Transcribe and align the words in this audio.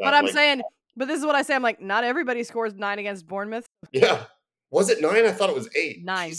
But 0.00 0.14
I'm 0.14 0.24
like, 0.24 0.34
saying, 0.34 0.62
but 0.96 1.08
this 1.08 1.18
is 1.18 1.26
what 1.26 1.34
I 1.34 1.42
say. 1.42 1.54
I'm 1.54 1.62
like, 1.62 1.80
not 1.80 2.04
everybody 2.04 2.42
scores 2.42 2.74
nine 2.74 2.98
against 2.98 3.26
Bournemouth. 3.26 3.66
Yeah. 3.92 4.24
Was 4.70 4.88
it 4.88 5.00
nine? 5.00 5.26
I 5.26 5.32
thought 5.32 5.50
it 5.50 5.54
was 5.54 5.68
eight. 5.76 6.04
Nine. 6.04 6.34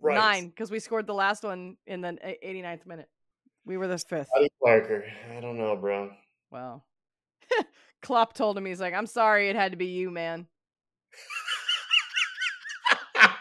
Right. 0.00 0.14
Nine, 0.14 0.48
because 0.48 0.70
we 0.70 0.78
scored 0.80 1.06
the 1.06 1.14
last 1.14 1.44
one 1.44 1.76
in 1.86 2.00
the 2.00 2.16
89th 2.44 2.86
minute. 2.86 3.08
We 3.66 3.76
were 3.76 3.86
the 3.86 3.98
fifth. 3.98 4.28
Scotty 4.28 4.48
Parker. 4.62 5.04
I 5.36 5.40
don't 5.40 5.58
know, 5.58 5.76
bro. 5.76 6.10
Well, 6.50 6.84
Klopp 8.02 8.32
told 8.32 8.56
him, 8.56 8.64
he's 8.64 8.80
like, 8.80 8.94
I'm 8.94 9.06
sorry 9.06 9.50
it 9.50 9.56
had 9.56 9.72
to 9.72 9.76
be 9.76 9.86
you, 9.86 10.10
man. 10.10 10.46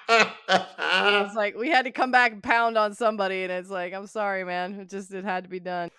it's 0.09 1.35
like 1.35 1.55
we 1.55 1.69
had 1.69 1.85
to 1.85 1.91
come 1.91 2.11
back 2.11 2.33
and 2.33 2.43
pound 2.43 2.77
on 2.77 2.93
somebody, 2.93 3.43
and 3.43 3.51
it's 3.51 3.69
like, 3.69 3.93
I'm 3.93 4.07
sorry, 4.07 4.43
man. 4.43 4.81
It 4.81 4.89
just 4.89 5.13
it 5.13 5.23
had 5.23 5.45
to 5.45 5.49
be 5.49 5.59
done. 5.59 5.89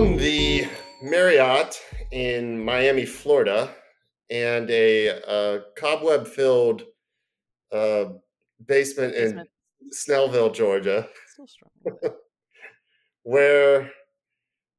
From 0.00 0.16
the 0.16 0.66
Marriott 1.02 1.78
in 2.10 2.64
Miami, 2.64 3.04
Florida, 3.04 3.70
and 4.30 4.70
a, 4.70 5.08
a 5.08 5.60
cobweb-filled 5.76 6.84
uh, 7.70 8.04
basement, 8.66 9.12
basement 9.12 9.50
in 9.82 9.90
Snellville, 9.92 10.54
Georgia, 10.54 11.06
where 13.24 13.90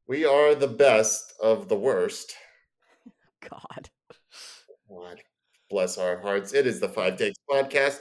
we 0.08 0.26
are 0.26 0.56
the 0.56 0.68
best 0.68 1.36
of 1.40 1.70
the 1.70 1.78
worst. 1.78 2.34
God. 3.48 3.92
God 4.90 5.22
bless 5.70 6.00
our 6.00 6.20
hearts. 6.20 6.52
It 6.56 6.66
is 6.66 6.80
the 6.80 6.90
Five 6.90 7.18
Takes 7.18 7.38
podcast, 7.48 8.00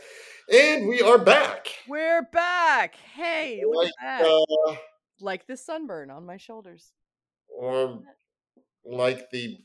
and 0.50 0.88
we 0.88 1.02
are 1.02 1.18
back. 1.18 1.66
We're 1.86 2.22
back. 2.32 2.94
Hey, 3.14 3.62
like, 3.70 3.92
uh, 4.02 4.74
like 5.20 5.46
the 5.46 5.58
sunburn 5.58 6.10
on 6.10 6.24
my 6.24 6.38
shoulders. 6.38 6.94
Or 7.60 8.00
like 8.86 9.30
the 9.30 9.58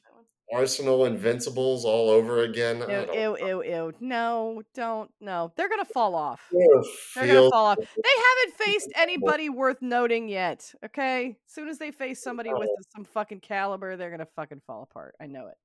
Arsenal 0.54 1.06
Invincibles 1.06 1.86
all 1.86 2.10
over 2.10 2.44
again. 2.44 2.84
Ew, 2.90 3.14
ew, 3.14 3.38
ew, 3.38 3.64
ew. 3.64 3.94
No, 4.02 4.62
don't. 4.74 5.10
No, 5.22 5.54
they're 5.56 5.70
gonna 5.70 5.86
fall 5.86 6.14
off. 6.14 6.42
They're 6.52 7.26
gonna 7.26 7.50
fall 7.50 7.68
off. 7.68 7.78
They 7.78 7.86
haven't 7.86 8.58
faced 8.58 8.92
anybody 8.96 9.48
worth 9.48 9.82
noting 9.82 10.28
yet. 10.28 10.74
Okay, 10.84 11.38
as 11.48 11.54
soon 11.54 11.70
as 11.70 11.78
they 11.78 11.92
face 11.92 12.22
somebody 12.22 12.52
with 12.54 12.70
some 12.94 13.06
fucking 13.06 13.40
caliber, 13.40 13.96
they're 13.96 14.12
gonna 14.12 14.28
fucking 14.36 14.62
fall 14.68 14.84
apart. 14.84 15.16
I 15.22 15.28
know 15.28 15.48
it. 15.48 15.58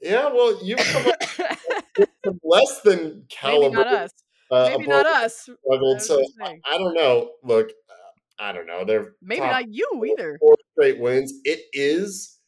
Yeah, 0.00 0.32
well, 0.32 0.58
you've 0.64 0.78
come 0.78 1.06
up 1.06 2.36
less 2.42 2.80
than 2.80 3.26
caliber. 3.28 3.76
Maybe 3.76 3.90
not 3.90 3.94
us. 3.94 4.10
Uh, 4.50 4.68
Maybe 4.70 4.86
not 4.86 5.06
us. 5.06 5.48
Struggled, 5.64 6.02
so 6.02 6.20
I, 6.42 6.58
I, 6.66 6.76
don't 6.76 6.94
know. 6.94 7.30
Look, 7.42 7.70
I 8.38 8.52
don't 8.52 8.66
know. 8.66 8.84
They're 8.84 9.14
maybe 9.22 9.40
not 9.40 9.70
you 9.70 10.04
either. 10.04 10.38
Four 10.40 10.56
straight 10.72 10.98
wins. 11.00 11.32
It 11.44 11.60
is 11.72 12.38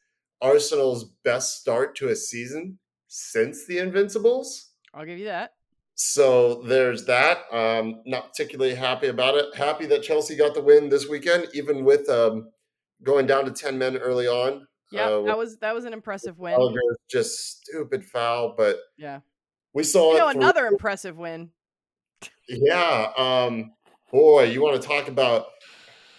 Arsenal's 0.41 1.05
best 1.25 1.61
start 1.61 1.97
to 1.97 2.09
a 2.09 2.17
season 2.17 2.79
since 3.09 3.67
the 3.67 3.79
Invincibles. 3.79 4.71
I'll 4.93 5.05
give 5.05 5.19
you 5.19 5.27
that. 5.27 5.53
So 5.95 6.63
there's 6.63 7.05
that. 7.07 7.43
Um, 7.53 8.03
not 8.05 8.29
particularly 8.31 8.75
happy 8.75 9.09
about 9.09 9.37
it. 9.37 9.55
Happy 9.55 9.87
that 9.87 10.03
Chelsea 10.03 10.37
got 10.37 10.55
the 10.55 10.61
win 10.61 10.89
this 10.89 11.09
weekend, 11.09 11.47
even 11.55 11.85
with 11.85 12.09
um, 12.09 12.51
going 13.03 13.27
down 13.27 13.45
to 13.45 13.53
ten 13.53 13.79
men 13.79 13.97
early 13.97 14.27
on. 14.27 14.67
Yeah, 14.91 15.09
uh, 15.09 15.23
that 15.23 15.39
was 15.39 15.57
that 15.59 15.75
was 15.75 15.85
an 15.85 15.93
impressive 15.93 16.39
win. 16.39 16.57
just 17.09 17.63
stupid 17.63 18.05
foul, 18.05 18.55
but 18.57 18.79
yeah, 18.97 19.21
we 19.73 19.85
saw 19.85 20.13
you 20.13 20.19
know, 20.19 20.29
another 20.29 20.67
impressive 20.73 21.17
win. 21.17 21.51
Yeah, 22.49 23.11
um, 23.17 23.73
boy, 24.13 24.45
you 24.45 24.63
want 24.63 24.81
to 24.81 24.87
talk 24.87 25.09
about 25.09 25.47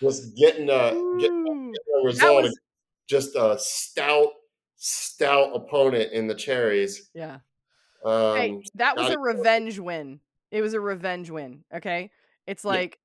just 0.02 0.36
getting 0.36 0.70
a, 0.70 0.92
getting 1.20 1.74
a 2.02 2.06
result, 2.06 2.44
was, 2.44 2.60
just 3.08 3.36
a 3.36 3.58
stout, 3.60 4.30
stout 4.76 5.56
opponent 5.56 6.12
in 6.12 6.28
the 6.28 6.36
cherries. 6.36 7.10
Yeah. 7.14 7.40
Um, 8.04 8.38
hey, 8.38 8.62
that 8.76 8.96
was 8.98 9.10
a 9.10 9.20
revenge 9.20 9.80
win. 9.80 10.20
It 10.52 10.62
was 10.62 10.74
a 10.74 10.80
revenge 10.80 11.30
win. 11.30 11.64
Okay, 11.74 12.12
it's 12.46 12.64
like 12.64 13.00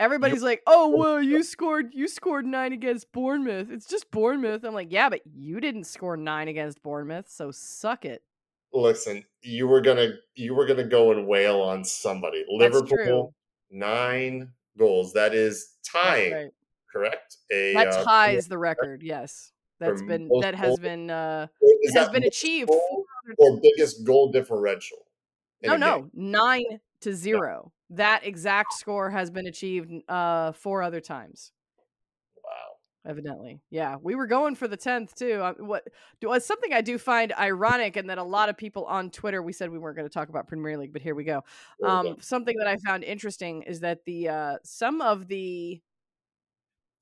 Everybody's 0.00 0.42
like, 0.42 0.62
"Oh, 0.66 0.88
well, 0.88 1.22
you 1.22 1.42
scored 1.42 1.94
you 1.94 2.08
scored 2.08 2.46
9 2.46 2.72
against 2.72 3.12
Bournemouth. 3.12 3.70
It's 3.70 3.86
just 3.86 4.10
Bournemouth." 4.10 4.64
I'm 4.64 4.74
like, 4.74 4.90
"Yeah, 4.90 5.08
but 5.08 5.20
you 5.24 5.60
didn't 5.60 5.84
score 5.84 6.16
9 6.16 6.48
against 6.48 6.82
Bournemouth, 6.82 7.28
so 7.28 7.50
suck 7.52 8.04
it." 8.04 8.22
Listen, 8.72 9.24
you 9.42 9.68
were 9.68 9.80
going 9.80 9.98
to 9.98 10.16
you 10.34 10.54
were 10.54 10.66
going 10.66 10.78
to 10.78 10.84
go 10.84 11.12
and 11.12 11.28
wail 11.28 11.60
on 11.60 11.84
somebody. 11.84 12.44
Liverpool 12.48 13.34
9 13.70 14.50
goals. 14.78 15.12
That 15.12 15.34
is 15.34 15.74
tying, 15.90 16.32
right. 16.32 16.50
correct? 16.92 17.36
A 17.52 17.74
That 17.74 17.88
uh, 17.88 18.04
ties 18.04 18.48
the 18.48 18.58
record. 18.58 19.02
Yes. 19.02 19.52
That's 19.80 20.02
been 20.02 20.30
that 20.40 20.54
has 20.54 20.68
goals. 20.68 20.80
been 20.80 21.10
uh 21.10 21.46
has 21.94 22.08
been 22.08 22.24
achieved 22.24 22.70
or 22.70 23.60
biggest 23.60 24.04
goal 24.04 24.30
differential. 24.30 24.98
No, 25.62 25.76
no, 25.76 26.02
game. 26.02 26.10
9 26.14 26.64
to 27.00 27.14
0 27.14 27.72
that 27.90 28.26
exact 28.26 28.72
score 28.74 29.10
has 29.10 29.30
been 29.30 29.46
achieved 29.46 29.92
uh 30.08 30.52
four 30.52 30.82
other 30.82 31.00
times. 31.00 31.52
Evidently. 33.06 33.60
Yeah, 33.70 33.96
we 34.00 34.14
were 34.14 34.26
going 34.26 34.54
for 34.54 34.66
the 34.66 34.78
10th 34.78 35.14
too. 35.14 35.40
Uh, 35.42 35.52
what 35.58 35.86
do 36.20 36.30
uh, 36.30 36.40
something 36.40 36.72
I 36.72 36.80
do 36.80 36.96
find 36.96 37.34
ironic 37.38 37.96
and 37.96 38.08
that 38.08 38.16
a 38.16 38.22
lot 38.22 38.48
of 38.48 38.56
people 38.56 38.86
on 38.86 39.10
Twitter 39.10 39.42
we 39.42 39.52
said 39.52 39.70
we 39.70 39.78
weren't 39.78 39.96
going 39.96 40.08
to 40.08 40.12
talk 40.12 40.30
about 40.30 40.46
Premier 40.46 40.78
League, 40.78 40.92
but 40.92 41.02
here 41.02 41.14
we 41.14 41.24
go. 41.24 41.44
Um 41.84 42.16
something 42.20 42.56
that 42.58 42.66
I 42.66 42.76
found 42.78 43.04
interesting 43.04 43.62
is 43.62 43.80
that 43.80 44.04
the 44.06 44.28
uh 44.28 44.56
some 44.64 45.02
of 45.02 45.28
the 45.28 45.82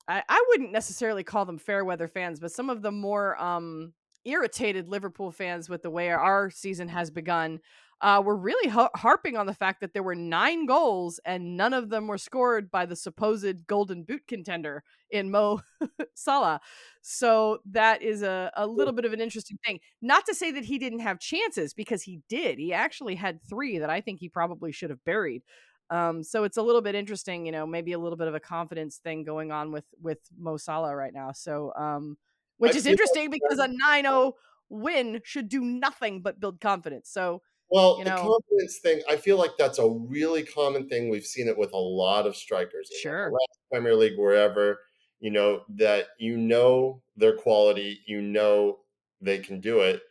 I, 0.07 0.23
I 0.27 0.45
wouldn't 0.49 0.73
necessarily 0.73 1.23
call 1.23 1.45
them 1.45 1.57
fair 1.57 1.85
weather 1.85 2.09
fans, 2.09 2.41
but 2.41 2.51
some 2.51 2.69
of 2.69 2.81
the 2.81 2.91
more 2.91 3.41
um 3.41 3.93
irritated 4.25 4.87
Liverpool 4.87 5.31
fans 5.31 5.69
with 5.69 5.81
the 5.81 5.89
way 5.89 6.09
our 6.09 6.49
season 6.49 6.87
has 6.89 7.11
begun 7.11 7.59
uh, 8.03 8.21
were 8.23 8.35
really 8.35 8.69
ha- 8.69 8.89
harping 8.95 9.37
on 9.37 9.45
the 9.45 9.53
fact 9.53 9.79
that 9.79 9.93
there 9.93 10.03
were 10.03 10.13
nine 10.13 10.65
goals 10.65 11.21
and 11.25 11.55
none 11.55 11.73
of 11.73 11.89
them 11.89 12.05
were 12.05 12.17
scored 12.17 12.69
by 12.69 12.85
the 12.85 12.97
supposed 12.97 13.65
golden 13.65 14.03
boot 14.03 14.27
contender 14.27 14.83
in 15.09 15.31
Mo 15.31 15.61
Salah. 16.13 16.59
So 17.01 17.59
that 17.71 18.01
is 18.01 18.21
a, 18.21 18.51
a 18.57 18.67
little 18.67 18.93
bit 18.93 19.05
of 19.05 19.13
an 19.13 19.21
interesting 19.21 19.57
thing. 19.65 19.79
Not 20.01 20.25
to 20.25 20.35
say 20.35 20.51
that 20.51 20.65
he 20.65 20.77
didn't 20.77 20.99
have 20.99 21.17
chances 21.17 21.73
because 21.73 22.03
he 22.03 22.19
did. 22.27 22.59
He 22.59 22.73
actually 22.73 23.15
had 23.15 23.41
three 23.47 23.77
that 23.79 23.89
I 23.89 24.01
think 24.01 24.19
he 24.19 24.27
probably 24.27 24.73
should 24.73 24.89
have 24.89 25.03
buried. 25.05 25.43
Um, 25.89 26.23
so 26.23 26.43
it's 26.43 26.57
a 26.57 26.61
little 26.61 26.81
bit 26.81 26.95
interesting, 26.95 27.45
you 27.45 27.53
know, 27.53 27.65
maybe 27.65 27.93
a 27.93 27.99
little 27.99 28.17
bit 28.17 28.27
of 28.27 28.35
a 28.35 28.39
confidence 28.39 28.97
thing 28.97 29.23
going 29.23 29.51
on 29.51 29.71
with 29.71 29.85
with 30.01 30.19
Mo 30.37 30.57
Salah 30.57 30.95
right 30.95 31.13
now. 31.13 31.31
So 31.31 31.71
um, 31.75 32.17
which 32.63 32.75
I 32.75 32.77
is 32.77 32.85
interesting 32.85 33.29
because 33.29 33.59
a 33.59 33.67
9-0 33.67 34.33
win 34.69 35.19
should 35.23 35.49
do 35.49 35.61
nothing 35.61 36.21
but 36.21 36.39
build 36.39 36.61
confidence. 36.61 37.09
So 37.09 37.41
well, 37.69 37.97
you 37.97 38.05
know, 38.05 38.15
the 38.15 38.21
confidence 38.21 38.77
thing, 38.79 39.01
I 39.09 39.17
feel 39.17 39.37
like 39.37 39.51
that's 39.57 39.79
a 39.79 39.89
really 39.89 40.43
common 40.43 40.87
thing. 40.87 41.09
We've 41.09 41.25
seen 41.25 41.47
it 41.47 41.57
with 41.57 41.73
a 41.73 41.77
lot 41.77 42.25
of 42.25 42.35
strikers. 42.35 42.89
Sure. 43.01 43.31
Premier 43.71 43.95
League, 43.95 44.17
wherever, 44.17 44.79
you 45.19 45.31
know, 45.31 45.63
that 45.75 46.07
you 46.19 46.37
know 46.37 47.01
their 47.17 47.35
quality, 47.35 47.99
you 48.05 48.21
know 48.21 48.79
they 49.21 49.39
can 49.39 49.59
do 49.59 49.79
it. 49.79 50.01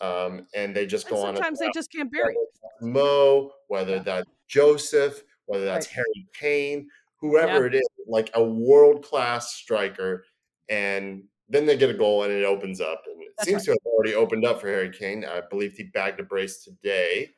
Um, 0.00 0.46
and 0.54 0.74
they 0.74 0.86
just 0.86 1.06
and 1.06 1.14
go 1.14 1.22
sometimes 1.22 1.38
on. 1.38 1.44
Sometimes 1.44 1.58
they 1.60 1.70
just 1.72 1.92
can't 1.92 2.10
bury 2.10 2.34
Mo, 2.80 3.52
whether 3.68 3.96
yeah. 3.96 4.02
that's 4.02 4.30
Josef, 4.48 5.22
whether 5.46 5.64
that's 5.64 5.86
right. 5.88 5.96
Harry 5.96 6.26
Kane, 6.34 6.88
whoever 7.20 7.60
yeah. 7.60 7.66
it 7.66 7.74
is, 7.74 7.88
like 8.08 8.30
a 8.34 8.42
world 8.42 9.04
class 9.04 9.52
striker. 9.52 10.24
And 10.68 11.24
then 11.52 11.66
they 11.66 11.76
get 11.76 11.90
a 11.90 11.94
goal 11.94 12.24
and 12.24 12.32
it 12.32 12.44
opens 12.44 12.80
up. 12.80 13.02
And 13.06 13.22
it 13.22 13.28
That's 13.36 13.48
seems 13.48 13.68
right. 13.68 13.74
to 13.74 13.80
have 13.84 13.92
already 13.92 14.14
opened 14.14 14.46
up 14.46 14.60
for 14.60 14.68
Harry 14.68 14.90
Kane. 14.90 15.24
I 15.24 15.42
believe 15.48 15.74
he 15.74 15.84
bagged 15.84 16.18
a 16.18 16.22
brace 16.22 16.64
today 16.64 17.30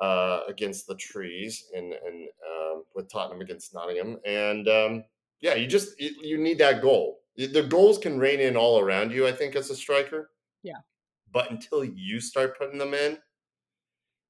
uh, 0.00 0.40
against 0.48 0.86
the 0.86 0.94
trees 0.94 1.64
and 1.74 1.92
and 1.92 2.28
um, 2.48 2.84
with 2.94 3.10
Tottenham 3.10 3.40
against 3.40 3.74
Nottingham. 3.74 4.18
And 4.24 4.68
um, 4.68 5.04
yeah, 5.40 5.54
you 5.54 5.66
just 5.66 6.00
you, 6.00 6.10
you, 6.22 6.38
need 6.38 6.58
that 6.58 6.80
goal. 6.80 7.18
The 7.36 7.64
goals 7.64 7.98
can 7.98 8.18
rain 8.18 8.40
in 8.40 8.56
all 8.56 8.78
around 8.78 9.10
you. 9.10 9.26
I 9.26 9.32
think 9.32 9.56
as 9.56 9.68
a 9.70 9.76
striker. 9.76 10.30
Yeah. 10.62 10.78
But 11.32 11.50
until 11.50 11.84
you 11.84 12.20
start 12.20 12.56
putting 12.56 12.78
them 12.78 12.94
in, 12.94 13.18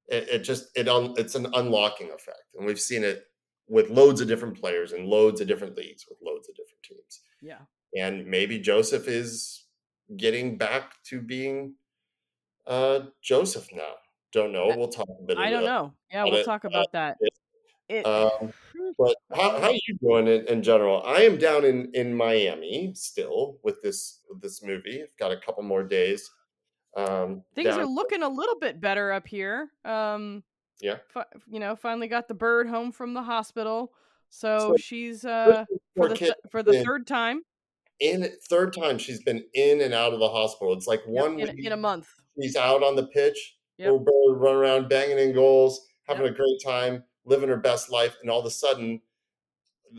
it, 0.08 0.28
it 0.28 0.38
just 0.40 0.70
it 0.74 0.88
un, 0.88 1.14
it's 1.18 1.34
an 1.34 1.46
unlocking 1.54 2.10
effect, 2.10 2.54
and 2.56 2.64
we've 2.66 2.80
seen 2.80 3.04
it 3.04 3.26
with 3.68 3.90
loads 3.90 4.20
of 4.20 4.28
different 4.28 4.58
players 4.58 4.92
and 4.92 5.06
loads 5.06 5.40
of 5.40 5.46
different 5.46 5.76
leagues 5.76 6.06
with 6.08 6.18
loads 6.24 6.48
of 6.48 6.54
different 6.54 6.82
teams. 6.82 7.20
Yeah 7.42 7.58
and 7.96 8.26
maybe 8.26 8.58
Josef 8.58 9.08
is 9.08 9.64
getting 10.16 10.56
back 10.58 11.02
to 11.04 11.20
being 11.20 11.74
uh, 12.66 13.00
Josef 13.22 13.68
now. 13.72 13.94
Don't 14.32 14.52
know. 14.52 14.72
We'll 14.76 14.88
talk 14.88 15.08
a 15.08 15.24
bit. 15.24 15.38
I 15.38 15.50
don't 15.50 15.64
know. 15.64 15.94
Yeah, 16.10 16.24
we'll 16.24 16.36
it. 16.36 16.44
talk 16.44 16.64
uh, 16.64 16.68
about 16.68 16.92
that. 16.92 17.16
It, 17.88 18.04
um, 18.04 18.52
but 18.98 19.14
how, 19.32 19.60
how 19.60 19.68
are 19.68 19.72
you 19.72 19.96
doing 20.02 20.26
in, 20.26 20.44
in, 20.46 20.62
general? 20.62 21.02
I 21.06 21.22
am 21.22 21.38
down 21.38 21.64
in, 21.64 21.90
in 21.94 22.12
Miami 22.12 22.92
still 22.94 23.58
with 23.62 23.80
this 23.80 24.22
with 24.28 24.42
this 24.42 24.62
movie. 24.62 25.02
I've 25.02 25.16
got 25.18 25.30
a 25.30 25.36
couple 25.36 25.62
more 25.62 25.84
days 25.84 26.28
Um, 26.96 27.44
Things 27.54 27.68
down- 27.68 27.80
are 27.80 27.86
looking 27.86 28.24
a 28.24 28.28
little 28.28 28.58
bit 28.58 28.80
better 28.80 29.12
up 29.12 29.28
here. 29.28 29.70
Um, 29.84 30.42
Yeah. 30.80 30.96
fi- 31.08 31.26
you 31.48 31.60
know, 31.60 31.76
finally 31.76 32.08
got 32.08 32.26
the 32.26 32.34
bird 32.34 32.66
home 32.66 32.90
from 32.90 33.14
the 33.14 33.22
hospital, 33.22 33.92
so 34.30 34.58
So, 34.58 34.76
she's 34.76 35.24
uh 35.24 35.64
for 35.96 36.08
the 36.08 36.34
for 36.50 36.62
the 36.64 36.82
third 36.82 37.06
time 37.06 37.42
in 38.00 38.30
third 38.48 38.72
time 38.74 38.98
she's 38.98 39.22
been 39.22 39.44
in 39.54 39.80
and 39.80 39.94
out 39.94 40.12
of 40.12 40.20
the 40.20 40.28
hospital. 40.28 40.72
It's 40.74 40.86
like 40.86 41.00
Yep, 41.06 41.08
one 41.08 41.40
in, 41.40 41.48
a- 41.48 41.52
week 41.52 41.66
in 41.66 41.72
a 41.72 41.76
month. 41.76 42.08
she's 42.40 42.56
out 42.56 42.82
on 42.82 42.96
the 42.96 43.06
pitch, 43.08 43.56
Yep. 43.78 43.86
little 43.92 43.98
bird 44.04 44.40
run 44.40 44.54
around 44.56 44.88
banging 44.88 45.18
in 45.18 45.32
goals, 45.34 45.86
having 46.04 46.24
Yep. 46.24 46.34
a 46.34 46.36
great 46.36 46.60
time, 46.64 47.04
living 47.24 47.48
her 47.48 47.56
best 47.56 47.90
life, 47.90 48.16
and 48.20 48.30
all 48.30 48.40
of 48.40 48.46
a 48.46 48.50
sudden 48.50 49.00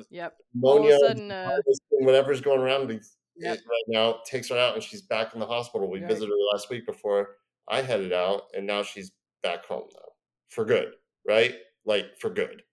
Yep. 0.09 0.37
All 0.63 0.77
of 0.79 0.83
a 0.83 0.87
pneumonia, 0.89 0.99
sudden, 0.99 1.31
uh, 1.31 1.57
whatever's 1.91 2.41
going 2.41 2.59
around 2.59 2.89
Yep. 3.37 3.57
right 3.65 3.83
now 3.87 4.21
takes 4.25 4.49
her 4.49 4.57
out, 4.57 4.73
and 4.75 4.83
she's 4.83 5.01
back 5.01 5.33
in 5.33 5.39
the 5.39 5.45
hospital. 5.47 5.89
We 5.89 5.99
Right. 5.99 6.09
visited 6.09 6.29
her 6.29 6.35
last 6.53 6.69
week 6.69 6.85
before 6.85 7.37
I 7.67 7.81
headed 7.81 8.11
out, 8.13 8.49
and 8.53 8.67
now 8.67 8.83
she's 8.83 9.11
back 9.41 9.65
home 9.65 9.87
now 9.93 10.09
for 10.49 10.65
good, 10.65 10.93
right? 11.25 11.55
Like 11.85 12.17
for 12.19 12.29
good. 12.29 12.63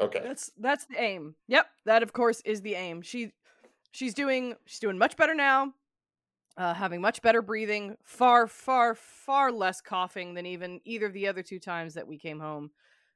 Okay. 0.00 0.20
That's 0.20 0.50
that's 0.56 0.86
the 0.86 0.98
aim. 1.00 1.36
Yep, 1.48 1.66
that 1.84 2.02
of 2.02 2.12
course 2.14 2.40
is 2.46 2.62
the 2.62 2.74
aim. 2.74 3.02
She 3.02 3.32
she's 3.92 4.14
doing 4.14 4.54
she's 4.66 4.80
doing 4.80 4.98
much 4.98 5.16
better 5.16 5.34
now. 5.34 5.72
Uh, 6.54 6.74
having 6.74 7.00
much 7.00 7.22
better 7.22 7.40
breathing, 7.40 7.96
far 8.02 8.46
far 8.46 8.94
far 8.94 9.50
less 9.50 9.80
coughing 9.80 10.34
than 10.34 10.44
even 10.44 10.80
either 10.84 11.06
of 11.06 11.14
the 11.14 11.26
other 11.26 11.42
two 11.42 11.58
times 11.58 11.94
that 11.94 12.06
we 12.06 12.18
came 12.18 12.38
home. 12.40 12.70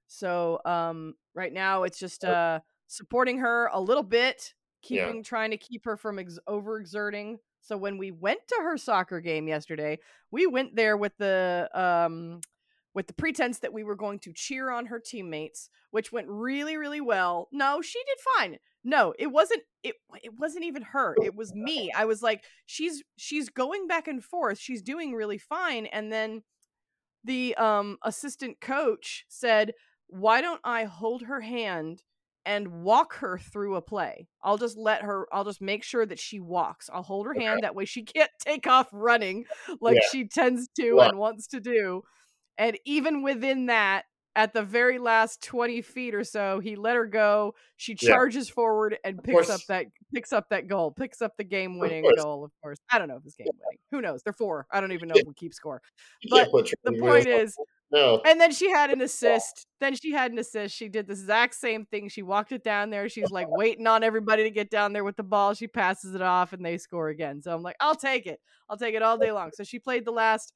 So 0.06 0.60
um 0.64 1.14
right 1.34 1.52
now 1.52 1.82
it's 1.82 1.98
just 1.98 2.24
uh 2.24 2.60
supporting 2.86 3.38
her 3.38 3.68
a 3.74 3.80
little 3.80 4.02
bit, 4.04 4.54
Yeah. 4.88 5.04
keeping 5.06 5.22
trying 5.22 5.50
to 5.50 5.58
keep 5.58 5.84
her 5.84 5.96
from 5.98 6.18
ex- 6.18 6.38
overexerting. 6.48 7.36
So 7.60 7.76
when 7.76 7.98
we 7.98 8.10
went 8.12 8.40
to 8.48 8.56
her 8.62 8.78
soccer 8.78 9.20
game 9.20 9.48
yesterday, 9.48 9.98
we 10.30 10.46
went 10.46 10.74
there 10.76 10.96
with 10.96 11.12
the 11.18 11.68
um 11.74 12.40
with 12.96 13.06
the 13.06 13.12
pretense 13.12 13.58
that 13.60 13.72
we 13.74 13.84
were 13.84 13.94
going 13.94 14.18
to 14.18 14.32
cheer 14.32 14.70
on 14.70 14.86
her 14.86 14.98
teammates, 14.98 15.68
which 15.92 16.10
went 16.10 16.26
really 16.28 16.76
really 16.76 17.00
well. 17.00 17.48
No, 17.52 17.80
she 17.82 18.00
did 18.00 18.18
fine. 18.36 18.58
No, 18.82 19.14
it 19.18 19.28
wasn't 19.28 19.62
it 19.84 19.96
it 20.24 20.32
wasn't 20.38 20.64
even 20.64 20.82
her. 20.82 21.14
It 21.22 21.36
was 21.36 21.54
me. 21.68 21.92
I 21.92 22.06
was 22.06 22.22
like 22.22 22.42
she's 22.64 23.04
she's 23.16 23.48
going 23.50 23.86
back 23.86 24.08
and 24.08 24.24
forth. 24.24 24.58
She's 24.58 24.82
doing 24.82 25.12
really 25.12 25.38
fine 25.38 25.86
and 25.86 26.10
then 26.10 26.42
the 27.22 27.54
um 27.56 27.98
assistant 28.02 28.60
coach 28.60 29.24
said, 29.28 29.74
"Why 30.06 30.40
don't 30.40 30.60
I 30.64 30.84
hold 30.84 31.22
her 31.24 31.40
hand 31.42 32.02
and 32.46 32.82
walk 32.82 33.16
her 33.16 33.36
through 33.36 33.74
a 33.74 33.82
play? 33.82 34.28
I'll 34.42 34.56
just 34.58 34.78
let 34.78 35.02
her 35.02 35.26
I'll 35.32 35.44
just 35.44 35.60
make 35.60 35.82
sure 35.82 36.06
that 36.06 36.18
she 36.20 36.40
walks. 36.40 36.88
I'll 36.90 37.02
hold 37.02 37.26
her 37.26 37.34
hand 37.34 37.62
that 37.62 37.74
way 37.74 37.84
she 37.84 38.04
can't 38.04 38.30
take 38.40 38.66
off 38.66 38.88
running 38.92 39.44
like 39.82 39.96
Yeah. 39.96 40.08
she 40.12 40.28
tends 40.28 40.68
to 40.80 41.00
and 41.00 41.18
wants 41.18 41.46
to 41.48 41.60
do." 41.60 42.02
And 42.58 42.78
even 42.84 43.22
within 43.22 43.66
that, 43.66 44.04
at 44.34 44.52
the 44.52 44.62
very 44.62 44.98
last 44.98 45.42
20 45.42 45.80
feet 45.80 46.14
or 46.14 46.22
so, 46.22 46.60
he 46.60 46.76
let 46.76 46.94
her 46.94 47.06
go. 47.06 47.54
She 47.76 47.94
Yeah. 47.94 48.10
charges 48.10 48.50
forward 48.50 48.98
and 49.02 49.22
picks 49.24 49.48
up 49.48 49.62
that 49.68 49.86
picks 50.14 50.30
up 50.32 50.50
that 50.50 50.68
goal, 50.68 50.90
picks 50.90 51.22
up 51.22 51.32
the 51.38 51.44
game 51.44 51.78
winning 51.78 52.04
goal, 52.14 52.44
of 52.44 52.52
course. 52.62 52.76
I 52.92 52.98
don't 52.98 53.08
know 53.08 53.16
if 53.16 53.24
it's 53.24 53.34
game 53.34 53.46
winning. 53.46 53.78
Who 53.92 54.02
knows? 54.02 54.22
They're 54.22 54.34
four. 54.34 54.66
I 54.70 54.80
don't 54.82 54.92
even 54.92 55.08
know 55.08 55.14
Yeah. 55.14 55.22
if 55.22 55.26
we 55.26 55.32
keep 55.34 55.54
score. 55.54 55.80
But 56.28 56.50
the 56.84 56.92
point 56.92 57.26
is, 57.28 57.56
no. 57.90 58.20
and 58.26 58.38
then 58.38 58.52
she 58.52 58.70
had 58.70 58.90
an 58.90 59.00
assist. 59.00 59.66
Then 59.80 59.94
she 59.94 60.10
had 60.12 60.32
an 60.32 60.38
assist. 60.38 60.74
She 60.74 60.88
did 60.88 61.06
the 61.06 61.12
exact 61.12 61.54
same 61.54 61.86
thing. 61.86 62.08
She 62.10 62.22
walked 62.22 62.52
it 62.52 62.62
down 62.62 62.90
there. 62.90 63.08
She's 63.08 63.30
like 63.30 63.48
waiting 63.48 63.86
on 63.86 64.02
everybody 64.02 64.42
to 64.42 64.50
get 64.50 64.70
down 64.70 64.92
there 64.92 65.04
with 65.04 65.16
the 65.16 65.22
ball. 65.22 65.54
She 65.54 65.66
passes 65.68 66.14
it 66.14 66.22
off 66.22 66.52
and 66.52 66.64
they 66.64 66.76
score 66.76 67.08
again. 67.08 67.40
So 67.40 67.54
I'm 67.54 67.62
like, 67.62 67.76
I'll 67.80 67.94
take 67.94 68.26
it. 68.26 68.40
I'll 68.68 68.76
take 68.76 68.94
it 68.94 69.02
all 69.02 69.16
day 69.16 69.32
long. 69.32 69.52
So 69.52 69.64
she 69.64 69.78
played 69.78 70.04
the 70.04 70.12
last 70.12 70.52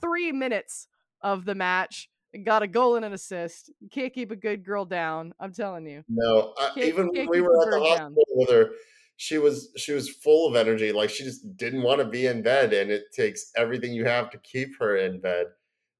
three 0.00 0.30
minutes 0.32 0.88
of 1.34 1.44
the 1.44 1.54
match 1.54 2.08
and 2.32 2.44
got 2.44 2.62
a 2.62 2.66
goal 2.68 2.96
and 2.96 3.04
an 3.04 3.12
assist. 3.12 3.70
You 3.80 3.88
can't 3.88 4.12
keep 4.14 4.30
a 4.30 4.36
good 4.36 4.64
girl 4.64 4.84
down. 4.84 5.32
I'm 5.40 5.52
telling 5.52 5.86
you. 5.86 6.04
No, 6.08 6.54
I, 6.58 6.70
Can't- 6.74 6.86
even 6.86 7.08
when 7.08 7.28
we 7.28 7.40
were 7.40 7.60
at 7.60 7.64
the 7.64 7.70
bird 7.78 7.84
down. 7.84 7.98
hospital 8.14 8.24
with 8.36 8.50
her, 8.50 8.70
she 9.16 9.38
was 9.38 9.70
she 9.76 9.92
was 9.92 10.08
full 10.10 10.48
of 10.48 10.56
energy. 10.56 10.92
Like 10.92 11.10
she 11.10 11.24
just 11.24 11.56
didn't 11.56 11.82
want 11.82 12.00
to 12.00 12.04
be 12.06 12.26
in 12.26 12.42
bed, 12.42 12.72
and 12.72 12.90
it 12.90 13.04
takes 13.14 13.50
everything 13.56 13.92
you 13.94 14.04
have 14.04 14.30
to 14.30 14.38
keep 14.38 14.78
her 14.78 14.96
in 14.96 15.20
bed. 15.20 15.46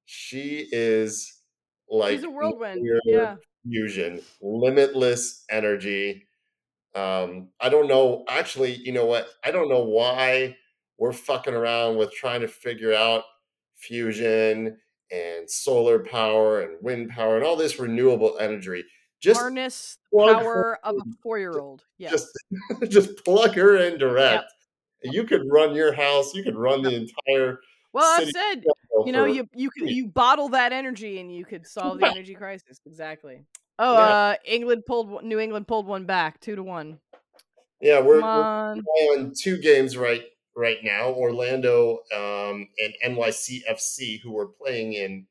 She 0.04 0.68
is 0.70 1.40
like 1.88 2.12
She's 2.16 2.24
a 2.24 2.30
whirlwind. 2.30 2.86
Yeah. 3.04 3.36
fusion, 3.68 4.20
limitless 4.42 5.44
energy. 5.50 6.26
Um, 6.94 7.48
I 7.60 7.68
don't 7.68 7.88
know. 7.88 8.24
Actually, 8.28 8.74
you 8.76 8.92
know 8.92 9.06
what? 9.06 9.28
I 9.44 9.50
don't 9.50 9.68
know 9.68 9.82
why 9.84 10.56
we're 10.98 11.12
fucking 11.12 11.54
around 11.54 11.96
with 11.96 12.12
trying 12.12 12.40
to 12.42 12.48
figure 12.48 12.94
out 12.94 13.24
fusion 13.76 14.76
and 15.10 15.48
solar 15.50 15.98
power 16.00 16.60
and 16.62 16.76
wind 16.82 17.10
power 17.10 17.36
and 17.36 17.44
all 17.44 17.56
this 17.56 17.78
renewable 17.78 18.36
energy. 18.38 18.84
Just 19.20 19.40
Harness 19.40 19.98
her 20.12 20.34
power 20.34 20.78
of 20.84 20.96
a 20.96 21.02
four 21.22 21.38
year 21.38 21.58
old. 21.58 21.84
Yes. 21.98 22.10
just 22.12 22.28
just 22.90 23.24
plug 23.24 23.54
her 23.54 23.76
in 23.76 23.98
direct. 23.98 24.52
You 25.02 25.24
could 25.24 25.42
run 25.50 25.74
your 25.74 25.92
house. 25.92 26.34
You 26.34 26.42
could 26.42 26.56
run 26.56 26.82
the 26.82 26.94
entire. 26.94 27.60
well, 27.92 28.04
I 28.20 28.24
said, 28.30 28.64
you 29.06 29.12
know, 29.12 29.24
you 29.24 29.48
you 29.54 29.70
could 29.70 29.90
you 29.90 30.08
bottle 30.08 30.48
that 30.50 30.72
energy 30.72 31.18
and 31.20 31.34
you 31.34 31.44
could 31.44 31.66
solve 31.66 31.98
the 31.98 32.06
energy 32.10 32.34
crisis. 32.34 32.78
Exactly. 32.86 33.44
Oh, 33.78 33.94
Yeah. 33.94 34.00
uh, 34.00 34.34
England 34.44 34.84
pulled 34.86 35.22
New 35.24 35.38
England 35.38 35.66
pulled 35.68 35.86
one 35.86 36.04
back, 36.04 36.40
two 36.40 36.56
to 36.56 36.62
one. 36.62 36.98
yeah, 37.80 38.00
we're, 38.00 38.20
we're 38.20 38.22
on 38.22 39.32
two 39.38 39.58
games 39.58 39.96
right 39.96 40.24
right 40.56 40.78
now. 40.82 41.10
Orlando 41.10 41.98
um, 42.14 42.68
and 42.78 43.16
NYCFC, 43.16 44.20
who 44.22 44.32
were 44.32 44.48
playing 44.48 44.94
in 44.94 45.26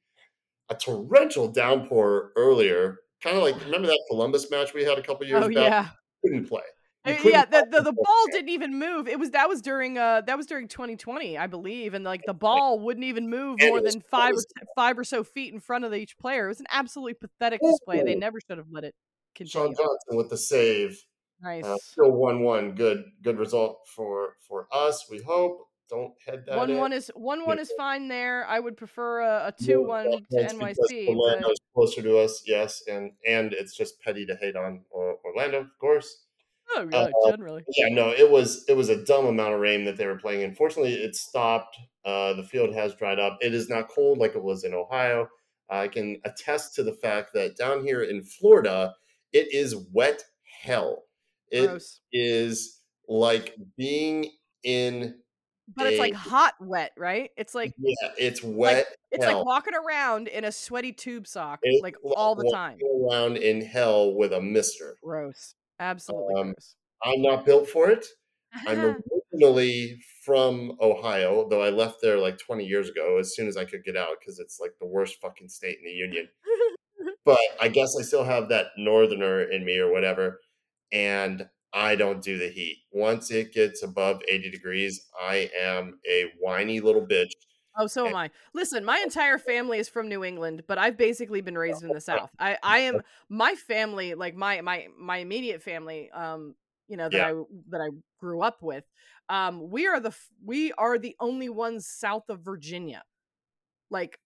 a 0.69 0.75
torrential 0.75 1.48
downpour 1.48 2.31
earlier. 2.36 3.00
Kind 3.22 3.38
of 3.38 3.44
like 3.44 3.60
remember 3.66 3.88
that 3.88 4.00
Columbus 4.10 4.51
match 4.51 4.74
we 4.74 4.83
had 4.83 4.98
a 4.98 5.01
couple 5.01 5.25
years 5.25 5.44
Oh 5.44 5.48
back. 5.48 5.56
yeah, 5.56 5.89
Couldn't 6.24 6.48
play. 6.48 6.62
Uh, 7.06 7.16
yeah. 7.24 7.45
The, 7.45 7.68
the 7.72 7.81
the 7.81 7.94
ball 7.94 8.25
didn't 8.31 8.50
even 8.50 8.77
move. 8.80 9.07
It 9.07 9.19
was 9.19 9.31
that 9.31 9.48
was 9.48 9.62
during 9.62 9.98
uh 9.98 10.22
that 10.22 10.38
was 10.38 10.45
during 10.45 10.68
2020, 10.68 11.38
I 11.38 11.48
believe, 11.48 11.94
and 11.94 12.04
like 12.04 12.21
the 12.25 12.33
ball 12.33 12.80
wouldn't 12.80 13.06
even 13.06 13.30
move 13.30 13.60
more 13.62 13.81
than 13.81 14.01
five 14.10 14.33
or 14.33 14.44
five 14.75 14.98
or 14.98 15.04
so 15.04 15.24
feet 15.24 15.54
in 15.54 15.60
front 15.60 15.86
of 15.86 15.94
each 15.94 16.18
player. 16.18 16.45
It 16.45 16.50
was 16.50 16.60
an 16.60 16.68
absolutely 16.69 17.16
pathetic 17.16 17.62
display. 17.62 18.04
They 18.04 18.16
never 18.16 18.39
should 18.42 18.57
have 18.57 18.68
let 18.71 18.83
it 18.83 18.95
Sean. 19.44 19.74
Johnson 19.75 20.18
with 20.18 20.30
the 20.30 20.38
save. 20.38 21.00
Nice. 21.45 21.63
Uh, 21.63 21.77
still 21.77 22.12
one 22.12 22.42
one. 22.42 22.74
Good 22.75 23.03
good 23.24 23.38
result 23.38 23.77
for 23.95 24.36
for 24.47 24.68
us. 24.74 25.06
We 25.09 25.21
hope. 25.21 25.59
Don't 25.88 26.13
head 26.25 26.45
that 26.47 26.57
One 26.57 26.71
in. 26.71 26.77
one 26.80 26.92
is 26.92 27.12
one 27.13 27.45
one 27.45 27.59
is 27.59 27.71
fine 27.77 28.07
there. 28.07 28.44
I 28.47 28.59
would 28.59 28.75
prefer 28.75 29.21
a, 29.21 29.47
a 29.50 29.53
No 29.62 29.65
two 29.68 29.81
one 29.83 30.06
to 30.31 30.36
NYC. 30.36 31.15
But 31.15 31.56
closer 31.75 32.02
to 32.02 32.18
us, 32.18 32.42
yes, 32.47 32.81
and 32.87 33.11
and 33.28 33.54
it's 33.54 33.78
just 33.78 34.02
petty 34.02 34.25
to 34.25 34.35
hate 34.42 34.56
on 34.56 34.83
Orlando, 34.92 35.59
of 35.61 35.68
course. 35.80 36.23
oh 36.75 36.90
yeah, 36.92 37.09
Uh, 37.23 37.30
generally. 37.30 37.64
Yeah, 37.78 37.90
no, 37.94 38.09
it 38.09 38.31
was 38.31 38.66
it 38.68 38.75
was 38.75 38.90
a 38.90 39.06
dumb 39.06 39.28
amount 39.28 39.54
of 39.54 39.59
rain 39.59 39.85
that 39.85 39.95
they 39.97 40.07
were 40.07 40.18
playing 40.18 40.42
in. 40.42 40.56
Fortunately, 40.56 40.95
it 40.95 41.16
stopped. 41.16 41.78
Uh, 42.04 42.33
the 42.33 42.44
field 42.44 42.73
has 42.73 42.95
dried 42.95 43.19
up. 43.19 43.37
It 43.42 43.54
is 43.54 43.69
not 43.69 43.87
cold 43.90 44.18
like 44.18 44.33
it 44.35 44.44
was 44.44 44.64
in 44.64 44.73
Ohio. 44.73 45.30
I 45.69 45.87
can 45.87 46.19
attest 46.25 46.73
to 46.75 46.83
the 46.83 46.94
fact 46.94 47.31
that 47.35 47.57
down 47.57 47.83
here 47.83 48.02
in 48.02 48.23
Florida, 48.23 48.95
it 49.33 49.54
is 49.54 49.75
wet 49.94 50.23
hell. 50.61 51.04
It 51.52 51.69
is 52.11 52.81
Gross. 53.07 53.18
like 53.21 53.56
being 53.78 54.31
in 54.64 55.19
But 55.75 55.87
it's 55.87 55.99
like 55.99 56.14
hot 56.14 56.54
wet, 56.59 56.92
right? 56.97 57.31
It's 57.37 57.56
like 57.56 57.73
yeah, 57.78 58.11
it's 58.18 58.44
wet 58.44 58.87
it's 59.11 59.25
like 59.25 59.45
walking 59.45 59.73
around 59.73 60.28
in 60.28 60.44
a 60.44 60.52
sweaty 60.52 60.92
tube 60.92 61.28
sock, 61.28 61.59
It's 61.64 61.81
like 61.81 61.95
like 62.04 62.18
all 62.18 62.35
the 62.35 62.49
time. 62.52 62.78
around 63.09 63.37
in 63.37 63.61
hell 63.61 64.14
with 64.14 64.33
a 64.33 64.42
mister. 64.42 64.97
Gross. 65.04 65.56
Absolutely 65.80 66.35
Um, 66.35 66.47
gross. 66.54 66.75
I'm 67.04 67.21
not 67.21 67.45
built 67.45 67.69
for 67.69 67.90
it. 67.90 68.06
I'm 68.68 68.80
originally 69.33 69.99
from 70.23 70.78
Ohio, 70.81 71.47
though 71.49 71.61
I 71.61 71.69
left 71.69 71.97
there 72.02 72.18
like 72.18 72.37
20 72.40 72.66
years 72.66 72.90
ago 72.90 73.18
as 73.19 73.35
soon 73.35 73.47
as 73.47 73.57
I 73.57 73.66
could 73.66 73.83
get 73.83 73.97
out 73.97 74.16
because 74.19 74.40
it's 74.40 74.59
like 74.59 74.71
the 74.80 74.87
worst 74.87 75.19
fucking 75.21 75.49
state 75.49 75.78
in 75.78 75.85
the 75.85 75.92
union. 75.92 76.28
But 77.25 77.40
I 77.59 77.69
guess 77.69 77.95
I 77.99 78.04
still 78.04 78.23
have 78.23 78.49
that 78.49 78.68
northerner 78.78 79.42
in 79.42 79.66
me 79.66 79.80
or 79.80 79.92
whatever. 79.92 80.42
And 80.92 81.49
I 81.73 81.95
don't 81.95 82.21
do 82.21 82.37
the 82.37 82.49
heat. 82.49 82.83
Once 82.92 83.31
it 83.31 83.54
gets 83.54 83.83
above 83.83 84.21
80 84.27 84.49
degrees, 84.51 85.07
I 85.19 85.49
am 85.57 85.99
a 86.09 86.31
whiny 86.39 86.80
little 86.80 87.06
bitch. 87.06 87.31
Oh, 87.77 87.87
so 87.87 88.07
am 88.07 88.15
I. 88.15 88.31
Listen, 88.54 88.85
my 88.85 88.99
entire 89.04 89.37
family 89.37 89.80
is 89.80 89.89
from 89.89 90.07
New 90.07 90.23
England, 90.23 90.63
but 90.68 90.77
I've 90.77 90.97
basically 90.97 91.42
been 91.42 91.57
raised 91.57 91.83
in 91.83 91.92
the 91.92 91.99
South. 92.01 92.31
I, 92.39 92.57
I 92.63 92.80
am 92.80 93.01
my 93.30 93.56
family, 93.56 94.13
like 94.15 94.35
my 94.35 94.61
my 94.61 94.87
my 94.97 95.18
immediate 95.18 95.61
family, 95.61 96.09
um, 96.11 96.56
you 96.87 96.95
know 96.97 97.09
that 97.09 97.19
Yeah. 97.19 97.27
I 97.31 97.44
that 97.69 97.81
I 97.81 97.89
grew 98.19 98.42
up 98.42 98.61
with. 98.61 98.85
Um, 99.27 99.69
we 99.69 99.87
are 99.87 99.99
the 99.99 100.15
we 100.44 100.71
are 100.73 100.97
the 100.97 101.15
only 101.19 101.49
ones 101.49 101.87
south 101.87 102.30
of 102.30 102.42
Virginia. 102.42 103.04
Like, 103.89 104.19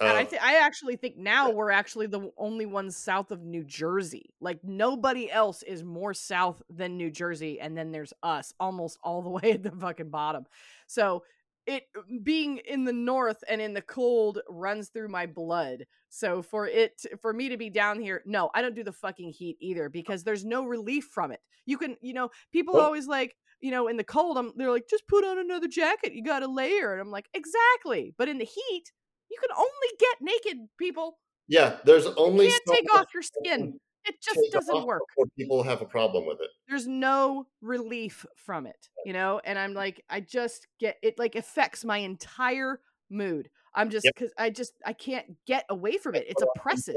and 0.00 0.16
I 0.16 0.22
Uh, 0.22 0.24
th- 0.24 0.42
I 0.42 0.56
actually 0.58 0.96
think 0.96 1.16
now 1.16 1.50
we're 1.50 1.70
actually 1.70 2.06
the 2.06 2.30
only 2.36 2.66
ones 2.66 2.96
south 2.96 3.30
of 3.32 3.42
New 3.42 3.64
Jersey. 3.64 4.34
Like 4.40 4.62
nobody 4.62 5.30
else 5.30 5.62
is 5.62 5.82
more 5.84 6.14
south 6.14 6.62
than 6.70 6.96
New 6.96 7.10
Jersey, 7.10 7.60
and 7.60 7.76
then 7.76 7.90
there's 7.92 8.12
us, 8.22 8.52
almost 8.60 8.98
all 9.02 9.22
the 9.22 9.30
way 9.42 9.52
at 9.52 9.62
the 9.62 9.72
fucking 9.72 10.10
bottom. 10.10 10.46
So 10.86 11.24
it 11.66 11.84
being 12.22 12.58
in 12.58 12.84
the 12.84 12.92
north 12.92 13.44
and 13.48 13.60
in 13.60 13.74
the 13.74 13.82
cold 13.82 14.40
runs 14.48 14.88
through 14.88 15.08
my 15.08 15.26
blood. 15.26 15.84
So 16.08 16.40
for 16.42 16.66
it 16.66 17.04
for 17.20 17.32
me 17.32 17.50
to 17.50 17.56
be 17.58 17.68
down 17.68 18.00
here, 18.00 18.22
no, 18.24 18.50
I 18.54 18.62
don't 18.62 18.74
do 18.74 18.84
the 18.84 18.92
fucking 18.92 19.32
heat 19.32 19.56
either 19.60 19.88
because 19.90 20.24
there's 20.24 20.44
no 20.44 20.64
relief 20.64 21.04
from 21.12 21.30
it. 21.32 21.40
You 21.66 21.76
can, 21.76 21.96
you 22.00 22.14
know, 22.14 22.30
people 22.52 22.78
always 22.78 23.06
like, 23.06 23.36
you 23.60 23.70
know, 23.70 23.88
in 23.88 23.96
the 23.98 24.04
cold, 24.04 24.38
I'm 24.38 24.52
they're 24.56 24.70
like, 24.70 24.88
just 24.88 25.06
put 25.08 25.24
on 25.24 25.38
another 25.38 25.68
jacket. 25.68 26.14
You 26.14 26.22
got 26.24 26.42
a 26.42 26.48
layer, 26.48 26.92
and 26.92 27.00
I'm 27.02 27.10
like, 27.10 27.28
exactly. 27.34 28.14
But 28.16 28.28
in 28.28 28.38
the 28.38 28.44
heat, 28.46 28.92
you 29.30 29.38
can 29.40 29.50
only 29.56 29.88
get 29.98 30.16
naked, 30.20 30.68
people. 30.78 31.18
Yeah, 31.48 31.78
there's 31.84 32.04
You 32.04 32.14
only 32.16 32.48
can't 32.48 32.62
so 32.66 32.74
take 32.74 32.94
off 32.94 33.06
your 33.14 33.22
skin. 33.22 33.78
It 34.04 34.14
just 34.22 34.40
doesn't 34.52 34.86
work. 34.86 35.02
people 35.36 35.62
have 35.62 35.82
a 35.82 35.84
problem 35.84 36.24
with 36.26 36.40
it. 36.40 36.48
there's 36.68 36.86
no 36.86 37.46
relief 37.60 38.24
from 38.36 38.66
it 38.66 38.88
you 39.04 39.12
know 39.12 39.38
and 39.44 39.58
i'm 39.58 39.74
like 39.74 40.02
i 40.08 40.18
just 40.20 40.66
get 40.80 40.96
it 41.02 41.18
like 41.18 41.34
affects 41.34 41.84
my 41.84 41.98
entire 41.98 42.80
mood 43.10 43.50
i'm 43.74 43.90
just 43.90 44.04
Yep. 44.06 44.14
because 44.14 44.32
i 44.38 44.48
just 44.48 44.72
i 44.86 44.94
can't 44.94 45.26
get 45.46 45.66
away 45.68 45.98
from 45.98 46.14
it 46.14 46.24
it's 46.26 46.42
oppressive 46.42 46.94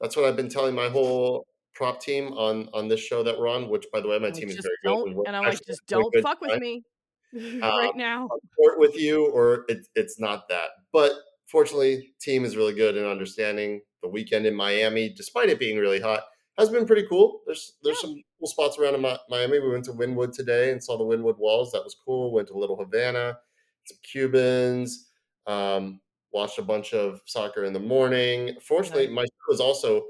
That's 0.00 0.16
what 0.16 0.24
I've 0.24 0.36
been 0.36 0.48
telling 0.48 0.74
my 0.74 0.88
whole 0.88 1.46
prop 1.74 2.00
team 2.00 2.32
on 2.32 2.68
on 2.74 2.88
this 2.88 3.00
show 3.00 3.22
that 3.22 3.38
we're 3.38 3.48
on. 3.48 3.68
Which, 3.68 3.86
by 3.92 4.00
the 4.00 4.08
way, 4.08 4.18
my 4.18 4.28
I'm 4.28 4.32
team 4.32 4.48
is 4.48 4.56
very 4.56 4.76
good. 4.84 5.16
And 5.26 5.36
i'm 5.36 5.44
like 5.44 5.60
just 5.66 5.82
don't 5.86 6.12
fuck 6.22 6.40
with 6.40 6.50
time. 6.52 6.60
me 6.60 6.82
Um, 7.34 7.60
right 7.62 7.94
now 7.96 8.28
I'll 8.30 8.40
support 8.50 8.78
with 8.80 8.96
you, 8.96 9.26
or 9.30 9.64
it, 9.68 9.86
it's 9.94 10.18
not 10.18 10.48
that. 10.48 10.70
But 10.92 11.12
fortunately, 11.50 12.14
team 12.20 12.44
is 12.44 12.56
really 12.56 12.74
good 12.74 12.96
in 12.96 13.04
understanding. 13.04 13.80
The 14.02 14.08
weekend 14.08 14.46
in 14.46 14.54
Miami, 14.54 15.08
despite 15.12 15.48
it 15.48 15.58
being 15.58 15.76
really 15.78 16.00
hot, 16.00 16.22
has 16.56 16.68
been 16.70 16.86
pretty 16.86 17.06
cool. 17.08 17.40
There's 17.46 17.78
there's 17.82 18.00
some 18.00 18.22
cool 18.38 18.46
spots 18.48 18.78
around 18.78 18.94
in 18.94 19.00
Miami. 19.28 19.58
We 19.58 19.70
went 19.70 19.84
to 19.86 19.92
Wynwood 19.92 20.32
today 20.32 20.70
and 20.70 20.82
saw 20.82 20.96
the 20.96 21.04
Wynwood 21.04 21.38
Walls. 21.38 21.72
That 21.72 21.82
was 21.84 21.96
cool. 22.04 22.32
Went 22.32 22.48
to 22.48 22.58
Little 22.58 22.76
Havana, 22.78 23.38
some 23.86 23.98
Cubans. 24.02 25.10
Um, 25.46 26.00
watched 26.32 26.58
a 26.58 26.62
bunch 26.62 26.92
of 26.94 27.22
soccer 27.26 27.64
in 27.64 27.72
the 27.72 27.80
morning. 27.80 28.56
Fortunately, 28.60 29.06
Nice. 29.06 29.14
my 29.14 29.24
show 29.24 29.54
is 29.54 29.60
also 29.60 30.04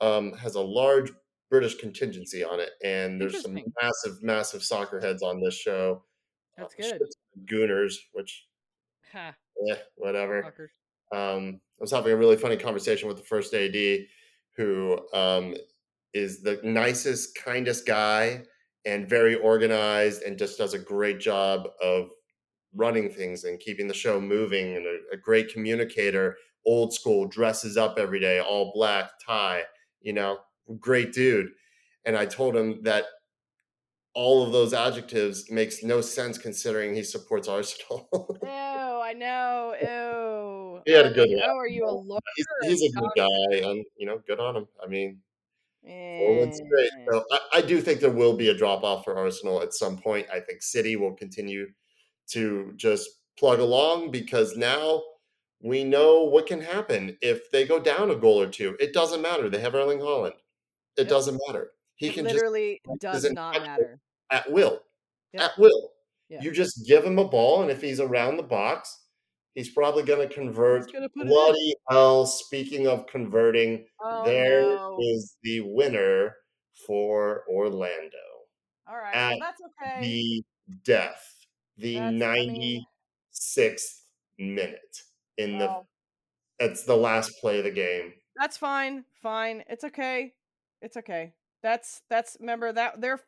um, 0.00 0.32
has 0.34 0.54
a 0.56 0.60
large 0.60 1.10
British 1.50 1.76
contingency 1.76 2.44
on 2.44 2.60
it, 2.60 2.70
and 2.84 3.20
there's 3.20 3.40
some 3.42 3.54
massive, 3.82 4.22
massive 4.22 4.62
soccer 4.62 5.00
heads 5.00 5.22
on 5.22 5.40
this 5.40 5.54
show. 5.54 6.04
That's 6.56 6.74
Uh, 6.78 6.98
good. 6.98 7.02
Gooners, 7.46 7.94
which 8.12 8.46
Ha, 9.12 9.34
yeah, 9.62 9.76
whatever. 9.96 10.42
fuckers. 10.42 10.68
Um, 11.14 11.60
I 11.78 11.82
was 11.82 11.90
having 11.90 12.12
a 12.12 12.16
really 12.16 12.36
funny 12.36 12.56
conversation 12.56 13.08
with 13.08 13.16
the 13.16 13.24
first 13.24 13.54
AD, 13.54 14.06
who 14.56 14.98
um, 15.12 15.54
is 16.12 16.42
the 16.42 16.60
nicest, 16.62 17.36
kindest 17.36 17.86
guy, 17.86 18.42
and 18.84 19.08
very 19.08 19.34
organized, 19.36 20.22
and 20.22 20.38
just 20.38 20.58
does 20.58 20.74
a 20.74 20.78
great 20.78 21.20
job 21.20 21.68
of 21.82 22.10
running 22.74 23.08
things 23.10 23.44
and 23.44 23.60
keeping 23.60 23.86
the 23.86 23.94
show 23.94 24.20
moving, 24.20 24.76
and 24.76 24.86
a, 24.86 24.98
a 25.12 25.16
great 25.16 25.52
communicator. 25.52 26.36
Old 26.66 26.94
school, 26.94 27.26
dresses 27.26 27.76
up 27.76 27.98
every 27.98 28.20
day, 28.20 28.40
all 28.40 28.72
black 28.74 29.10
tie. 29.24 29.62
You 30.00 30.14
know, 30.14 30.38
great 30.78 31.12
dude. 31.12 31.50
And 32.06 32.16
I 32.16 32.26
told 32.26 32.56
him 32.56 32.82
that 32.82 33.04
all 34.14 34.44
of 34.44 34.52
those 34.52 34.72
adjectives 34.72 35.50
makes 35.50 35.82
no 35.82 36.00
sense 36.00 36.38
considering 36.38 36.94
he 36.94 37.02
supports 37.02 37.48
Arsenal. 37.48 38.08
I 39.04 39.12
know. 39.12 39.74
Ew. 39.80 40.82
He 40.86 40.92
had 40.92 41.06
a 41.06 41.10
good 41.10 41.30
laugh, 41.30 41.48
Oh, 41.50 41.56
are 41.58 41.68
you 41.68 41.84
a 41.86 41.90
lawyer? 41.90 42.20
he's, 42.36 42.80
he's 42.80 42.96
a 42.96 43.00
good 43.00 43.10
guy, 43.16 43.56
and 43.68 43.84
you 43.96 44.06
know, 44.06 44.20
good 44.26 44.40
on 44.40 44.56
him. 44.56 44.68
I 44.82 44.86
mean, 44.86 45.20
great. 46.68 46.90
So 47.10 47.24
I, 47.30 47.38
I 47.54 47.60
do 47.60 47.80
think 47.80 48.00
there 48.00 48.10
will 48.10 48.36
be 48.36 48.48
a 48.48 48.56
drop 48.56 48.82
off 48.82 49.04
for 49.04 49.16
Arsenal 49.16 49.62
at 49.62 49.74
some 49.74 49.98
point. 49.98 50.26
I 50.32 50.40
think 50.40 50.62
City 50.62 50.96
will 50.96 51.14
continue 51.14 51.66
to 52.30 52.72
just 52.76 53.08
plug 53.38 53.60
along 53.60 54.10
because 54.10 54.56
now 54.56 55.02
we 55.62 55.84
know 55.84 56.24
what 56.24 56.46
can 56.46 56.60
happen 56.60 57.16
if 57.20 57.50
they 57.50 57.66
go 57.66 57.78
down 57.78 58.10
a 58.10 58.16
goal 58.16 58.40
or 58.40 58.46
two. 58.48 58.76
It 58.80 58.92
doesn't 58.92 59.22
matter. 59.22 59.48
They 59.50 59.60
have 59.60 59.74
Erling 59.74 59.98
Haaland. 59.98 60.34
It 60.96 61.02
Yep. 61.02 61.08
doesn't 61.08 61.40
matter. 61.46 61.72
He 61.96 62.10
can 62.10 62.24
just 62.24 62.34
literally 62.36 62.80
does 63.00 63.30
not 63.32 63.60
matter. 63.62 64.00
at 64.30 64.50
will. 64.50 64.80
Yep. 65.32 65.42
At 65.42 65.58
will. 65.58 65.93
Yeah. 66.34 66.42
You 66.42 66.50
just 66.52 66.86
give 66.86 67.04
him 67.04 67.18
a 67.18 67.24
ball, 67.28 67.62
and 67.62 67.70
if 67.70 67.80
he's 67.80 68.00
around 68.00 68.36
the 68.36 68.42
box, 68.42 69.02
he's 69.54 69.68
probably 69.70 70.02
going 70.02 70.26
to 70.28 70.34
convert. 70.34 70.92
Gonna 70.92 71.08
put 71.08 71.20
it 71.20 71.22
in. 71.22 71.28
Bloody 71.28 71.74
hell! 71.88 72.26
Speaking 72.26 72.86
of 72.88 73.06
converting, 73.06 73.86
Oh, 74.02 74.24
there 74.24 74.60
is 75.00 75.36
no. 75.36 75.40
the 75.44 75.60
winner 75.60 76.34
for 76.86 77.44
Orlando 77.48 78.16
All 78.88 78.96
right. 78.96 79.14
at 79.14 79.30
Well, 79.30 79.38
that's 79.40 79.60
okay. 79.82 80.00
the 80.00 80.44
death, 80.84 81.46
the 81.76 81.94
That's- 81.94 82.08
I 82.08 82.10
mean- 82.10 82.18
ninety 82.18 82.86
sixth 83.30 84.06
minute 84.38 85.02
in 85.38 85.58
the. 85.58 85.70
Oh. 85.70 85.86
It's 86.58 86.84
the 86.84 86.96
last 86.96 87.32
play 87.40 87.58
of 87.58 87.64
the 87.64 87.70
game. 87.70 88.12
that's 88.36 88.56
fine. 88.56 89.04
Fine. 89.22 89.64
It's 89.68 89.84
okay. 89.84 90.32
It's 90.82 90.96
okay. 90.96 91.34
That's 91.62 92.02
that's 92.10 92.36
remember 92.40 92.72
that 92.72 93.00
they're 93.00 93.20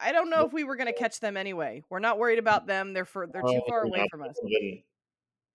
I 0.00 0.12
don't 0.12 0.30
know 0.30 0.44
if 0.44 0.52
we 0.52 0.64
were 0.64 0.76
gonna 0.76 0.92
catch 0.92 1.20
them 1.20 1.36
anyway. 1.36 1.82
We're 1.90 1.98
not 1.98 2.18
worried 2.18 2.38
about 2.38 2.66
them. 2.66 2.92
They're 2.92 3.04
for 3.04 3.26
they're 3.26 3.42
too 3.42 3.60
Oh, 3.62 3.68
far 3.68 3.84
away 3.84 4.06
from 4.10 4.22
us. 4.22 4.36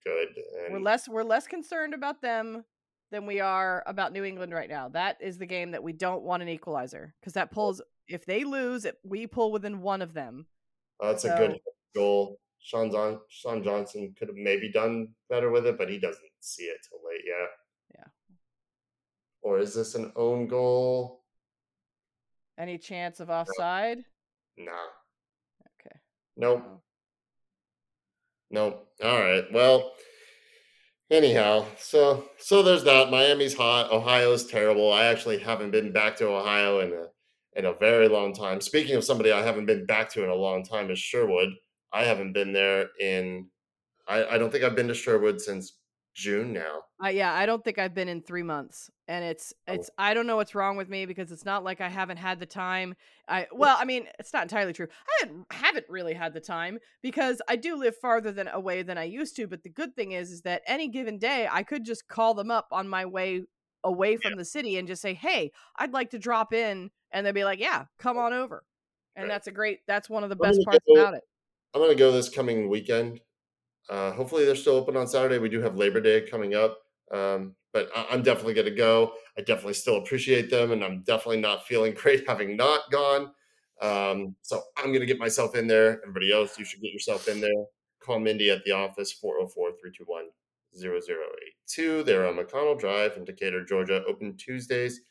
Good. 0.03 0.29
We're 0.69 0.79
less 0.79 1.07
we're 1.09 1.23
less 1.23 1.47
concerned 1.47 1.93
about 1.93 2.21
them 2.21 2.63
than 3.11 3.25
we 3.25 3.39
are 3.39 3.83
about 3.85 4.13
New 4.13 4.23
England 4.23 4.53
right 4.53 4.69
now. 4.69 4.89
That 4.89 5.17
is 5.21 5.37
the 5.37 5.45
game 5.45 5.71
that 5.71 5.83
we 5.83 5.93
don't 5.93 6.23
want 6.23 6.43
an 6.43 6.49
equalizer 6.49 7.13
because 7.19 7.33
that 7.33 7.51
pulls 7.51 7.81
if 8.07 8.25
they 8.25 8.43
lose, 8.43 8.85
it, 8.85 8.97
we 9.03 9.27
pull 9.27 9.51
within 9.51 9.81
one 9.81 10.01
of 10.01 10.13
them. 10.13 10.47
Oh, 10.99 11.07
that's 11.07 11.25
a 11.25 11.35
good 11.37 11.59
goal. 11.93 12.37
Sean, 12.59 12.91
John, 12.91 13.19
Sean 13.29 13.63
Johnson 13.63 14.13
could 14.17 14.29
have 14.29 14.37
maybe 14.37 14.71
done 14.71 15.09
better 15.29 15.51
with 15.51 15.65
it, 15.67 15.77
but 15.77 15.89
he 15.89 15.99
doesn't 15.99 16.23
see 16.39 16.63
it 16.63 16.77
till 16.87 16.99
late. 17.07 17.21
Yeah. 17.25 17.45
Yeah. 17.99 18.35
Or 19.41 19.59
is 19.59 19.73
this 19.73 19.95
an 19.95 20.11
own 20.15 20.47
goal? 20.47 21.23
Any 22.57 22.77
chance 22.77 23.19
of 23.19 23.29
offside? 23.29 23.99
Nah. 24.57 24.71
Okay. 25.79 25.95
Nope. 26.35 26.63
Oh. 26.65 26.81
Nope. 28.49 28.87
All 29.03 29.19
right. 29.19 29.45
Well, 29.51 29.91
anyhow, 31.11 31.65
so 31.77 32.25
so 32.37 32.63
there's 32.63 32.83
that. 32.85 33.11
Miami's 33.11 33.55
hot. 33.55 33.91
Ohio's 33.91 34.45
terrible. 34.45 34.91
I 34.91 35.05
actually 35.05 35.39
haven't 35.39 35.71
been 35.71 35.91
back 35.91 36.15
to 36.17 36.27
Ohio 36.27 36.79
in 36.79 36.93
a 36.93 37.07
in 37.59 37.65
a 37.65 37.73
very 37.73 38.07
long 38.07 38.33
time. 38.33 38.61
Speaking 38.61 38.95
of 38.95 39.03
somebody 39.03 39.31
I 39.31 39.41
haven't 39.43 39.65
been 39.65 39.85
back 39.85 40.09
to 40.13 40.23
in 40.23 40.29
a 40.29 40.35
long 40.35 40.63
time 40.63 40.91
is 40.91 40.99
Sherwood. 40.99 41.49
I 41.93 42.03
haven't 42.03 42.33
been 42.33 42.53
there 42.53 42.87
in 42.99 43.47
I, 44.07 44.25
I 44.25 44.37
don't 44.37 44.51
think 44.51 44.63
I've 44.63 44.75
been 44.75 44.87
to 44.87 44.93
Sherwood 44.93 45.41
since 45.41 45.77
June 46.17 46.51
now. 46.51 46.81
Uh, 47.03 47.09
yeah, 47.09 47.31
I 47.31 47.45
don't 47.45 47.63
think 47.63 47.77
I've 47.77 47.93
been 47.93 48.09
in 48.09 48.23
three 48.23 48.41
months, 48.41 48.89
and 49.07 49.23
it's 49.23 49.53
Oh. 49.67 49.73
it's 49.73 49.89
I 49.99 50.15
don't 50.15 50.25
know 50.25 50.35
what's 50.35 50.55
wrong 50.55 50.75
with 50.75 50.89
me 50.89 51.05
because 51.05 51.31
it's 51.31 51.45
not 51.45 51.63
like 51.63 51.79
I 51.79 51.89
haven't 51.89 52.17
had 52.17 52.39
the 52.39 52.47
time. 52.47 52.95
I 53.27 53.45
well, 53.51 53.77
I 53.79 53.85
mean, 53.85 54.07
it's 54.17 54.33
not 54.33 54.41
entirely 54.41 54.73
true. 54.73 54.87
I 55.07 55.11
haven't, 55.25 55.45
haven't 55.51 55.85
really 55.89 56.15
had 56.15 56.33
the 56.33 56.41
time 56.41 56.79
because 57.03 57.39
I 57.47 57.55
do 57.55 57.75
live 57.75 57.95
farther 57.95 58.31
than 58.31 58.47
away 58.47 58.81
than 58.81 58.97
I 58.97 59.03
used 59.03 59.35
to. 59.35 59.47
But 59.47 59.61
the 59.61 59.69
good 59.69 59.95
thing 59.95 60.13
is, 60.13 60.31
is 60.31 60.41
that 60.41 60.63
any 60.65 60.87
given 60.87 61.19
day 61.19 61.47
I 61.51 61.61
could 61.61 61.85
just 61.85 62.07
call 62.07 62.33
them 62.33 62.49
up 62.49 62.67
on 62.71 62.89
my 62.89 63.05
way 63.05 63.43
away 63.83 64.17
from 64.17 64.35
the 64.37 64.43
city 64.45 64.77
and 64.77 64.87
just 64.87 65.03
say, 65.03 65.13
"Hey, 65.13 65.51
I'd 65.77 65.93
like 65.93 66.09
to 66.09 66.19
drop 66.19 66.51
in," 66.51 66.89
and 67.11 67.25
they'd 67.25 67.31
be 67.35 67.43
like, 67.45 67.59
"Yeah, 67.59 67.85
come 67.99 68.17
on 68.17 68.33
over." 68.33 68.63
And 69.15 69.25
Right. 69.25 69.29
that's 69.35 69.45
a 69.47 69.51
great. 69.51 69.81
That's 69.87 70.09
one 70.09 70.23
of 70.23 70.29
the 70.31 70.35
I'm 70.35 70.49
best 70.51 70.61
parts 70.65 70.83
go- 70.87 70.99
about 70.99 71.13
it. 71.13 71.23
I'm 71.75 71.81
gonna 71.81 71.93
go 71.93 72.11
this 72.11 72.27
coming 72.29 72.69
weekend. 72.69 73.21
Uh, 73.89 74.11
hopefully 74.11 74.45
they're 74.45 74.55
still 74.55 74.75
open 74.75 74.97
on 74.97 75.07
Saturday. 75.07 75.37
We 75.37 75.49
do 75.49 75.61
have 75.61 75.77
Labor 75.77 76.01
Day 76.01 76.21
coming 76.21 76.55
up, 76.55 76.79
um, 77.11 77.55
but 77.73 77.89
I- 77.95 78.07
I'm 78.11 78.21
definitely 78.23 78.53
gonna 78.53 78.71
go. 78.71 79.13
I 79.37 79.41
definitely 79.41 79.73
still 79.75 79.97
appreciate 79.97 80.49
them, 80.49 80.71
and 80.71 80.83
I'm 80.83 81.03
definitely 81.03 81.41
not 81.41 81.67
feeling 81.67 81.93
great 81.93 82.27
having 82.27 82.55
not 82.57 82.89
gone. 82.91 83.31
Um, 83.81 84.35
so 84.41 84.61
I'm 84.77 84.91
gonna 84.93 85.05
get 85.05 85.19
myself 85.19 85.55
in 85.55 85.67
there. 85.67 86.01
Everybody 86.01 86.31
else, 86.33 86.57
you 86.59 86.65
should 86.65 86.81
get 86.81 86.91
yourself 86.93 87.27
in 87.27 87.39
there. 87.41 87.65
Call 88.01 88.19
Mindy 88.19 88.49
at 88.51 88.63
the 88.65 88.71
office 88.71 89.13
404-321-0082. 89.13 92.03
They're 92.03 92.27
on 92.27 92.35
McConnell 92.35 92.79
Drive 92.79 93.17
in 93.17 93.25
Decatur, 93.25 93.63
Georgia. 93.65 94.03
Open 94.07 94.35
Tuesdays 94.37 95.01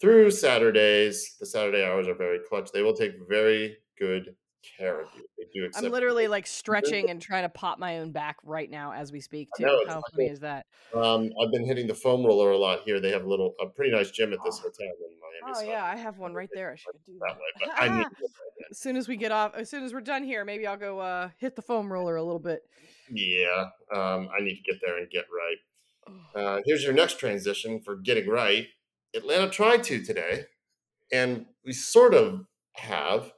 through 0.00 0.30
Saturdays. 0.30 1.36
The 1.40 1.46
Saturday 1.46 1.84
hours 1.84 2.06
are 2.08 2.14
very 2.14 2.38
clutch. 2.48 2.70
They 2.72 2.82
will 2.82 2.94
take 2.94 3.12
very 3.28 3.78
good 3.98 4.34
care 4.78 5.00
of 5.00 5.08
you. 5.16 5.24
They 5.38 5.44
do 5.52 5.64
accept. 5.66 5.84
I'm 5.84 5.92
literally 5.92 6.28
like 6.28 6.46
stretching 6.46 7.10
and 7.10 7.20
trying 7.20 7.42
to 7.42 7.48
pop 7.48 7.78
my 7.78 7.98
own 7.98 8.12
back 8.12 8.36
right 8.44 8.70
now 8.70 8.92
as 8.92 9.12
we 9.12 9.20
speak. 9.20 9.48
Too. 9.56 9.64
know, 9.66 9.80
How 9.86 10.02
funny 10.12 10.28
is 10.28 10.40
that? 10.40 10.66
Um, 10.94 11.30
I've 11.42 11.50
been 11.52 11.64
hitting 11.64 11.86
the 11.86 11.94
foam 11.94 12.24
roller 12.24 12.50
a 12.50 12.58
lot 12.58 12.80
here. 12.84 13.00
They 13.00 13.10
have 13.10 13.24
a 13.24 13.28
little, 13.28 13.54
a 13.60 13.66
pretty 13.66 13.92
nice 13.92 14.10
gym 14.10 14.32
at 14.32 14.38
this 14.44 14.58
Oh. 14.60 14.62
hotel 14.68 14.86
in 14.86 15.16
Miami. 15.20 15.54
Oh 15.56 15.60
so 15.60 15.66
yeah, 15.66 15.84
I 15.84 15.96
have 15.96 16.18
one 16.18 16.34
right 16.34 16.50
there. 16.54 16.70
I 16.72 16.76
should 16.76 16.92
do 17.06 17.18
that 17.20 17.28
that. 17.28 17.36
way. 17.36 17.72
But 17.78 17.82
I 17.82 17.98
need 17.98 18.04
to 18.08 18.10
get 18.10 18.30
as 18.70 18.78
soon 18.78 18.96
as 18.96 19.08
we 19.08 19.16
get 19.16 19.32
off, 19.32 19.54
as 19.54 19.68
soon 19.70 19.82
as 19.84 19.92
we're 19.92 20.00
done 20.00 20.22
here, 20.22 20.44
maybe 20.44 20.66
I'll 20.66 20.76
go 20.76 20.98
uh, 21.00 21.30
hit 21.38 21.56
the 21.56 21.62
foam 21.62 21.92
roller 21.92 22.16
a 22.16 22.22
little 22.22 22.38
bit. 22.40 22.60
Yeah, 23.10 23.66
um, 23.92 24.28
I 24.36 24.40
need 24.42 24.56
to 24.56 24.62
get 24.72 24.80
there 24.84 24.98
and 24.98 25.10
get 25.10 25.24
right. 25.34 25.56
Uh, 26.34 26.60
here's 26.64 26.82
your 26.84 26.92
next 26.92 27.18
transition 27.18 27.80
for 27.80 27.96
getting 27.96 28.28
right. 28.28 28.66
Atlanta 29.14 29.48
tried 29.50 29.82
to 29.84 30.02
today, 30.04 30.44
and 31.12 31.46
we 31.64 31.72
sort 31.72 32.14
of 32.14 32.42
have. 32.74 33.32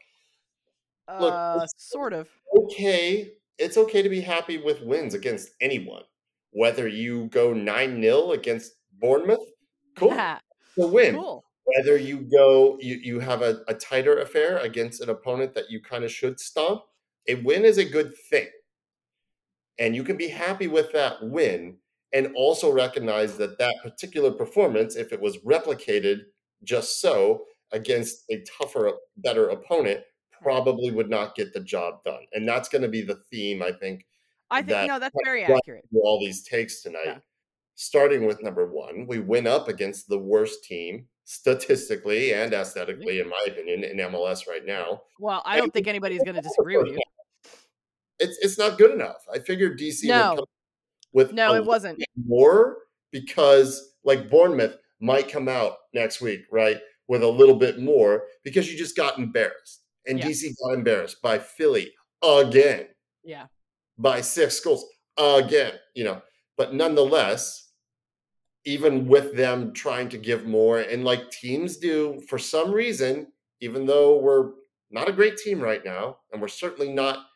Look, 1.20 1.32
uh, 1.32 1.66
sort 1.76 2.12
of. 2.12 2.28
okay 2.56 3.32
it's 3.58 3.76
okay 3.76 4.02
to 4.02 4.08
be 4.08 4.20
happy 4.20 4.58
with 4.58 4.82
wins 4.82 5.14
against 5.14 5.50
anyone. 5.60 6.02
Whether 6.50 6.88
you 6.88 7.26
go 7.26 7.52
9 7.52 8.02
0 8.02 8.32
against 8.32 8.72
Bournemouth, 8.98 9.46
cool. 9.96 10.12
a 10.12 10.40
win. 10.76 11.14
Cool. 11.14 11.44
Whether 11.64 11.96
you 11.96 12.28
go, 12.30 12.76
you, 12.80 12.96
you 12.96 13.20
have 13.20 13.42
a, 13.42 13.60
a 13.68 13.74
tighter 13.74 14.18
affair 14.18 14.58
against 14.58 15.00
an 15.00 15.10
opponent 15.10 15.54
that 15.54 15.70
you 15.70 15.80
kind 15.80 16.02
of 16.02 16.10
should 16.10 16.40
stomp, 16.40 16.82
a 17.28 17.36
win 17.36 17.64
is 17.64 17.78
a 17.78 17.84
good 17.84 18.14
thing. 18.28 18.48
And 19.78 19.94
you 19.94 20.02
can 20.02 20.16
be 20.16 20.28
happy 20.28 20.66
with 20.66 20.92
that 20.92 21.22
win 21.22 21.76
and 22.12 22.34
also 22.34 22.70
recognize 22.70 23.38
that 23.38 23.58
that 23.58 23.74
particular 23.82 24.32
performance, 24.32 24.96
if 24.96 25.12
it 25.12 25.20
was 25.20 25.38
replicated 25.38 26.22
just 26.64 27.00
so 27.00 27.44
against 27.70 28.24
a 28.30 28.44
tougher, 28.58 28.92
better 29.16 29.48
opponent, 29.48 30.00
probably 30.42 30.90
would 30.90 31.10
not 31.10 31.34
get 31.34 31.52
the 31.52 31.60
job 31.60 32.04
done. 32.04 32.26
And 32.32 32.46
that's 32.48 32.68
going 32.68 32.82
to 32.82 32.88
be 32.88 33.02
the 33.02 33.20
theme, 33.30 33.62
I 33.62 33.72
think. 33.72 34.06
I 34.50 34.58
think 34.58 34.68
that 34.68 34.86
no, 34.86 34.98
that's 34.98 35.16
very 35.24 35.44
accurate. 35.44 35.84
All 35.94 36.20
these 36.20 36.42
takes 36.42 36.82
tonight. 36.82 37.00
Yeah. 37.06 37.18
Starting 37.74 38.26
with 38.26 38.42
number 38.42 38.66
one, 38.66 39.06
we 39.06 39.18
went 39.18 39.46
up 39.46 39.68
against 39.68 40.08
the 40.08 40.18
worst 40.18 40.64
team 40.64 41.06
statistically 41.24 42.34
and 42.34 42.52
mm-hmm. 42.52 42.60
aesthetically, 42.60 43.20
in 43.20 43.28
my 43.28 43.44
opinion, 43.46 43.84
in 43.84 43.96
MLS 43.96 44.46
right 44.46 44.64
now. 44.66 45.02
Well, 45.18 45.42
I 45.46 45.56
don't 45.56 45.64
and 45.64 45.72
think 45.72 45.86
anybody's 45.88 46.22
going 46.22 46.34
to 46.34 46.42
disagree 46.42 46.76
with 46.76 46.88
you. 46.88 46.98
It's 48.18 48.38
it's 48.40 48.56
not 48.56 48.78
good 48.78 48.92
enough. 48.92 49.16
I 49.34 49.40
figured 49.40 49.80
DC 49.80 50.04
no. 50.04 50.44
with 51.12 51.32
no, 51.32 51.54
it 51.54 51.64
wasn't 51.64 52.00
more 52.24 52.76
because 53.10 53.94
like 54.04 54.30
Bournemouth 54.30 54.76
might 55.00 55.28
come 55.28 55.48
out 55.48 55.78
next 55.92 56.20
week, 56.20 56.42
right, 56.52 56.76
with 57.08 57.24
a 57.24 57.28
little 57.28 57.56
bit 57.56 57.80
more 57.80 58.24
because 58.44 58.70
you 58.70 58.78
just 58.78 58.96
got 58.96 59.18
embarrassed 59.18 59.81
and 60.06 60.18
yeah. 60.18 60.26
DC 60.26 60.54
got 60.62 60.74
embarrassed 60.74 61.22
by 61.22 61.38
Philly 61.38 61.92
again. 62.22 62.86
Yeah. 63.24 63.46
By 63.98 64.20
six 64.20 64.58
goals 64.60 64.84
again, 65.16 65.74
you 65.94 66.04
know. 66.04 66.22
But 66.56 66.74
nonetheless, 66.74 67.70
even 68.64 69.06
with 69.06 69.36
them 69.36 69.72
trying 69.72 70.08
to 70.10 70.18
give 70.18 70.46
more, 70.46 70.80
and 70.80 71.04
like 71.04 71.30
teams 71.30 71.76
do 71.76 72.20
for 72.28 72.38
some 72.38 72.72
reason, 72.72 73.28
even 73.60 73.86
though 73.86 74.18
we're 74.18 74.52
not 74.90 75.08
a 75.08 75.12
great 75.12 75.36
team 75.36 75.60
right 75.60 75.84
now, 75.84 76.18
and 76.32 76.40
we're 76.40 76.48
certainly 76.48 76.92
not 76.92 77.26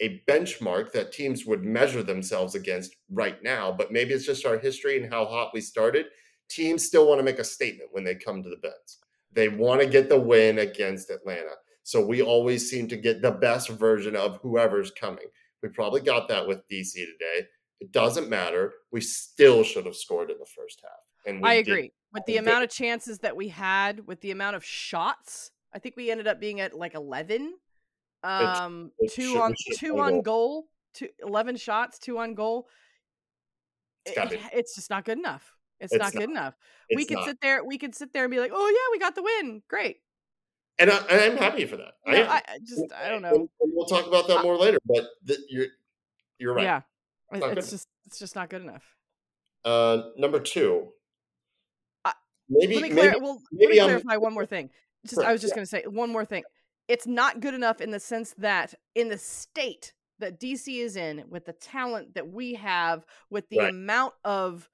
a 0.00 0.22
benchmark 0.28 0.92
that 0.92 1.12
teams 1.12 1.46
would 1.46 1.64
measure 1.64 2.02
themselves 2.02 2.54
against 2.54 2.94
right 3.10 3.42
now, 3.42 3.72
but 3.72 3.92
maybe 3.92 4.12
it's 4.12 4.26
just 4.26 4.44
our 4.44 4.58
history 4.58 5.02
and 5.02 5.12
how 5.12 5.24
hot 5.24 5.50
we 5.54 5.60
started. 5.60 6.06
Teams 6.48 6.84
still 6.84 7.08
want 7.08 7.18
to 7.18 7.24
make 7.24 7.38
a 7.38 7.44
statement 7.44 7.90
when 7.92 8.04
they 8.04 8.14
come 8.14 8.42
to 8.42 8.50
the 8.50 8.58
Benz. 8.58 8.98
They 9.32 9.48
want 9.48 9.80
to 9.80 9.86
get 9.86 10.08
the 10.08 10.20
win 10.20 10.58
against 10.58 11.10
Atlanta. 11.10 11.52
So 11.86 12.04
we 12.04 12.20
always 12.20 12.68
seem 12.68 12.88
to 12.88 12.96
get 12.96 13.22
the 13.22 13.30
best 13.30 13.68
version 13.68 14.16
of 14.16 14.40
whoever's 14.42 14.90
coming. 14.90 15.26
We 15.62 15.68
probably 15.68 16.00
got 16.00 16.26
that 16.26 16.44
with 16.44 16.66
DC 16.68 16.94
today. 16.94 17.46
It 17.78 17.92
doesn't 17.92 18.28
matter. 18.28 18.72
We 18.90 19.00
still 19.00 19.62
should 19.62 19.86
have 19.86 19.94
scored 19.94 20.32
in 20.32 20.38
the 20.40 20.46
first 20.46 20.82
half. 20.82 21.32
And 21.32 21.46
I 21.46 21.54
agree. 21.54 21.82
Did. 21.82 21.90
With 22.12 22.24
the 22.26 22.38
amount 22.38 22.64
of 22.64 22.70
chances 22.70 23.20
that 23.20 23.36
we 23.36 23.46
had, 23.46 24.04
with 24.04 24.20
the 24.20 24.32
amount 24.32 24.56
of 24.56 24.64
shots, 24.64 25.52
I 25.72 25.78
think 25.78 25.94
we 25.96 26.10
ended 26.10 26.26
up 26.26 26.40
being 26.40 26.58
at 26.58 26.76
like 26.76 26.94
11. 26.94 27.54
Um, 28.24 28.90
it, 28.98 29.04
it 29.04 29.14
two 29.14 29.40
on 29.40 29.54
two 29.76 30.00
on 30.00 30.22
goal, 30.22 30.66
two, 30.92 31.08
11 31.24 31.54
shots, 31.54 32.00
two 32.00 32.18
on 32.18 32.34
goal. 32.34 32.66
It, 34.06 34.40
it's 34.52 34.74
just 34.74 34.90
not 34.90 35.04
good 35.04 35.18
enough. 35.18 35.54
It's, 35.78 35.92
it's 35.92 36.02
not, 36.02 36.14
not, 36.14 36.20
good 36.20 36.30
enough. 36.30 36.54
we 36.92 37.04
could 37.04 37.18
not. 37.18 37.26
sit 37.26 37.40
there. 37.40 37.62
We 37.62 37.78
could 37.78 37.94
sit 37.94 38.12
there 38.12 38.24
and 38.24 38.30
be 38.32 38.40
like, 38.40 38.50
"Oh 38.52 38.68
yeah, 38.68 38.92
we 38.92 38.98
got 38.98 39.14
the 39.14 39.22
win. 39.22 39.62
Great." 39.68 39.98
And, 40.78 40.90
I, 40.90 40.96
am 41.08 41.36
happy 41.36 41.64
for 41.64 41.76
that. 41.76 41.94
No, 42.06 42.22
I, 42.22 42.36
I, 42.36 42.58
just 42.64 42.84
I 42.92 43.08
don't 43.08 43.22
know. 43.22 43.48
we'll 43.60 43.86
talk 43.86 44.06
about 44.06 44.28
that 44.28 44.42
more 44.42 44.56
later. 44.56 44.78
But 44.86 45.08
the, 45.24 45.38
you're 45.48 45.66
you're 46.38 46.54
right. 46.54 46.64
Yeah, 46.64 46.80
it's, 47.32 47.58
it's 47.58 47.70
just 47.70 47.88
it's 48.06 48.18
just 48.18 48.36
not 48.36 48.50
good 48.50 48.62
enough. 48.62 48.84
Uh, 49.64 50.10
number 50.16 50.38
two. 50.38 50.88
maybe 52.48 52.74
let 52.74 52.82
me, 52.82 52.90
clar- 52.90 53.04
maybe, 53.04 53.20
well, 53.20 53.42
maybe 53.52 53.76
let 53.78 53.86
me 53.86 53.88
clarify 53.88 54.14
I'm, 54.14 54.20
one 54.20 54.34
more 54.34 54.46
thing. 54.46 54.70
Just 55.06 55.22
I 55.22 55.32
was 55.32 55.40
just 55.40 55.52
yeah. 55.52 55.56
going 55.56 55.64
to 55.64 55.70
say 55.70 55.82
one 55.86 56.10
more 56.10 56.24
thing. 56.24 56.44
It's 56.88 57.06
not 57.06 57.40
good 57.40 57.54
enough 57.54 57.80
in 57.80 57.90
the 57.90 57.98
sense 57.98 58.34
that 58.38 58.74
in 58.94 59.08
the 59.08 59.18
state 59.18 59.92
that 60.18 60.40
DC 60.40 60.82
is 60.82 60.96
in, 60.96 61.24
with 61.28 61.44
the 61.44 61.52
talent 61.52 62.14
that 62.14 62.28
we 62.28 62.54
have, 62.54 63.04
with 63.30 63.48
the 63.48 63.58
right. 63.58 63.70
amount 63.70 64.14
of 64.24 64.70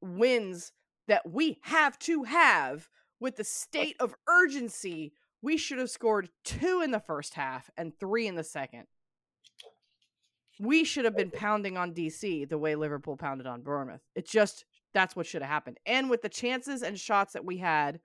wins 0.00 0.72
that 1.08 1.28
we 1.28 1.58
have 1.62 1.98
to 2.00 2.24
have, 2.24 2.88
with 3.20 3.36
the 3.36 3.44
state 3.44 3.96
of 3.98 4.14
urgency 4.28 5.12
we 5.42 5.56
should 5.56 5.78
have 5.78 5.90
scored 5.90 6.30
two 6.44 6.80
in 6.82 6.90
the 6.90 7.00
first 7.00 7.34
half 7.34 7.70
and 7.76 7.98
three 7.98 8.26
in 8.26 8.34
the 8.34 8.44
second. 8.44 8.84
We 10.60 10.82
should 10.82 11.04
have 11.04 11.16
been 11.16 11.30
pounding 11.30 11.76
on 11.76 11.94
DC 11.94 12.48
the 12.48 12.58
way 12.58 12.74
Liverpool 12.74 13.16
pounded 13.16 13.46
on 13.46 13.62
Bournemouth. 13.62 14.00
It 14.16 14.26
just 14.26 14.64
that's 14.92 15.14
what 15.14 15.26
should 15.26 15.42
have 15.42 15.50
happened. 15.50 15.78
And 15.86 16.10
with 16.10 16.22
the 16.22 16.28
chances 16.28 16.82
and 16.82 16.98
shots 16.98 17.34
that 17.34 17.44
we 17.44 17.58
had, 17.58 18.00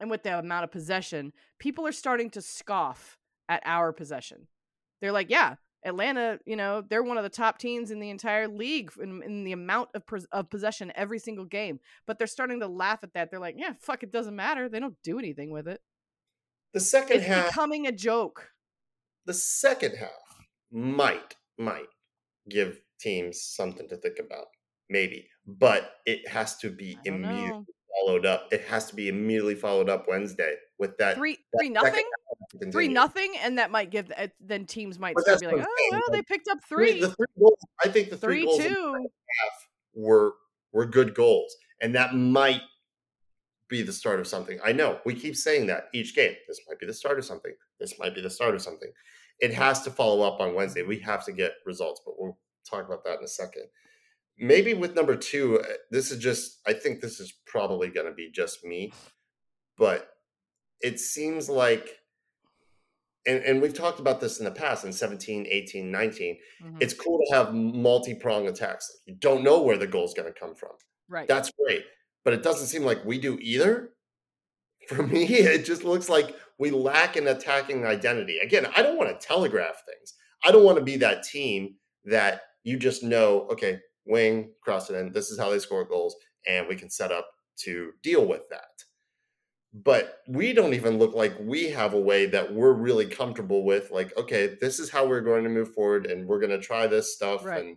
and 0.00 0.10
with 0.10 0.22
the 0.22 0.38
amount 0.38 0.64
of 0.64 0.72
possession, 0.72 1.32
people 1.58 1.86
are 1.86 1.92
starting 1.92 2.30
to 2.30 2.42
scoff 2.42 3.18
at 3.48 3.62
our 3.64 3.92
possession. 3.92 4.48
They're 5.00 5.12
like, 5.12 5.30
"Yeah, 5.30 5.56
Atlanta, 5.84 6.38
you 6.44 6.56
know, 6.56 6.82
they're 6.82 7.02
one 7.02 7.16
of 7.16 7.22
the 7.22 7.30
top 7.30 7.58
teams 7.58 7.90
in 7.90 8.00
the 8.00 8.10
entire 8.10 8.48
league 8.48 8.90
in, 9.00 9.22
in 9.22 9.44
the 9.44 9.52
amount 9.52 9.90
of, 9.94 10.02
of 10.32 10.50
possession 10.50 10.92
every 10.94 11.18
single 11.18 11.44
game. 11.44 11.80
But 12.06 12.18
they're 12.18 12.26
starting 12.26 12.60
to 12.60 12.66
laugh 12.66 13.00
at 13.02 13.14
that. 13.14 13.30
They're 13.30 13.40
like, 13.40 13.56
yeah, 13.58 13.72
fuck, 13.78 14.02
it 14.02 14.12
doesn't 14.12 14.36
matter. 14.36 14.68
They 14.68 14.80
don't 14.80 14.96
do 15.02 15.18
anything 15.18 15.50
with 15.50 15.68
it. 15.68 15.80
The 16.72 16.80
second 16.80 17.18
it's 17.18 17.26
half 17.26 17.48
becoming 17.48 17.86
a 17.86 17.92
joke. 17.92 18.50
The 19.26 19.34
second 19.34 19.96
half 19.96 20.10
might 20.70 21.36
might 21.58 21.88
give 22.48 22.80
teams 23.00 23.42
something 23.42 23.88
to 23.88 23.96
think 23.96 24.18
about, 24.18 24.46
maybe, 24.88 25.28
but 25.46 25.92
it 26.06 26.26
has 26.28 26.56
to 26.58 26.70
be 26.70 26.98
immediately 27.04 27.48
know. 27.48 27.66
followed 27.98 28.26
up. 28.26 28.48
It 28.52 28.64
has 28.64 28.86
to 28.86 28.94
be 28.94 29.08
immediately 29.08 29.56
followed 29.56 29.88
up 29.88 30.06
Wednesday 30.08 30.54
with 30.78 30.96
that 30.98 31.16
three 31.16 31.38
that 31.52 31.58
three 31.58 31.68
nothing. 31.68 32.04
Three 32.72 32.88
nothing, 32.88 33.34
and 33.42 33.58
that 33.58 33.70
might 33.70 33.90
give 33.90 34.10
uh, 34.16 34.28
then 34.40 34.66
teams 34.66 34.98
might 34.98 35.18
start 35.20 35.40
be 35.40 35.46
like, 35.46 35.64
oh 35.64 35.88
well, 35.92 36.02
they 36.10 36.22
picked 36.22 36.48
up 36.48 36.58
three. 36.68 36.92
three 36.92 37.00
the 37.00 37.08
three 37.08 37.26
goals, 37.38 37.58
I 37.84 37.88
think 37.88 38.10
the 38.10 38.16
three, 38.16 38.44
three 38.44 38.68
two 38.68 39.08
were 39.94 40.34
were 40.72 40.86
good 40.86 41.14
goals, 41.14 41.54
and 41.80 41.94
that 41.94 42.14
might 42.14 42.62
be 43.70 43.82
the 43.82 43.92
start 43.92 44.20
of 44.20 44.26
something. 44.26 44.58
I 44.62 44.72
know 44.72 44.98
we 45.06 45.14
keep 45.14 45.36
saying 45.36 45.68
that 45.68 45.84
each 45.94 46.14
game. 46.14 46.34
This 46.46 46.60
might 46.68 46.78
be 46.78 46.86
the 46.86 46.92
start 46.92 47.18
of 47.18 47.24
something. 47.24 47.54
This 47.78 47.98
might 47.98 48.14
be 48.14 48.20
the 48.20 48.28
start 48.28 48.54
of 48.54 48.60
something. 48.60 48.90
It 49.38 49.54
has 49.54 49.80
to 49.82 49.90
follow 49.90 50.26
up 50.26 50.40
on 50.40 50.54
Wednesday. 50.54 50.82
We 50.82 50.98
have 50.98 51.24
to 51.24 51.32
get 51.32 51.52
results, 51.64 52.02
but 52.04 52.14
we'll 52.18 52.36
talk 52.68 52.86
about 52.86 53.04
that 53.04 53.18
in 53.18 53.24
a 53.24 53.28
second. 53.28 53.64
Maybe 54.38 54.74
with 54.74 54.94
number 54.94 55.16
two, 55.16 55.60
uh, 55.60 55.66
this 55.90 56.10
is 56.10 56.18
just, 56.18 56.60
I 56.66 56.72
think 56.72 57.00
this 57.00 57.20
is 57.20 57.32
probably 57.46 57.88
going 57.88 58.06
to 58.06 58.12
be 58.12 58.30
just 58.30 58.64
me, 58.64 58.92
but 59.78 60.10
it 60.80 60.98
seems 60.98 61.48
like, 61.48 61.96
and, 63.26 63.42
and 63.44 63.62
we've 63.62 63.74
talked 63.74 64.00
about 64.00 64.20
this 64.20 64.38
in 64.38 64.46
the 64.46 64.50
past 64.50 64.84
in 64.84 64.92
17, 64.92 65.46
18, 65.48 65.90
19. 65.90 66.38
Mm-hmm. 66.64 66.76
It's 66.80 66.94
cool 66.94 67.18
to 67.18 67.34
have 67.34 67.54
multi 67.54 68.14
pronged 68.14 68.48
attacks. 68.48 68.90
You 69.06 69.14
don't 69.14 69.44
know 69.44 69.62
where 69.62 69.76
the 69.76 69.86
goal 69.86 70.04
is 70.04 70.14
going 70.14 70.32
to 70.32 70.38
come 70.38 70.54
from. 70.54 70.72
Right. 71.08 71.28
That's 71.28 71.50
great 71.62 71.84
but 72.24 72.34
it 72.34 72.42
doesn't 72.42 72.66
seem 72.66 72.82
like 72.82 73.04
we 73.04 73.18
do 73.18 73.38
either. 73.40 73.90
For 74.88 75.02
me, 75.06 75.24
it 75.24 75.64
just 75.64 75.84
looks 75.84 76.08
like 76.08 76.36
we 76.58 76.70
lack 76.70 77.16
an 77.16 77.28
attacking 77.28 77.86
identity. 77.86 78.38
Again, 78.38 78.66
I 78.76 78.82
don't 78.82 78.98
want 78.98 79.18
to 79.18 79.26
telegraph 79.26 79.82
things. 79.86 80.14
I 80.44 80.52
don't 80.52 80.64
want 80.64 80.78
to 80.78 80.84
be 80.84 80.96
that 80.98 81.22
team 81.22 81.74
that 82.04 82.42
you 82.64 82.78
just 82.78 83.02
know, 83.02 83.46
okay, 83.50 83.78
wing, 84.06 84.50
cross 84.62 84.90
it 84.90 84.96
in, 84.96 85.12
this 85.12 85.30
is 85.30 85.38
how 85.38 85.50
they 85.50 85.58
score 85.58 85.84
goals, 85.84 86.16
and 86.46 86.66
we 86.66 86.76
can 86.76 86.90
set 86.90 87.12
up 87.12 87.28
to 87.58 87.92
deal 88.02 88.26
with 88.26 88.48
that. 88.50 88.84
But 89.72 90.18
we 90.26 90.52
don't 90.52 90.74
even 90.74 90.98
look 90.98 91.14
like 91.14 91.34
we 91.40 91.70
have 91.70 91.94
a 91.94 92.00
way 92.00 92.26
that 92.26 92.52
we're 92.52 92.72
really 92.72 93.06
comfortable 93.06 93.64
with. 93.64 93.90
Like, 93.90 94.16
okay, 94.16 94.56
this 94.60 94.80
is 94.80 94.90
how 94.90 95.06
we're 95.06 95.20
going 95.20 95.44
to 95.44 95.50
move 95.50 95.72
forward, 95.72 96.06
and 96.06 96.26
we're 96.26 96.40
going 96.40 96.50
to 96.50 96.58
try 96.58 96.86
this 96.86 97.14
stuff. 97.14 97.44
Right. 97.44 97.64
And 97.64 97.76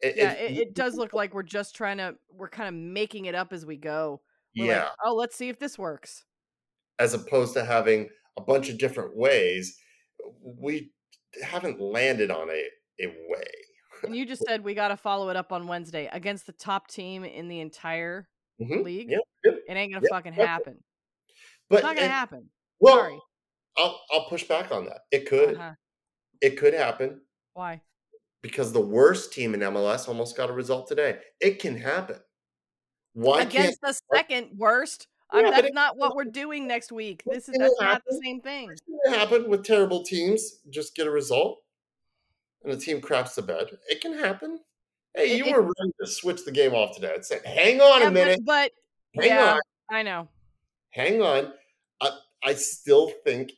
it, 0.00 0.14
yeah, 0.16 0.32
it, 0.32 0.58
it, 0.58 0.74
does 0.74 0.94
look 0.94 1.14
like 1.14 1.34
we're 1.34 1.42
just 1.42 1.74
trying 1.74 1.98
to 1.98 2.14
we're 2.30 2.48
kind 2.48 2.68
of 2.68 2.74
making 2.74 3.26
it 3.26 3.34
up 3.34 3.52
as 3.52 3.64
we 3.64 3.76
go. 3.76 4.20
We're 4.56 4.66
yeah. 4.66 4.82
Like, 4.84 4.92
oh, 5.04 5.14
let's 5.14 5.36
see 5.36 5.48
if 5.48 5.58
this 5.58 5.78
works. 5.78 6.24
As 6.98 7.14
opposed 7.14 7.54
to 7.54 7.64
having 7.64 8.08
a 8.36 8.42
bunch 8.42 8.68
of 8.68 8.78
different 8.78 9.16
ways, 9.16 9.78
we 10.42 10.92
haven't 11.42 11.80
landed 11.80 12.30
on 12.30 12.50
a 12.50 12.64
a 13.00 13.06
way. 13.28 13.44
and 14.02 14.16
you 14.16 14.26
just 14.26 14.44
said 14.48 14.64
we 14.64 14.74
got 14.74 14.88
to 14.88 14.96
follow 14.96 15.28
it 15.30 15.36
up 15.36 15.52
on 15.52 15.66
Wednesday 15.66 16.08
against 16.12 16.46
the 16.46 16.52
top 16.52 16.88
team 16.88 17.24
in 17.24 17.48
the 17.48 17.60
entire 17.60 18.28
mm-hmm. 18.60 18.82
league. 18.82 19.10
Yep. 19.10 19.20
Yep. 19.44 19.54
It 19.68 19.76
ain't 19.76 19.92
gonna 19.92 20.04
yep. 20.04 20.10
fucking 20.10 20.32
happen. 20.34 20.78
But 21.68 21.76
it's 21.76 21.84
not 21.84 21.96
gonna 21.96 22.06
and, 22.06 22.12
happen. 22.12 22.50
Well, 22.80 22.96
Sorry. 22.96 23.18
I'll 23.78 24.00
I'll 24.10 24.28
push 24.28 24.44
back 24.44 24.70
on 24.72 24.86
that. 24.86 25.00
It 25.10 25.28
could. 25.28 25.56
Uh-huh. 25.56 25.72
It 26.40 26.58
could 26.58 26.74
happen. 26.74 27.22
Why? 27.54 27.80
Because 28.46 28.72
the 28.72 28.80
worst 28.80 29.32
team 29.32 29.54
in 29.54 29.60
MLS 29.60 30.08
almost 30.08 30.36
got 30.36 30.50
a 30.50 30.52
result 30.52 30.86
today. 30.86 31.18
It 31.40 31.58
can 31.58 31.76
happen. 31.76 32.18
Why 33.12 33.42
against 33.42 33.80
the 33.80 33.98
second 34.14 34.50
worst? 34.56 35.08
Yeah, 35.34 35.50
that's 35.50 35.72
not 35.72 35.96
what 35.96 36.14
we're 36.16 36.24
doing 36.24 36.66
next 36.68 36.92
week. 36.92 37.22
This 37.26 37.48
is 37.48 37.56
that's 37.58 37.74
not 37.80 38.02
the 38.08 38.20
same 38.24 38.40
thing. 38.40 38.70
It 39.04 39.16
happen 39.18 39.48
with 39.50 39.64
terrible 39.64 40.02
teams. 40.04 40.60
Just 40.70 40.94
get 40.94 41.06
a 41.06 41.10
result. 41.10 41.62
and 42.62 42.72
the 42.72 42.76
team 42.76 43.00
craps 43.00 43.34
the 43.34 43.42
bed. 43.42 43.66
It 43.88 44.00
can 44.00 44.12
happen. 44.16 44.60
Hey, 45.14 45.32
It- 45.32 45.38
you 45.38 45.46
it- 45.46 45.52
were 45.56 45.62
ready 45.62 45.92
to 46.00 46.06
switch 46.06 46.44
the 46.44 46.52
game 46.52 46.74
off 46.74 46.94
today. 46.94 47.14
I 47.16 47.20
said, 47.22 47.44
hang 47.44 47.80
on 47.80 48.02
Yeah, 48.02 48.08
a 48.08 48.10
minute. 48.10 48.40
but, 48.44 48.70
but 49.14 49.24
Hang 49.24 49.32
yeah, 49.34 49.52
on. 49.54 49.60
I 49.90 50.02
know. 50.02 50.28
Hang 50.90 51.22
on. 51.22 51.52
I, 52.00 52.10
I 52.44 52.54
still 52.54 53.10
think 53.24 53.52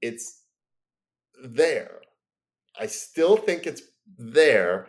it's 0.00 0.42
there. 1.44 2.00
I 2.78 2.86
still 2.86 3.36
think 3.36 3.66
it's 3.66 3.82
there. 4.18 4.88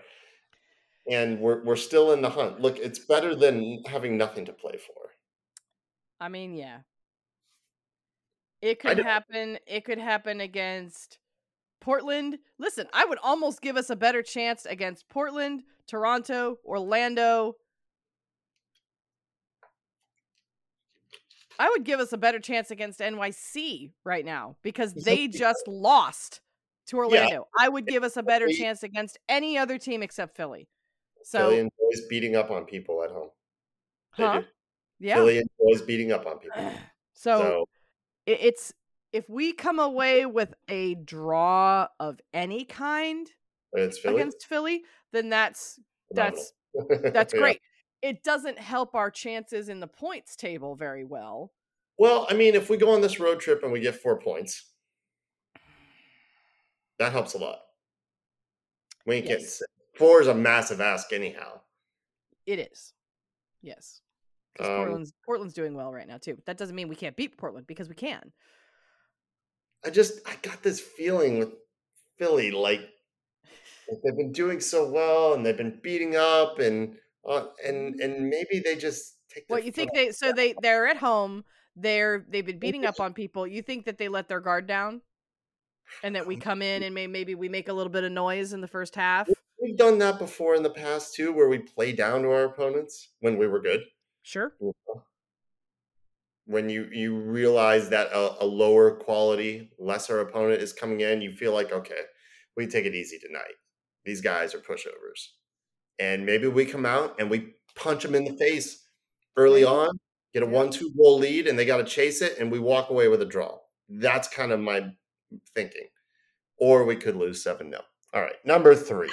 And 1.10 1.40
we're 1.40 1.64
we're 1.64 1.76
still 1.76 2.14
in 2.14 2.22
the 2.22 2.30
hunt. 2.30 2.60
Look, 2.60 2.80
it's 2.80 3.00
better 3.00 3.36
than 3.36 3.84
having 3.86 4.18
nothing 4.18 4.46
to 4.46 4.54
play 4.54 4.78
for. 4.78 5.12
I 6.20 6.30
mean, 6.30 6.56
yeah. 6.56 6.80
It 8.62 8.80
could 8.80 8.98
happen. 8.98 9.60
It 9.68 9.86
could 9.86 10.00
happen 10.00 10.42
against 10.42 11.20
Portland. 11.82 12.40
Listen, 12.58 12.88
I 12.94 13.06
would 13.06 13.20
almost 13.22 13.62
give 13.62 13.78
us 13.78 13.92
a 13.92 13.96
better 13.96 14.24
chance 14.24 14.66
against 14.66 15.08
Portland, 15.08 15.62
Toronto, 15.88 16.58
Orlando. 16.66 17.58
I 21.60 21.70
would 21.70 21.84
give 21.84 22.00
us 22.00 22.12
a 22.12 22.18
better 22.18 22.40
chance 22.40 22.72
against 22.72 23.00
NYC 23.00 23.92
right 24.04 24.26
now 24.26 24.58
because 24.62 24.94
they 24.94 25.28
just 25.28 25.68
lost 25.68 26.42
to 26.88 26.98
Orlando. 26.98 27.48
I 27.58 27.70
would 27.70 27.88
give 27.88 28.04
us 28.04 28.18
a 28.18 28.24
better 28.24 28.48
chance 28.50 28.84
against 28.84 29.18
any 29.28 29.58
other 29.58 29.78
team 29.78 30.04
except 30.04 30.36
Philly. 30.36 30.68
So, 31.24 31.40
Philly 31.40 31.60
enjoys 31.60 32.08
beating 32.08 32.36
up 32.36 32.52
on 32.52 32.66
people 32.66 33.04
at 33.04 33.12
home. 33.12 33.30
They 34.18 34.24
huh? 34.24 34.40
do. 34.42 34.46
Yeah. 35.00 35.16
Philly 35.16 35.40
enjoys 35.60 35.82
beating 35.86 36.12
up 36.12 36.26
on 36.26 36.40
people. 36.40 36.72
so 37.14 37.40
So 37.40 37.66
it's 38.26 38.74
if 39.12 39.30
we 39.30 39.54
come 39.54 39.80
away 39.80 40.26
with 40.26 40.54
a 40.68 40.96
draw 40.96 41.88
of 42.00 42.20
any 42.34 42.66
kind 42.66 43.28
it's 43.74 43.98
Philly. 44.00 44.16
against 44.16 44.46
Philly, 44.46 44.84
then 45.12 45.30
that's 45.30 45.80
Phenomenal. 46.10 46.44
that's 46.74 47.14
that's 47.14 47.34
Yeah. 47.34 47.40
great. 47.40 47.62
It 48.02 48.24
doesn't 48.24 48.60
help 48.60 48.94
our 48.94 49.10
chances 49.10 49.70
in 49.70 49.80
the 49.80 49.88
points 49.88 50.36
table 50.36 50.76
very 50.76 51.06
well. 51.06 51.52
Well, 51.98 52.28
I 52.30 52.34
mean, 52.34 52.56
if 52.56 52.70
we 52.70 52.78
go 52.78 52.92
on 52.92 53.02
this 53.02 53.20
road 53.20 53.40
trip 53.40 53.64
and 53.64 53.72
we 53.72 53.80
get 53.80 53.96
four 53.96 54.20
points, 54.20 54.66
that 57.00 57.12
helps 57.12 57.34
a 57.34 57.38
lot. 57.38 57.60
We 59.06 59.16
ain't 59.16 59.28
getting 59.28 59.44
Yes. 59.44 59.62
Four 59.96 60.22
is 60.22 60.28
a 60.28 60.36
massive 60.36 60.82
ask, 60.82 61.14
anyhow. 61.14 61.62
It 62.46 62.60
is. 62.60 62.94
Yes. 63.62 64.02
Um, 64.60 64.68
Portland's 64.68 65.14
Portland's 65.26 65.54
doing 65.54 65.74
well 65.74 65.92
right 65.92 66.08
now 66.08 66.18
too. 66.18 66.38
That 66.46 66.58
doesn't 66.58 66.76
mean 66.76 66.88
we 66.88 66.96
can't 66.96 67.16
beat 67.16 67.38
Portland 67.38 67.68
because 67.68 67.90
we 67.90 67.96
can. 67.96 68.32
I 69.84 69.90
just 69.90 70.20
I 70.26 70.36
got 70.42 70.64
this 70.64 70.80
feeling 70.80 71.40
with 71.40 71.50
Philly, 72.18 72.52
like, 72.52 72.90
they've 74.04 74.16
been 74.16 74.32
doing 74.32 74.60
so 74.60 74.90
well 74.90 75.34
and 75.34 75.46
they've 75.46 75.58
been 75.58 75.80
beating 75.84 76.16
up 76.16 76.60
and 76.60 76.96
uh, 77.28 77.48
and 77.66 78.00
and 78.00 78.30
maybe 78.30 78.62
they 78.64 78.76
just 78.76 79.16
take. 79.30 79.46
What 79.48 79.66
you 79.66 79.72
think 79.72 79.94
they 79.94 80.12
so 80.12 80.32
they 80.32 80.56
they're 80.62 80.88
at 80.88 80.98
home, 80.98 81.44
they're 81.76 82.26
they've 82.30 82.46
been 82.46 82.60
beating 82.60 82.86
up 82.86 83.00
on 83.00 83.14
people. 83.14 83.46
You 83.46 83.62
think 83.62 83.86
that 83.86 83.98
they 83.98 84.08
let 84.08 84.28
their 84.30 84.40
guard 84.40 84.68
down? 84.68 85.02
And 86.04 86.16
that 86.16 86.28
we 86.28 86.36
um, 86.36 86.42
come 86.42 86.62
in 86.62 86.84
and 86.84 86.94
may, 86.94 87.08
maybe 87.08 87.36
we 87.36 87.50
make 87.50 87.70
a 87.70 87.74
little 87.74 87.92
bit 87.92 88.04
of 88.04 88.12
noise 88.12 88.54
in 88.54 88.62
the 88.62 88.68
first 88.68 88.96
half. 88.96 89.30
We've 89.62 89.78
done 89.78 89.98
that 90.00 90.20
before 90.20 90.56
in 90.56 90.64
the 90.64 90.70
past 90.70 91.16
too, 91.16 91.32
where 91.34 91.50
we 91.50 91.60
play 91.60 91.92
down 91.92 92.22
to 92.24 92.30
our 92.30 92.44
opponents 92.44 93.10
when 93.22 93.38
we 93.38 93.48
were 93.48 93.62
good. 93.62 93.82
Sure. 94.24 94.54
when 96.46 96.70
you 96.70 96.88
you 96.92 97.16
realize 97.16 97.90
that 97.90 98.08
a, 98.08 98.44
a 98.44 98.46
lower 98.46 98.92
quality, 98.92 99.72
lesser 99.80 100.20
opponent 100.20 100.62
is 100.62 100.74
coming 100.74 101.02
in, 101.02 101.22
you 101.22 101.32
feel 101.34 101.54
like 101.54 101.72
okay, 101.72 102.02
we 102.56 102.68
take 102.68 102.86
it 102.86 102.96
easy 102.96 103.20
tonight. 103.20 103.54
These 104.04 104.22
guys 104.22 104.54
are 104.54 104.60
pushovers, 104.60 105.30
and 106.00 106.26
maybe 106.26 106.48
we 106.48 106.66
come 106.66 106.86
out 106.86 107.16
and 107.20 107.30
we 107.30 107.54
punch 107.76 108.04
them 108.04 108.16
in 108.16 108.26
the 108.26 108.34
face 108.34 108.84
early 109.38 109.64
on, 109.64 110.00
get 110.34 110.44
a 110.44 110.48
one-two 110.48 110.92
goal 110.98 111.20
lead, 111.20 111.48
and 111.48 111.58
they 111.58 111.66
got 111.66 111.78
to 111.78 111.84
chase 111.84 112.22
it, 112.22 112.38
and 112.40 112.52
we 112.52 112.60
walk 112.60 112.90
away 112.90 113.08
with 113.08 113.22
a 113.22 113.26
draw. 113.26 113.58
That's 113.90 114.28
kind 114.28 114.52
of 114.52 114.60
my 114.60 114.92
thinking, 115.54 115.88
or 116.58 116.86
we 116.86 116.96
could 116.96 117.16
lose 117.16 117.44
seven 117.44 117.70
0 117.70 117.82
All 118.14 118.22
right, 118.22 118.36
number 118.46 118.76
three. 118.76 119.10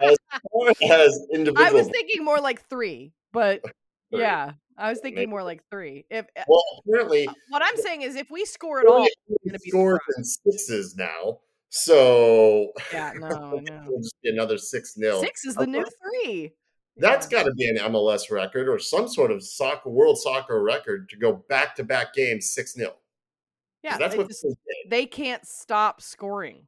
as 0.00 0.16
far 0.52 0.72
as 0.90 1.26
individual, 1.32 1.66
I 1.66 1.72
was 1.72 1.88
thinking 1.88 2.24
more 2.24 2.40
like 2.40 2.68
three, 2.68 3.12
but 3.32 3.62
Three. 4.10 4.20
yeah, 4.20 4.52
I 4.78 4.90
was 4.90 5.00
Maybe. 5.02 5.16
thinking 5.16 5.30
more 5.30 5.42
like 5.42 5.62
three. 5.70 6.04
If 6.10 6.26
uh, 6.38 6.44
well, 6.48 6.62
apparently 6.86 7.28
what 7.48 7.62
I'm 7.64 7.76
saying 7.76 8.02
is, 8.02 8.14
if 8.14 8.30
we 8.30 8.44
score 8.44 8.80
it 8.80 8.86
all, 8.86 9.06
be 9.42 9.68
scores 9.68 9.98
in 10.16 10.24
sixes 10.24 10.96
now. 10.96 11.40
So 11.70 12.72
yeah, 12.92 13.12
no, 13.16 13.60
I 13.62 13.88
just 14.00 14.14
be 14.22 14.30
another 14.30 14.58
six 14.58 14.94
0 14.94 15.20
Six 15.20 15.44
is 15.44 15.54
the 15.56 15.66
new 15.66 15.84
three. 16.02 16.52
That's 16.98 17.30
Yeah. 17.30 17.38
got 17.42 17.44
to 17.48 17.54
be 17.54 17.68
an 17.68 17.76
MLS 17.92 18.30
record 18.30 18.68
or 18.68 18.78
some 18.78 19.08
sort 19.08 19.30
of 19.30 19.42
soccer 19.42 19.90
world 19.90 20.18
soccer 20.18 20.62
record 20.62 21.08
to 21.10 21.16
go 21.16 21.32
back 21.48 21.74
to 21.76 21.84
back 21.84 22.14
games 22.14 22.50
six 22.50 22.72
0 22.74 22.94
yeah. 23.86 23.98
that's 23.98 24.14
they, 24.14 24.18
what 24.18 24.28
just, 24.28 24.46
they 24.88 25.06
can't 25.06 25.46
stop 25.46 26.00
scoring, 26.00 26.66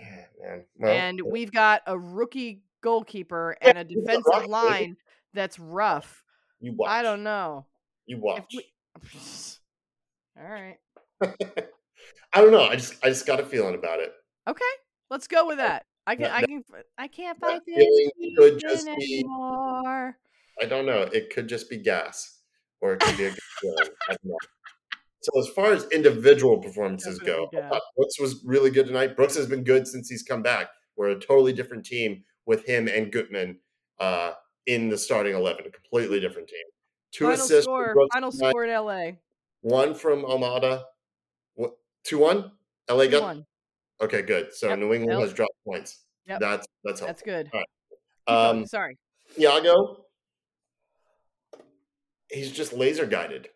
Yeah, 0.00 0.24
man. 0.40 0.64
Well, 0.78 0.92
and 0.92 1.20
we've 1.20 1.52
got 1.52 1.82
a 1.86 1.98
rookie 1.98 2.62
goalkeeper 2.82 3.56
and 3.60 3.78
a 3.78 3.84
defensive 3.84 4.46
line 4.46 4.96
that's 5.34 5.58
rough. 5.58 6.22
you 6.60 6.72
watch. 6.72 6.90
I 6.90 7.02
don't 7.02 7.22
know. 7.22 7.66
You 8.06 8.18
watch. 8.18 8.52
we, 8.56 8.64
all 10.40 10.48
right, 10.48 10.76
I 11.22 12.40
don't 12.40 12.50
know. 12.52 12.62
I 12.64 12.76
just 12.76 13.04
I 13.04 13.08
just 13.08 13.26
got 13.26 13.40
a 13.40 13.44
feeling 13.44 13.74
about 13.74 14.00
it. 14.00 14.12
okay, 14.48 14.64
let's 15.10 15.26
go 15.26 15.46
with 15.46 15.58
that. 15.58 15.84
I 16.06 16.14
can, 16.16 16.22
That- 16.24 16.34
I 16.34 16.42
can, 16.42 16.64
I 16.98 17.08
can't 17.08 17.38
fight 17.38 17.60
feeling 17.66 18.10
could 18.36 18.58
just 18.60 18.84
season 18.84 18.96
be- 18.98 19.18
anymore. 19.20 20.16
I 20.60 20.64
don't 20.66 20.86
know. 20.86 21.02
It 21.12 21.30
could 21.34 21.48
just 21.48 21.68
be 21.70 21.76
gas, 21.78 22.38
or 22.80 22.94
it 22.94 23.00
could 23.00 23.16
be 23.16 23.24
a 23.26 23.30
good 23.30 23.38
feeling. 23.60 23.88
I 25.22 25.26
don't 25.32 25.36
know. 25.36 25.42
So 25.42 25.48
as 25.48 25.54
far 25.54 25.72
as 25.72 25.90
individual 25.90 26.58
performances 26.58 27.18
go, 27.18 27.48
Definitely 27.52 27.58
I 27.58 27.70
gas. 27.70 27.80
Brooks 27.96 28.20
was 28.20 28.42
really 28.44 28.70
good 28.70 28.86
tonight. 28.86 29.16
Brooks 29.16 29.36
has 29.36 29.46
been 29.46 29.64
good 29.64 29.86
since 29.86 30.08
he's 30.08 30.22
come 30.22 30.42
back. 30.42 30.68
We're 30.96 31.10
a 31.10 31.18
totally 31.18 31.52
different 31.52 31.84
team 31.84 32.24
with 32.46 32.64
him 32.66 32.88
and 32.88 33.12
Gutman 33.12 33.58
uh, 33.98 34.32
in 34.66 34.88
the 34.88 34.98
starting 34.98 35.34
eleven, 35.34 35.66
a 35.66 35.70
completely 35.70 36.20
different 36.20 36.48
team. 36.48 36.64
Two 37.12 37.24
Final 37.24 37.44
assists 37.44 37.64
score, 37.64 37.94
final 38.12 38.30
tonight, 38.30 38.50
score 38.50 38.64
in 38.64 38.70
LA. 38.70 39.10
one 39.62 39.94
from 39.94 40.22
Almada. 40.22 40.84
What 41.54 41.72
two 42.04 42.18
one? 42.18 42.52
LA 42.88 43.06
got 43.06 43.22
one. 43.22 43.46
okay, 44.00 44.22
good. 44.22 44.52
So 44.52 44.68
Yep, 44.68 44.78
New 44.78 44.92
England 44.92 45.20
yep. 45.20 45.28
has 45.28 45.32
dropped 45.32 45.54
points. 45.66 46.04
Yep. 46.26 46.40
That's 46.40 46.66
that's 46.84 47.00
helpful. 47.00 47.06
That's 47.06 47.22
good. 47.22 47.50
Right. 47.52 47.66
Um, 48.26 48.66
Sorry. 48.66 48.96
Thiago, 49.38 49.96
he's 52.30 52.50
just 52.50 52.72
laser 52.72 53.06
guided. 53.06 53.48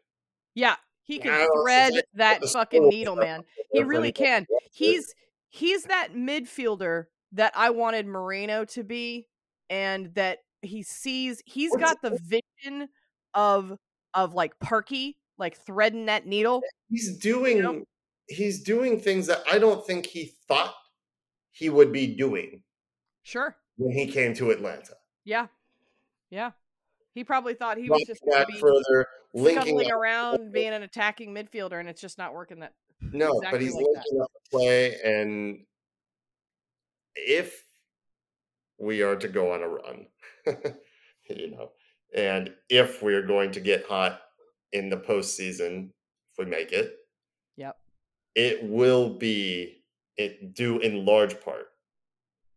Yeah, 0.55 0.77
he 1.05 1.19
can 1.19 1.49
thread 1.63 1.95
that 2.15 2.45
fucking 2.49 2.89
needle, 2.89 3.15
man. 3.17 3.45
He 3.73 3.83
really 3.83 4.11
can. 4.13 4.47
who 4.49 4.55
watched 4.55 4.67
it. 4.67 4.71
He's 4.73 5.15
he's 5.51 5.85
that 5.85 6.15
midfielder 6.15 7.05
that 7.33 7.53
I 7.55 7.71
wanted 7.71 8.07
Moreno 8.07 8.65
to 8.67 8.83
be, 8.83 9.29
and 9.71 10.15
that 10.15 10.39
he 10.63 10.83
sees. 10.83 11.43
he's 11.47 11.75
got 11.77 12.01
the 12.03 12.19
vision 12.23 12.89
of 13.35 13.77
of 14.15 14.35
like 14.35 14.59
Parky, 14.61 15.17
like 15.39 15.57
threading 15.65 16.07
that 16.07 16.27
needle. 16.27 16.63
he's 16.89 17.19
doing 17.19 17.85
he's 18.29 18.63
doing 18.63 18.99
things 18.99 19.27
that 19.27 19.43
I 19.51 19.59
don't 19.59 19.87
think 19.87 20.07
he 20.07 20.33
thought 20.49 20.75
he 21.51 21.69
would 21.69 21.93
be 21.93 22.07
doing 22.17 22.63
Sure. 23.23 23.57
when 23.77 23.93
he 23.93 24.07
came 24.11 24.35
to 24.35 24.51
Atlanta. 24.51 24.95
Yeah. 25.25 25.49
Yeah. 26.31 26.53
He 27.15 27.25
probably 27.25 27.55
thought 27.55 27.79
he 27.79 27.89
was 27.89 28.05
just 28.07 28.25
back 28.27 28.49
be 28.49 28.59
further, 28.59 29.07
linking 29.33 29.91
around, 29.91 30.53
being 30.53 30.73
an 30.73 30.83
attacking 30.83 31.33
midfielder, 31.33 31.79
and 31.79 31.89
it's 31.89 32.01
just 32.01 32.19
not 32.19 32.35
working. 32.35 32.61
That 32.61 32.73
no, 33.01 33.41
but 33.51 33.61
he's 33.61 33.75
like 33.75 33.85
that. 33.95 34.05
linking 34.05 34.21
up 34.23 34.31
the 34.33 34.51
play, 34.51 35.01
and 35.05 35.65
if 37.15 37.65
we 38.79 39.03
are 39.03 39.17
to 39.17 39.29
go 39.29 39.53
on 39.53 39.63
a 39.63 39.69
run, 39.69 40.07
you 41.31 41.51
know, 41.53 41.71
and 42.15 42.53
if 42.69 43.03
we 43.03 43.15
are 43.15 43.27
going 43.27 43.53
to 43.53 43.61
get 43.61 43.87
hot 43.87 44.21
in 44.73 44.89
the 44.89 44.97
postseason, 44.97 45.91
if 46.33 46.39
we 46.39 46.47
make 46.47 46.73
it, 46.73 46.97
Yep. 47.57 47.77
it 48.35 48.65
will 48.65 49.11
be 49.11 49.85
it 50.17 50.55
due 50.55 50.81
in 50.81 51.07
large 51.07 51.41
part 51.41 51.67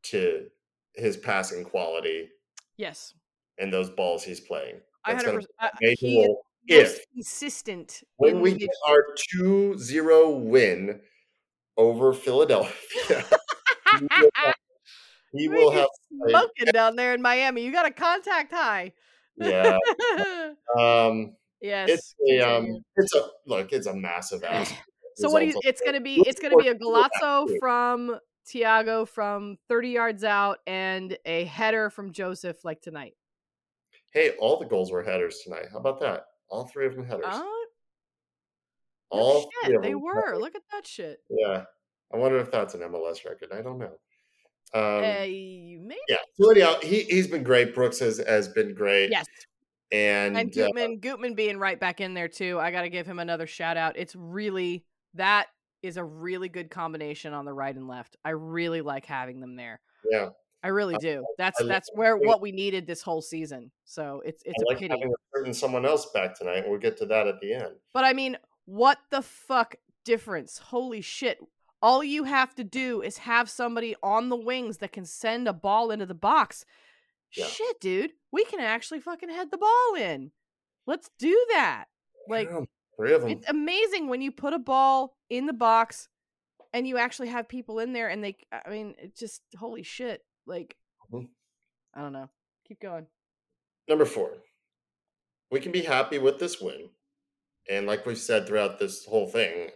to 0.03 0.47
his 0.95 1.17
passing 1.17 1.63
quality 1.63 2.29
Yes. 2.77 3.13
And 3.59 3.73
those 3.73 3.89
balls 3.89 4.23
he's 4.23 4.39
playing. 4.39 4.75
I 5.03 5.13
had 5.13 5.25
a. 5.25 5.41
He 5.99 6.19
is 6.19 6.27
role 6.27 6.45
if 6.67 6.99
consistent 7.13 8.03
when 8.17 8.41
we 8.41 8.53
get 8.53 8.69
our 8.87 9.05
2-0 9.33 10.39
win 10.41 10.99
over 11.77 12.13
Philadelphia, 12.13 12.73
he 13.99 14.07
will 14.11 14.29
have, 14.35 14.55
he 15.33 15.47
will 15.47 15.71
have 15.71 15.87
smoking 16.27 16.65
down 16.73 16.95
there 16.95 17.13
in 17.13 17.21
Miami. 17.21 17.63
You 17.63 17.71
got 17.71 17.85
a 17.85 17.91
contact 17.91 18.51
high. 18.51 18.93
yeah. 19.37 19.77
Um, 20.77 21.35
yes. 21.61 21.89
it's 21.89 22.15
a 22.29 22.39
um, 22.41 22.83
it's 22.97 23.15
a 23.15 23.29
look, 23.45 23.71
it's 23.71 23.87
a 23.87 23.95
massive 23.95 24.43
ass. 24.47 24.73
so 25.15 25.29
what 25.29 25.39
do 25.39 25.45
you? 25.47 25.59
It's 25.63 25.81
gonna 25.81 26.01
be. 26.01 26.21
It's 26.27 26.39
gonna 26.39 26.57
be 26.57 26.67
a 26.67 26.75
go 26.75 27.07
Golazo 27.21 27.47
from 27.59 28.19
Thiago 28.47 29.07
from 29.07 29.57
30 29.67 29.89
yards 29.89 30.23
out 30.23 30.59
and 30.67 31.17
a 31.25 31.45
header 31.45 31.89
from 31.89 32.11
Josef 32.11 32.63
like 32.65 32.81
tonight. 32.81 33.13
Hey, 34.17 34.31
all 34.39 34.57
the 34.57 34.65
goals 34.65 34.91
were 34.91 35.03
headers 35.03 35.41
tonight. 35.43 35.67
How 35.71 35.77
about 35.77 35.99
that? 35.99 36.25
All 36.49 36.65
three 36.65 36.87
of 36.87 36.95
them 36.95 37.05
headers. 37.05 37.25
Uh, 37.27 37.43
all 39.11 39.33
no 39.33 39.39
three 39.41 39.49
shit, 39.65 39.75
of 39.75 39.83
they 39.83 39.91
them 39.91 40.01
were. 40.01 40.15
headers. 40.15 40.39
Look 40.41 40.55
at 40.55 40.63
that 40.71 40.87
shit. 40.87 41.19
Yeah. 41.29 41.65
I 42.11 42.17
wonder 42.17 42.39
if 42.39 42.49
that's 42.49 42.73
an 42.73 42.81
MLS 42.81 43.25
record. 43.25 43.49
I 43.53 43.61
don't 43.61 43.77
know. 43.77 43.91
Um, 44.73 45.03
uh, 45.03 45.19
maybe. 45.21 45.95
yeah. 46.09 46.17
So 46.33 46.49
anyhow, 46.49 46.79
he 46.81 47.03
he's 47.03 47.27
been 47.27 47.43
great. 47.43 47.75
Brooks 47.75 47.99
has 47.99 48.17
has 48.17 48.47
been 48.47 48.73
great. 48.73 49.11
Yes. 49.11 49.27
And, 49.91 50.35
And 50.35 50.49
uh, 50.49 50.65
Gutman, 50.65 50.97
Gutman 50.99 51.35
being 51.35 51.59
right 51.59 51.79
back 51.79 52.01
in 52.01 52.15
there 52.15 52.27
too. 52.27 52.59
I 52.59 52.71
got 52.71 52.81
to 52.81 52.89
give 52.89 53.05
him 53.05 53.19
another 53.19 53.45
shout 53.45 53.77
out. 53.77 53.97
It's 53.97 54.15
really 54.15 54.83
that 55.13 55.45
is 55.83 55.97
a 55.97 56.03
really 56.03 56.49
good 56.49 56.71
combination 56.71 57.33
on 57.33 57.45
the 57.45 57.53
right 57.53 57.75
and 57.75 57.87
left. 57.87 58.15
I 58.25 58.31
really 58.31 58.81
like 58.81 59.05
having 59.05 59.41
them 59.41 59.55
there. 59.55 59.79
yeah, 60.11 60.29
I 60.63 60.69
really 60.69 60.95
do. 60.99 61.23
That's 61.37 61.61
I 61.61 61.65
that's 61.65 61.89
where 61.93 62.17
what 62.17 62.41
we 62.41 62.51
needed 62.51 62.87
this 62.87 63.01
whole 63.01 63.21
season. 63.21 63.71
So 63.85 64.21
it's 64.25 64.41
it's 64.45 64.55
I 64.59 64.63
a 64.63 64.67
like 64.67 64.79
pity. 64.79 64.93
having 64.97 65.13
a 65.13 65.37
certain 65.37 65.53
someone 65.53 65.85
else 65.85 66.07
back 66.13 66.37
tonight. 66.37 66.63
We'll 66.67 66.79
get 66.79 66.97
to 66.97 67.05
that 67.07 67.27
at 67.27 67.39
the 67.39 67.53
end. 67.53 67.75
But 67.93 68.05
I 68.05 68.13
mean, 68.13 68.37
what 68.65 68.97
the 69.11 69.21
fuck 69.21 69.75
difference? 70.03 70.57
Holy 70.57 71.01
shit. 71.01 71.39
All 71.81 72.03
you 72.03 72.23
have 72.23 72.55
to 72.55 72.63
do 72.63 73.01
is 73.01 73.19
have 73.19 73.49
somebody 73.49 73.95
on 74.01 74.29
the 74.29 74.35
wings 74.35 74.77
that 74.77 74.91
can 74.91 75.05
send 75.05 75.47
a 75.47 75.53
ball 75.53 75.91
into 75.91 76.07
the 76.07 76.15
box. 76.15 76.65
Yeah. 77.35 77.45
Shit, 77.45 77.79
dude. 77.79 78.11
We 78.31 78.45
can 78.45 78.59
actually 78.59 78.99
fucking 78.99 79.29
head 79.29 79.51
the 79.51 79.57
ball 79.57 79.95
in. 79.95 80.31
Let's 80.87 81.09
do 81.19 81.45
that. 81.51 81.85
Like 82.27 82.49
three 82.95 83.13
of 83.13 83.21
them. 83.21 83.29
it's 83.29 83.47
amazing 83.47 84.07
when 84.07 84.21
you 84.21 84.31
put 84.31 84.53
a 84.53 84.59
ball 84.59 85.15
in 85.29 85.45
the 85.45 85.53
box 85.53 86.09
and 86.73 86.87
you 86.87 86.97
actually 86.97 87.27
have 87.27 87.47
people 87.47 87.79
in 87.79 87.93
there 87.93 88.09
and 88.09 88.23
they 88.23 88.37
I 88.51 88.69
mean, 88.69 88.95
it 88.97 89.15
just 89.15 89.41
holy 89.57 89.83
shit. 89.83 90.23
Like 90.47 90.75
Mhm. 91.11 91.29
I 91.93 92.01
don't 92.01 92.13
know. 92.13 92.29
Keep 92.67 92.79
going. 92.81 93.07
Number 93.87 94.05
four, 94.05 94.43
we 95.51 95.59
can 95.59 95.71
be 95.71 95.81
happy 95.81 96.17
with 96.17 96.39
this 96.39 96.59
win, 96.59 96.89
and 97.69 97.85
like 97.85 98.05
we've 98.05 98.17
said 98.17 98.47
throughout 98.47 98.79
this 98.79 99.05
whole 99.05 99.27
thing, 99.29 99.71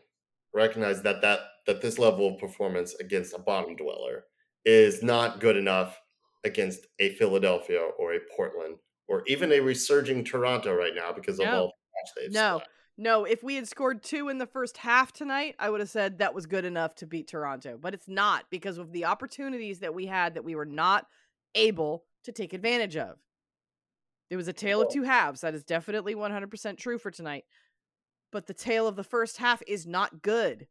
recognize 0.53 1.01
that 1.03 1.21
that 1.21 1.39
that 1.67 1.81
this 1.81 1.99
level 1.99 2.27
of 2.27 2.39
performance 2.39 2.95
against 2.95 3.34
a 3.34 3.38
bottom 3.39 3.75
dweller 3.75 4.25
is 4.65 5.03
not 5.03 5.39
good 5.39 5.55
enough 5.57 5.99
against 6.43 6.88
a 6.99 7.13
Philadelphia 7.15 7.79
or 7.81 8.13
a 8.13 8.19
Portland 8.36 8.79
or 9.07 9.23
even 9.27 9.51
a 9.51 9.60
resurging 9.60 10.23
Toronto 10.25 10.73
right 10.73 10.95
now 10.95 11.12
because 11.13 11.39
of 11.39 11.45
No. 11.45 11.62
all 11.62 11.67
the 11.67 11.73
match 11.99 12.10
they've 12.15 12.31
No. 12.34 12.62
No, 12.97 13.23
if 13.25 13.41
we 13.43 13.56
had 13.56 13.67
scored 13.67 14.04
two 14.04 14.30
in 14.30 14.38
the 14.38 14.45
first 14.45 14.77
half 14.77 15.12
tonight, 15.12 15.56
I 15.58 15.69
would 15.69 15.80
have 15.80 15.89
said 15.89 16.19
that 16.19 16.36
was 16.36 16.45
good 16.45 16.65
enough 16.65 16.93
to 16.95 17.08
beat 17.08 17.27
Toronto. 17.27 17.77
But 17.82 17.93
it's 17.93 18.08
not 18.08 18.45
because 18.49 18.77
of 18.77 18.91
the 18.91 19.06
opportunities 19.06 19.80
that 19.80 19.93
we 19.93 20.06
had 20.06 20.36
that 20.36 20.43
we 20.43 20.56
were 20.56 20.65
not 20.65 21.08
able 21.56 22.04
to 22.23 22.32
take 22.32 22.54
advantage 22.54 22.95
of. 22.97 23.17
There 24.30 24.38
was 24.38 24.47
a 24.47 24.54
tale 24.54 24.82
of 24.82 24.89
two 24.89 25.04
halves. 25.04 25.41
That 25.41 25.56
is 25.56 25.63
definitely 25.63 26.15
100% 26.15 26.77
true 26.77 26.97
for 26.97 27.12
tonight. 27.12 27.45
But 28.32 28.47
the 28.47 28.54
tale 28.54 28.88
of 28.88 28.95
the 28.95 29.04
first 29.04 29.38
half 29.38 29.62
is 29.67 29.86
not 29.86 30.21
good. 30.21 30.67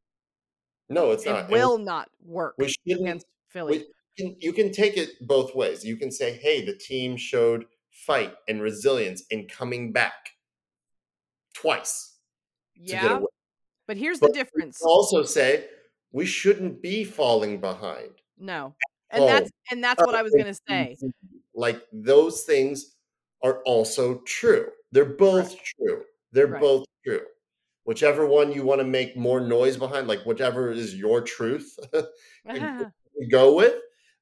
No, 0.89 1.11
it's 1.11 1.27
It 1.27 1.31
not. 1.31 1.49
We- 1.49 1.55
will 1.55 1.79
not 1.79 2.09
work 2.25 2.55
we 2.59 2.73
against 2.91 3.27
Philly. 3.49 3.79
we, 3.79 3.87
can, 4.17 4.37
you 4.41 4.53
can 4.53 4.73
take 4.73 4.97
it 4.97 5.11
both 5.21 5.55
ways. 5.55 5.85
You 5.85 5.97
can 5.97 6.11
say, 6.11 6.33
hey, 6.35 6.65
the 6.65 6.77
team 6.77 7.17
showed 7.17 7.67
fight 7.91 8.35
and 8.49 8.63
resilience 8.63 9.25
in 9.31 9.47
coming 9.47 9.93
back 9.93 10.31
twice 11.55 12.10
yeah, 12.83 13.21
but 13.87 13.97
here's 13.97 14.21
But 14.21 14.29
the 14.29 14.39
difference. 14.39 14.81
Also 14.83 15.23
say 15.23 15.69
we 16.13 16.27
shouldn't 16.27 16.83
be 16.83 17.05
falling 17.05 17.61
behind. 17.61 18.13
No. 18.39 18.75
And 19.11 19.25
Oh. 19.25 19.27
that's 19.27 19.51
and 19.71 19.83
that's 19.83 20.01
what 20.05 20.15
I 20.15 20.23
was 20.23 20.33
going 20.33 20.47
to 20.47 20.59
say. 20.69 20.97
Like 21.55 21.83
those 21.93 22.45
things 22.45 22.97
are 23.43 23.63
also 23.65 24.21
true. 24.21 24.71
They're 24.93 25.05
both 25.05 25.57
true. 25.63 26.05
They're 26.33 26.47
Right. 26.47 26.61
both 26.61 26.87
true. 27.05 27.27
Whichever 27.85 28.27
one 28.27 28.53
you 28.53 28.65
want 28.65 28.81
to 28.81 28.87
make 28.87 29.17
more 29.17 29.41
noise 29.41 29.77
behind, 29.77 30.07
like 30.07 30.25
whichever 30.27 30.71
is 30.71 30.95
your 30.95 31.21
truth, 31.23 31.77
go 33.31 33.55
with. 33.57 33.75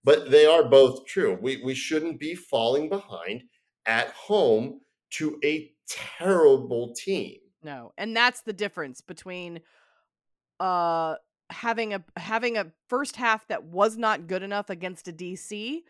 But 0.04 0.30
they 0.30 0.46
are 0.46 0.64
both 0.64 1.06
true. 1.06 1.36
We 1.40 1.62
we 1.62 1.74
shouldn't 1.74 2.18
be 2.20 2.34
falling 2.34 2.88
behind 2.88 3.44
at 3.86 4.10
home 4.12 4.80
to 5.10 5.38
a 5.44 5.72
terrible 5.88 6.94
team. 6.94 7.40
No, 7.62 7.92
and 7.98 8.16
that's 8.16 8.42
the 8.42 8.52
difference 8.52 9.00
between 9.00 9.60
uh 10.60 11.14
having 11.50 11.94
a 11.94 12.04
having 12.16 12.56
a 12.56 12.66
first 12.88 13.16
half 13.16 13.46
that 13.48 13.64
was 13.64 13.96
not 13.96 14.26
good 14.26 14.42
enough 14.42 14.70
against 14.70 15.08
a 15.08 15.12
DC. 15.12 15.80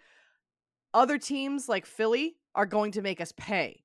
Other 0.95 1.19
teams 1.19 1.69
like 1.69 1.87
Philly 1.87 2.37
are 2.55 2.67
going 2.67 2.93
to 2.93 3.03
make 3.03 3.21
us 3.21 3.33
pay. 3.37 3.85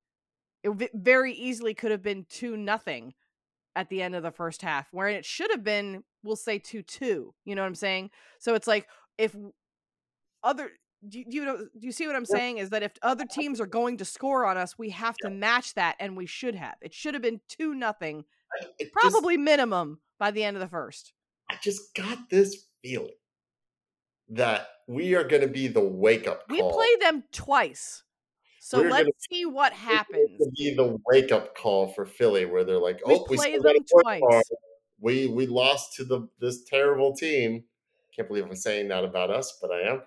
It 0.64 0.92
very 0.94 1.34
easily 1.34 1.74
could 1.74 1.92
have 1.92 2.02
been 2.02 2.26
two 2.30 2.56
nothing 2.56 3.14
at 3.76 3.90
the 3.90 4.02
end 4.02 4.16
of 4.16 4.24
the 4.24 4.32
first 4.32 4.62
half, 4.62 4.88
where 4.92 5.08
it 5.08 5.26
should 5.26 5.52
have 5.52 5.64
been, 5.64 6.04
we'll 6.24 6.36
say 6.36 6.60
two 6.60 6.82
two. 6.82 7.34
You 7.44 7.56
know 7.56 7.62
what 7.62 7.68
I'm 7.68 7.76
saying? 7.76 8.12
So 8.40 8.56
it's 8.56 8.68
like 8.68 8.88
if 9.18 9.36
other 10.44 10.72
do 11.08 11.20
you, 11.20 11.26
do 11.26 11.36
you 11.38 11.46
know 11.46 11.58
do 11.58 11.86
you 11.88 11.92
see 11.92 12.08
what 12.08 12.16
I'm 12.16 12.26
saying? 12.26 12.58
Is 12.60 12.70
that 12.72 12.84
if 12.84 12.92
other 13.02 13.26
teams 13.26 13.60
are 13.60 13.66
going 13.66 13.98
to 13.98 14.06
score 14.06 14.46
on 14.46 14.58
us, 14.58 14.78
we 14.78 14.90
have 14.92 15.16
to 15.18 15.30
match 15.30 15.74
that, 15.76 15.96
and 16.00 16.16
we 16.18 16.26
should 16.26 16.56
have. 16.56 16.76
It 16.82 16.94
should 16.94 17.14
have 17.14 17.24
been 17.24 17.42
two 17.48 17.74
nothing, 17.74 18.26
It 18.80 18.92
just- 18.92 18.94
probably 18.94 19.38
minimum 19.38 20.00
by 20.20 20.32
the 20.32 20.44
end 20.44 20.56
of 20.58 20.62
the 20.62 20.68
first. 20.70 21.14
I 21.50 21.56
just 21.62 21.94
got 21.94 22.30
this 22.30 22.68
feeling 22.82 23.14
that 24.30 24.68
we 24.88 25.16
are 25.16 25.24
going 25.24 25.42
to 25.42 25.48
be 25.48 25.68
the 25.68 25.82
wake 25.84 26.28
up 26.28 26.44
We 26.50 26.62
play 26.62 26.96
them 27.02 27.24
twice, 27.32 28.04
so 28.60 28.80
We're 28.82 28.90
let's 28.90 29.04
gonna- 29.04 29.12
see 29.30 29.46
what 29.46 29.74
happens. 29.92 30.42
be 30.58 30.74
the 30.76 30.98
wake 31.12 31.32
up 31.32 31.56
call 31.56 31.88
for 31.90 32.06
Philly, 32.06 32.46
where 32.46 32.64
they're 32.64 32.80
like, 32.80 33.02
"Oh, 33.06 33.26
we 33.30 33.38
play 33.38 33.52
still 33.52 33.64
them 33.64 33.76
twice. 34.02 34.22
hard. 34.30 34.44
We 35.00 35.28
we 35.28 35.48
lost 35.48 35.96
to 35.98 36.06
the 36.06 36.28
this 36.40 36.64
terrible 36.64 37.14
team. 37.14 37.66
Can't 38.16 38.28
believe 38.28 38.46
I'm 38.46 38.56
saying 38.56 38.88
that 38.90 39.04
about 39.04 39.30
us, 39.32 39.58
but 39.62 39.72
I 39.72 39.82
am. 39.82 40.02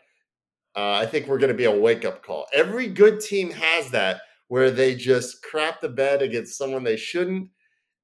Uh, 0.77 0.93
I 0.93 1.07
think 1.07 1.27
we're 1.27 1.39
going 1.39 1.49
to 1.49 1.55
be 1.55 1.65
a 1.65 1.71
wake 1.71 2.05
up 2.05 2.23
call. 2.23 2.47
Every 2.53 2.87
good 2.87 3.19
team 3.21 3.51
has 3.51 3.91
that, 3.93 4.21
where 4.49 4.71
they 4.71 4.95
just 4.95 5.43
crap 5.43 5.81
the 5.81 5.89
bed 5.89 6.21
against 6.21 6.59
someone 6.59 6.85
they 6.85 6.97
shouldn't, 6.99 7.49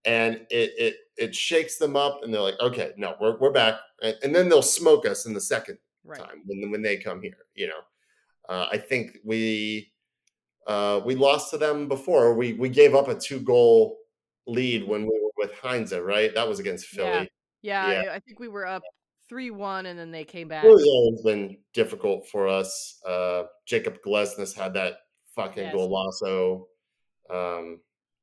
and 0.06 0.46
it 0.50 0.72
it 0.78 0.96
it 1.18 1.35
shakes 1.35 1.76
them 1.76 1.96
up, 1.96 2.20
and 2.22 2.32
they're 2.32 2.40
like, 2.40 2.58
"Okay, 2.61 2.92
no, 2.96 3.14
we're 3.20 3.38
we're 3.38 3.52
back," 3.52 3.78
and, 4.02 4.16
and 4.22 4.35
then 4.35 4.48
they'll 4.48 4.62
smoke 4.62 5.06
us 5.06 5.26
in 5.26 5.35
the 5.35 5.40
second 5.40 5.78
Right. 6.04 6.18
time 6.18 6.42
when 6.46 6.70
when 6.70 6.82
they 6.82 6.96
come 6.96 7.20
here. 7.22 7.37
You 7.54 7.68
know, 7.68 7.80
uh, 8.48 8.68
I 8.72 8.78
think 8.78 9.18
we 9.22 9.92
uh, 10.66 11.00
we 11.04 11.14
lost 11.14 11.50
to 11.50 11.58
them 11.58 11.88
before. 11.88 12.35
We 12.35 12.54
we 12.54 12.70
gave 12.70 12.94
up 12.94 13.08
a 13.08 13.14
two 13.14 13.40
goal 13.40 13.98
lead 14.46 14.88
when 14.88 15.02
we 15.02 15.20
were 15.22 15.30
with 15.37 15.52
Heinze, 15.58 15.92
right? 15.92 16.35
That 16.35 16.48
was 16.48 16.58
against 16.58 16.87
Philly. 16.87 17.30
Yeah, 17.61 17.92
Yeah. 17.92 18.11
I, 18.11 18.14
I 18.16 18.18
think 18.18 18.40
we 18.40 18.48
were 18.48 18.66
up 18.66 18.82
three 19.28 19.50
one, 19.50 19.87
and 19.87 19.98
then 19.98 20.11
they 20.11 20.24
came 20.24 20.48
back. 20.48 20.62
Philly's 20.62 20.87
always 20.87 21.22
been 21.22 21.56
difficult 21.74 22.28
for 22.28 22.48
us. 22.48 23.00
Uh, 23.06 23.44
Jakob 23.66 23.98
Glesnes 24.04 24.54
had 24.54 24.74
that 24.74 24.94
fucking 25.35 25.64
Yes. 25.64 25.74
golazo. 25.74 26.66
Um, 27.30 27.80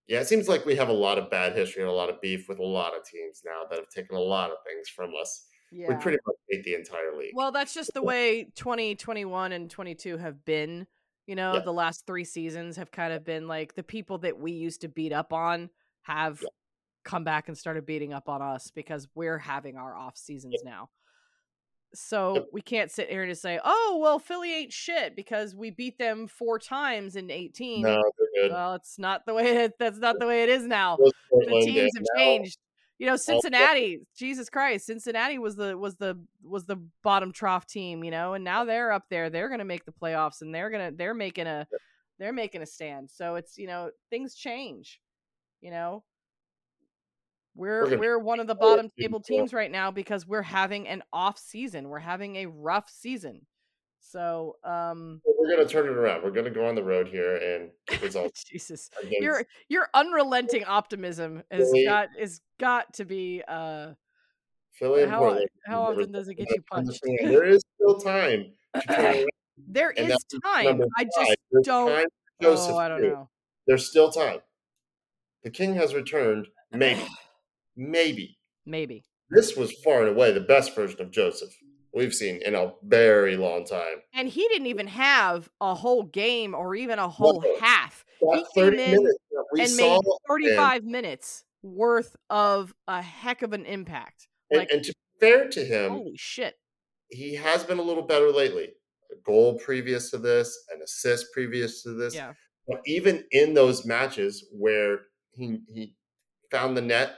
yeah, 0.08 0.20
it 0.22 0.28
seems 0.28 0.48
like 0.48 0.66
we 0.66 0.76
have 0.76 0.90
a 0.90 0.94
lot 0.94 1.18
of 1.18 1.30
bad 1.30 1.56
history 1.56 1.82
and 1.82 1.90
a 1.90 1.94
lot 1.94 2.10
of 2.10 2.20
beef 2.22 2.48
with 2.50 2.60
a 2.60 2.66
lot 2.66 2.96
of 2.98 3.04
teams 3.04 3.42
now 3.46 3.64
that 3.70 3.78
have 3.80 3.90
taken 3.90 4.16
a 4.16 4.20
lot 4.22 4.52
of 4.52 4.58
things 4.68 4.90
from 4.90 5.12
us. 5.20 5.46
Yeah. 5.72 5.88
We 5.90 5.96
pretty 6.02 6.18
much 6.26 6.36
hate 6.50 6.64
the 6.64 6.74
entire 6.76 7.16
league. 7.16 7.34
Well, 7.36 7.52
that's 7.52 7.74
just 7.74 7.94
the 7.94 8.02
way 8.04 8.46
2021 8.56 9.52
and 9.52 9.70
22 9.70 10.18
have 10.18 10.44
been. 10.46 10.88
You 11.28 11.36
know, 11.36 11.54
Yeah. 11.54 11.60
the 11.60 11.74
last 11.74 12.08
three 12.08 12.24
seasons 12.24 12.76
have 12.78 12.90
kind 12.90 13.14
of 13.14 13.24
been 13.24 13.48
like 13.48 13.76
the 13.76 13.84
people 13.84 14.18
that 14.20 14.40
we 14.40 14.52
used 14.52 14.82
to 14.82 14.88
beat 14.88 15.14
up 15.14 15.32
on 15.32 15.70
have 16.02 16.42
Yeah. 16.42 16.50
Come 17.10 17.24
back 17.24 17.48
and 17.48 17.58
started 17.58 17.86
beating 17.86 18.14
up 18.14 18.30
on 18.30 18.42
us 18.42 18.72
because 18.74 19.08
we're 19.16 19.40
having 19.40 19.78
our 19.78 19.96
off 19.96 20.16
seasons 20.16 20.62
now. 20.64 20.90
So 21.96 22.36
Yep. 22.36 22.46
we 22.54 22.62
can't 22.62 22.92
sit 22.92 23.10
here 23.10 23.24
and 23.24 23.32
just 23.32 23.42
say, 23.42 23.60
"Oh, 23.64 23.98
well, 24.00 24.20
Philly 24.20 24.54
ain't 24.54 24.72
shit 24.72 25.16
because 25.16 25.56
we 25.56 25.72
beat 25.72 25.98
them 25.98 26.28
four 26.28 26.60
times 26.60 27.16
in 27.16 27.32
18." 27.32 27.82
no, 27.82 28.04
they're 28.18 28.44
good. 28.44 28.52
Well, 28.52 28.76
it's 28.76 29.00
not 29.00 29.26
the 29.26 29.34
way 29.34 29.66
it, 29.66 29.74
that's 29.80 29.98
not 29.98 30.20
the 30.20 30.28
way 30.28 30.44
it 30.44 30.50
is 30.50 30.68
now. 30.68 30.98
The 30.98 31.62
teams 31.66 31.92
have 31.98 32.06
changed. 32.16 32.60
You 33.00 33.08
know, 33.08 33.16
Cincinnati, 33.16 34.02
Jesus 34.16 34.50
Christ, 34.50 34.86
Cincinnati 34.86 35.40
was 35.40 35.56
the 35.56 35.76
was 35.76 35.96
the 35.96 36.22
was 36.44 36.66
the 36.66 36.76
bottom 37.02 37.32
trough 37.32 37.66
team, 37.66 38.04
you 38.04 38.12
know, 38.12 38.34
and 38.34 38.44
now 38.44 38.66
they're 38.66 38.92
up 38.92 39.06
there. 39.10 39.32
They're 39.32 39.48
going 39.48 39.60
to 39.60 39.66
make 39.66 39.86
the 39.86 39.94
playoffs 39.94 40.42
and 40.42 40.54
they're 40.54 40.70
going 40.70 40.92
to 40.92 40.96
they're 40.96 41.16
making 41.16 41.48
a 41.48 41.66
they're 42.20 42.34
making 42.34 42.62
a 42.62 42.66
stand. 42.68 43.10
So 43.10 43.36
it's, 43.36 43.58
you 43.58 43.66
know, 43.66 43.90
things 44.12 44.36
change. 44.36 45.00
You 45.62 45.72
know, 45.72 46.04
we're 47.60 47.84
We're 47.90 47.98
we're, 48.00 48.20
one 48.20 48.40
of 48.40 48.48
the 48.48 48.56
bottom 48.56 48.90
table 49.00 49.20
teams 49.20 49.54
right 49.54 49.70
now 49.70 49.92
because 49.92 50.26
we're 50.26 50.42
having 50.42 50.88
an 50.88 51.04
off 51.12 51.38
season. 51.38 51.90
We're 51.90 52.00
having 52.00 52.38
a 52.38 52.46
rough 52.46 52.90
season. 52.90 53.46
So, 54.00 54.56
um 54.64 55.22
We're 55.26 55.56
gonna 55.56 55.68
turn 55.68 55.86
it 55.86 55.92
around. 55.92 56.24
We're 56.24 56.32
gonna 56.32 56.50
go 56.50 56.66
on 56.66 56.76
the 56.76 56.84
road 56.84 57.10
here 57.10 57.36
and 57.36 57.70
get 57.88 58.02
results 58.02 58.44
Jesus. 58.46 58.90
against 59.02 59.22
your 59.22 59.44
your 59.68 59.90
unrelenting 59.94 60.64
optimism 60.64 61.44
has 61.52 61.70
Really? 61.74 61.86
got 61.86 62.08
is 62.18 62.40
got 62.60 62.94
to 62.94 63.06
be 63.06 63.44
uh 63.48 63.94
Philly 64.72 65.04
and 65.04 65.12
How, 65.12 65.20
Portland. 65.20 65.50
how 65.66 65.82
often 65.82 66.12
does 66.14 66.30
it 66.30 66.36
get 66.36 66.48
you 66.56 66.62
punched? 66.72 67.02
There 67.22 67.44
is 67.44 67.62
still 67.76 68.00
time. 68.00 68.54
to 68.74 68.82
turn 68.88 69.06
around. 69.06 69.26
There 69.68 69.92
is 69.92 70.16
time. 70.46 70.82
I 70.98 71.04
just 71.04 71.36
There's 71.52 71.66
don't. 71.66 72.08
Josef 72.42 72.76
Oh, 72.76 72.78
I 72.78 72.88
don't 72.88 73.02
too. 73.02 73.10
know. 73.10 73.30
There's 73.68 73.90
still 73.90 74.10
time. 74.10 74.40
The 75.44 75.50
king 75.52 75.76
has 75.76 75.94
returned. 75.94 76.48
Maybe. 76.72 77.02
Maybe. 77.90 78.38
Maybe. 78.66 79.06
This 79.30 79.56
was 79.56 79.72
far 79.84 80.02
and 80.02 80.10
away 80.10 80.32
the 80.34 80.42
best 80.42 80.76
version 80.76 81.00
of 81.02 81.12
Josef 81.12 81.50
we've 81.94 82.14
seen 82.14 82.42
in 82.44 82.56
a 82.56 82.74
very 82.84 83.38
long 83.38 83.66
time. 83.66 84.02
And 84.14 84.28
he 84.28 84.48
didn't 84.50 84.68
even 84.68 84.88
have 84.88 85.50
a 85.62 85.74
whole 85.74 86.04
game 86.04 86.54
or 86.54 86.76
even 86.76 87.00
a 87.00 87.08
whole 87.08 87.42
No. 87.42 87.58
half. 87.60 88.06
That 88.22 88.44
He 88.54 88.62
came 88.62 88.74
in 88.74 88.76
minutes 88.92 89.18
that 89.32 89.46
we 89.54 89.62
and 89.62 89.70
saw 89.70 89.94
made 89.94 89.96
him, 89.96 90.18
35 90.58 90.84
minutes 90.84 91.46
worth 91.64 92.16
of 92.30 92.74
a 92.88 93.02
heck 93.02 93.42
of 93.44 93.54
an 93.54 93.66
impact. 93.66 94.28
and, 94.52 94.60
Like, 94.60 94.72
and 94.72 94.84
to 94.84 94.92
be 94.94 95.26
fair 95.26 95.48
to 95.50 95.64
him, 95.66 95.92
holy 95.92 96.18
shit. 96.18 96.56
he 97.10 97.36
has 97.36 97.64
been 97.64 97.80
a 97.80 97.84
little 97.84 98.04
better 98.04 98.32
lately. 98.32 98.74
A 99.12 99.16
goal 99.26 99.58
previous 99.60 100.12
to 100.12 100.18
this, 100.18 100.56
an 100.74 100.82
assist 100.84 101.28
previous 101.34 101.82
to 101.84 101.94
this. 101.94 102.14
Yeah. 102.14 102.34
But 102.68 102.82
even 102.86 103.24
in 103.32 103.54
those 103.56 103.86
matches 103.86 104.48
where 104.52 105.00
he 105.34 105.60
he 105.68 105.96
found 106.52 106.76
the 106.78 106.82
net 106.82 107.16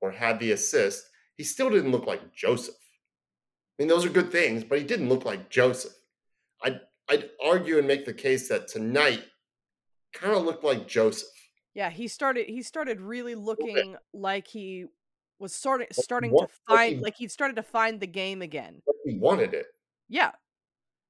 or 0.00 0.10
had 0.10 0.38
the 0.38 0.52
assist, 0.52 1.04
he 1.36 1.44
still 1.44 1.70
didn't 1.70 1.92
look 1.92 2.06
like 2.06 2.34
Josef. 2.34 2.74
I 2.74 3.82
mean, 3.82 3.88
those 3.88 4.04
are 4.04 4.10
good 4.10 4.30
things, 4.30 4.64
but 4.64 4.78
he 4.78 4.84
didn't 4.84 5.08
look 5.08 5.24
like 5.24 5.48
Josef. 5.48 5.92
I'd 6.62 6.80
I'd 7.08 7.30
argue 7.42 7.78
and 7.78 7.88
make 7.88 8.04
the 8.04 8.12
case 8.12 8.48
that 8.48 8.68
tonight 8.68 9.22
kind 10.12 10.34
of 10.34 10.44
looked 10.44 10.64
like 10.64 10.86
Josef. 10.86 11.28
Yeah, 11.74 11.90
he 11.90 12.08
started 12.08 12.46
he 12.46 12.62
started 12.62 13.00
really 13.00 13.34
looking 13.34 13.96
like 14.12 14.46
he 14.46 14.86
was 15.38 15.54
sort 15.54 15.80
of 15.80 15.86
starting 15.92 16.30
to 16.30 16.46
find 16.68 16.96
he- 16.96 17.00
like 17.00 17.16
he 17.16 17.28
started 17.28 17.56
to 17.56 17.62
find 17.62 18.00
the 18.00 18.06
game 18.06 18.42
again. 18.42 18.82
He 19.04 19.18
wanted 19.18 19.54
it. 19.54 19.66
Yeah. 20.08 20.32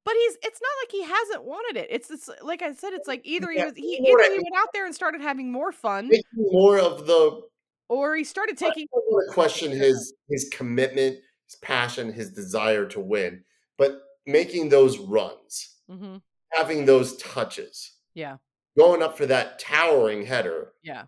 But 0.05 0.14
he's 0.14 0.37
it's 0.42 0.61
not 0.62 0.70
like 0.83 0.90
he 0.92 1.03
hasn't 1.03 1.44
wanted 1.44 1.79
it. 1.81 1.88
It's 1.90 2.11
it's 2.11 2.31
like 2.42 2.62
I 2.62 2.72
said, 2.72 2.92
it's 2.92 3.09
like 3.09 3.20
either 3.24 3.50
he 3.50 3.62
was 3.62 3.74
he 3.76 3.96
you 3.96 4.03
know 4.03 4.11
what 4.11 4.24
either 4.26 4.35
he 4.35 4.38
went 4.38 4.57
out 4.57 4.68
there 4.72 4.87
and 4.87 4.94
started 4.94 5.20
having 5.20 5.53
more 5.53 5.72
fun 5.72 6.11
more 6.37 6.79
of 6.79 7.07
the 7.07 7.42
or 7.90 8.14
he 8.16 8.24
started 8.24 8.57
taking 8.57 8.85
I 8.85 8.96
don't 8.96 9.05
want 9.12 9.29
to 9.29 9.35
question 9.35 9.70
his 9.72 10.14
his 10.29 10.48
commitment, 10.53 11.16
his 11.46 11.57
passion, 11.61 12.12
his 12.12 12.31
desire 12.33 12.87
to 12.87 13.00
win, 13.00 13.44
but 13.76 14.00
making 14.26 14.70
those 14.70 14.98
runs, 14.98 15.76
hmm 15.88 16.16
having 16.53 16.85
those 16.85 17.16
touches, 17.18 17.92
Yeah. 18.14 18.38
going 18.76 19.03
up 19.03 19.16
for 19.16 19.24
that 19.26 19.61
towering 19.61 20.26
header. 20.26 20.72
Yeah. 20.83 21.05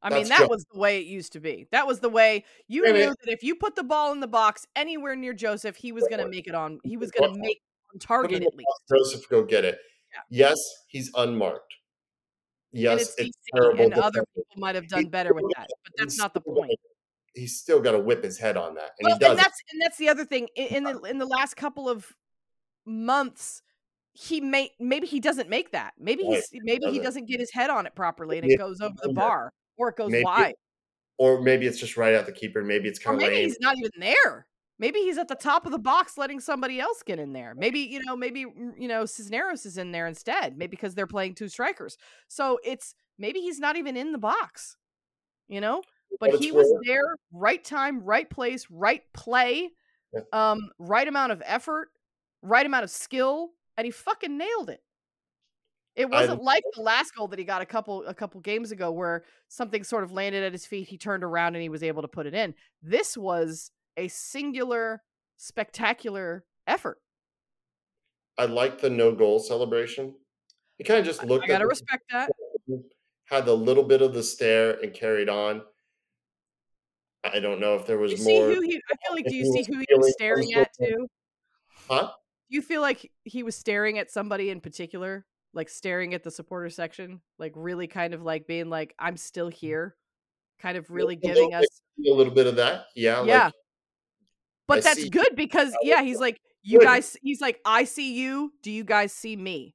I 0.00 0.08
mean, 0.08 0.26
that 0.28 0.48
was 0.48 0.64
the 0.72 0.78
way 0.80 0.98
it 0.98 1.06
used 1.06 1.32
to 1.34 1.40
be. 1.40 1.66
That 1.70 1.86
was 1.86 2.00
the 2.00 2.08
way 2.08 2.44
you 2.66 2.84
And 2.86 2.94
knew 2.94 3.10
it- 3.10 3.18
that 3.24 3.30
if 3.30 3.42
you 3.42 3.54
put 3.54 3.76
the 3.76 3.84
ball 3.84 4.10
in 4.12 4.20
the 4.20 4.26
box 4.26 4.66
anywhere 4.74 5.14
near 5.14 5.34
Josef, 5.34 5.76
he 5.76 5.92
was 5.92 6.04
going 6.08 6.18
to 6.20 6.28
make 6.28 6.46
it 6.48 6.54
on. 6.54 6.80
He 6.82 6.96
was 6.96 7.10
going 7.10 7.34
to 7.34 7.38
make 7.38 7.60
on 7.92 7.98
target 7.98 8.42
at 8.42 8.54
least. 8.54 8.68
Josef, 8.90 9.28
go 9.28 9.44
get 9.44 9.64
it. 9.66 9.78
Yeah. 10.30 10.48
Yes, 10.48 10.58
he's 10.88 11.10
unmarked. 11.14 11.74
Yes, 12.72 13.14
it's 13.18 13.36
it's, 13.54 13.78
and 13.80 13.92
other 13.94 14.24
people 14.34 14.44
might 14.56 14.74
have 14.74 14.88
done 14.88 15.06
better 15.08 15.34
with 15.34 15.44
that, 15.56 15.68
but 15.84 15.92
that's 15.98 16.16
not 16.18 16.32
the 16.34 16.40
point. 16.40 16.78
He's 17.34 17.58
still 17.58 17.80
got 17.80 17.92
to 17.92 17.98
whip 17.98 18.22
his 18.24 18.38
head 18.38 18.56
on 18.56 18.74
that, 18.74 18.90
and 18.98 19.06
Well, 19.06 19.14
he 19.14 19.18
does. 19.18 19.30
and 19.30 19.38
that's 19.38 19.62
and 19.72 19.82
that's 19.82 19.96
the 19.98 20.08
other 20.08 20.24
thing 20.24 20.48
in, 20.56 20.66
in 20.76 20.84
the 20.84 21.00
in 21.02 21.18
the 21.18 21.26
last 21.26 21.54
couple 21.56 21.88
of 21.88 22.06
months. 22.86 23.62
He 24.14 24.40
may 24.42 24.70
maybe 24.78 25.06
he 25.06 25.20
doesn't 25.20 25.48
make 25.48 25.72
that. 25.72 25.94
Maybe 25.98 26.22
Right, 26.24 26.42
he's 26.50 26.60
maybe 26.64 26.90
he 26.90 26.98
doesn't. 26.98 27.26
get 27.26 27.40
his 27.40 27.50
head 27.50 27.70
on 27.70 27.86
it 27.86 27.94
properly 27.94 28.36
and 28.38 28.44
Maybe 28.44 28.54
it 28.54 28.58
goes 28.58 28.80
over 28.82 28.94
the 29.02 29.12
bar 29.14 29.50
or 29.78 29.88
it 29.88 29.96
goes 29.96 30.10
Maybe- 30.10 30.24
wide. 30.24 30.54
or 31.16 31.40
maybe 31.40 31.66
it's 31.66 31.78
just 31.78 31.96
right 31.96 32.14
out 32.14 32.26
the 32.26 32.32
keeper. 32.32 32.62
Maybe 32.62 32.88
it's 32.90 32.98
Or 33.00 33.04
kind 33.04 33.14
of 33.16 33.20
maybe 33.22 33.36
lame. 33.36 33.44
he's 33.48 33.58
not 33.60 33.76
even 33.78 33.90
there. 33.98 34.46
Maybe 34.82 34.98
he's 34.98 35.16
at 35.16 35.28
the 35.28 35.36
top 35.36 35.64
of 35.64 35.70
the 35.70 35.78
box 35.78 36.18
letting 36.18 36.40
somebody 36.40 36.80
else 36.80 37.04
get 37.04 37.20
in 37.20 37.32
there. 37.32 37.54
Maybe, 37.54 37.78
you 37.78 38.04
know, 38.04 38.16
maybe 38.16 38.46
mm, 38.46 38.72
you 38.76 38.88
know, 38.88 39.06
Cisneros 39.06 39.64
is 39.64 39.78
in 39.78 39.92
there 39.92 40.08
instead. 40.08 40.58
Maybe 40.58 40.70
because 40.70 40.96
they're 40.96 41.06
playing 41.06 41.36
two 41.36 41.48
strikers. 41.48 41.96
So 42.26 42.58
it's 42.64 42.96
maybe 43.16 43.38
he's 43.38 43.60
not 43.60 43.76
even 43.76 43.96
in 43.96 44.10
the 44.10 44.18
box. 44.18 44.76
You 45.46 45.60
know? 45.60 45.84
But 46.18 46.34
he 46.34 46.50
was 46.50 46.66
there, 46.84 47.14
right 47.32 47.62
time, 47.62 48.02
right 48.02 48.28
place, 48.28 48.66
right 48.70 49.02
play, 49.14 49.70
um, 50.32 50.72
right 50.80 51.06
amount 51.06 51.30
of 51.30 51.44
effort, 51.46 51.90
right 52.42 52.66
amount 52.66 52.82
of 52.82 52.90
skill, 52.90 53.50
and 53.76 53.84
he 53.84 53.92
fucking 53.92 54.36
nailed 54.36 54.68
it. 54.68 54.82
It 55.94 56.10
wasn't 56.10 56.42
like 56.42 56.64
the 56.74 56.82
last 56.82 57.14
goal 57.14 57.28
that 57.28 57.38
he 57.38 57.44
got 57.44 57.62
a 57.62 57.66
couple 57.66 58.04
a 58.04 58.14
couple 58.14 58.40
games 58.40 58.72
ago 58.72 58.90
where 58.90 59.22
something 59.46 59.84
sort 59.84 60.02
of 60.02 60.10
landed 60.10 60.42
at 60.42 60.50
his 60.50 60.66
feet, 60.66 60.88
he 60.88 60.98
turned 60.98 61.22
around 61.22 61.54
and 61.54 61.62
he 61.62 61.68
was 61.68 61.84
able 61.84 62.02
to 62.02 62.08
put 62.08 62.26
it 62.26 62.34
in. 62.34 62.52
This 62.82 63.16
was 63.16 63.70
a 63.96 64.08
singular 64.08 65.02
spectacular 65.36 66.44
effort. 66.66 66.98
I 68.38 68.46
like 68.46 68.80
the 68.80 68.90
no 68.90 69.14
goal 69.14 69.38
celebration. 69.38 70.14
He 70.78 70.84
kind 70.84 71.00
of 71.00 71.06
just 71.06 71.24
looked. 71.24 71.44
I 71.44 71.48
got 71.48 71.58
to 71.58 71.64
at 71.64 71.64
the- 71.64 71.68
respect 71.68 72.04
that. 72.10 72.30
had 73.32 73.48
a 73.48 73.54
little 73.54 73.82
bit 73.82 74.02
of 74.02 74.12
the 74.12 74.22
stare 74.22 74.78
and 74.82 74.92
carried 74.92 75.28
on. 75.28 75.62
I 77.24 77.40
don't 77.40 77.60
know 77.60 77.76
if 77.76 77.86
there 77.86 77.98
was 77.98 78.12
you 78.12 78.18
see 78.18 78.38
more. 78.38 78.48
who 78.48 78.60
he 78.60 78.80
I 78.90 78.94
feel 79.06 79.14
like 79.14 79.26
do 79.26 79.34
you 79.34 79.50
see 79.52 79.62
who 79.62 79.78
he 79.78 79.94
was 79.94 80.12
staring 80.12 80.52
at 80.54 80.70
too? 80.78 81.06
Huh? 81.88 82.10
Do 82.50 82.56
you 82.56 82.62
feel 82.62 82.82
like 82.82 83.10
he 83.24 83.42
was 83.42 83.56
staring 83.56 83.98
at 83.98 84.10
somebody 84.10 84.50
in 84.50 84.60
particular? 84.60 85.24
Like 85.54 85.68
staring 85.68 86.14
at 86.14 86.24
the 86.24 86.30
supporter 86.30 86.68
section? 86.68 87.20
Like 87.38 87.52
really 87.54 87.86
kind 87.86 88.12
of 88.12 88.22
like 88.22 88.46
being 88.46 88.68
like, 88.68 88.94
I'm 88.98 89.16
still 89.16 89.50
mm. 89.50 89.54
here? 89.54 89.96
Kind 90.60 90.76
of 90.76 90.90
really 90.90 91.16
giving 91.16 91.54
us 91.54 91.64
a 92.06 92.12
little 92.12 92.32
bit 92.32 92.46
of 92.46 92.56
that. 92.56 92.86
Yeah. 92.94 93.24
Yeah. 93.24 93.44
Like, 93.46 93.54
But 94.68 94.78
I 94.78 94.80
that's 94.82 95.08
good 95.08 95.34
because 95.36 95.74
yeah, 95.82 96.02
he's 96.02 96.18
like, 96.18 96.40
you 96.62 96.78
Good. 96.78 96.84
guys 96.86 97.16
he's 97.22 97.40
like, 97.40 97.60
I 97.64 97.84
see 97.84 98.14
you. 98.14 98.52
Do 98.62 98.70
you 98.70 98.84
guys 98.84 99.12
see 99.12 99.36
me? 99.36 99.74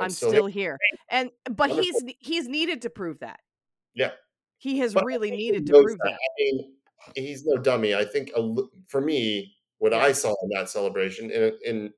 I'm, 0.00 0.08
still 0.10 0.30
still, 0.30 0.46
here. 0.46 0.78
here. 0.90 0.98
And 1.10 1.30
but 1.54 1.70
he's 1.70 1.94
Wonderful. 1.94 2.14
he's 2.20 2.48
needed 2.48 2.82
to 2.82 2.90
prove 2.90 3.18
that. 3.20 3.40
Yeah. 3.94 4.12
He 4.58 4.78
has 4.78 4.94
But 4.94 5.04
really 5.04 5.30
needed 5.30 5.66
to 5.66 5.72
prove 5.72 5.98
that. 6.04 6.14
I 6.14 6.28
mean, 6.38 6.72
he's 7.14 7.44
no 7.44 7.60
dummy. 7.60 7.94
I 7.94 8.04
think 8.04 8.30
a 8.36 8.54
for 8.88 9.00
me, 9.00 9.54
what 9.78 9.92
I 9.92 10.12
saw 10.12 10.34
in 10.42 10.48
that 10.54 10.70
celebration, 10.70 11.30
in 11.30 11.52
in 11.64 11.92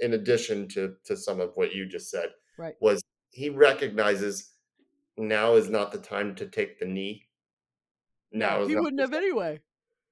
in 0.00 0.14
addition 0.14 0.66
to 0.70 0.94
to 1.04 1.16
some 1.16 1.40
of 1.40 1.52
what 1.54 1.72
you 1.74 1.86
just 1.86 2.10
said, 2.10 2.30
Right. 2.58 2.74
was 2.80 3.02
he 3.30 3.48
recognizes 3.50 4.52
now 5.18 5.54
is 5.54 5.70
not 5.70 5.92
the 5.92 5.98
time 5.98 6.34
to 6.36 6.46
take 6.46 6.80
the 6.80 6.86
knee. 6.86 7.28
Now 8.32 8.62
is 8.62 8.68
he 8.68 8.76
wouldn't 8.76 9.00
have 9.00 9.14
anyway. 9.14 9.60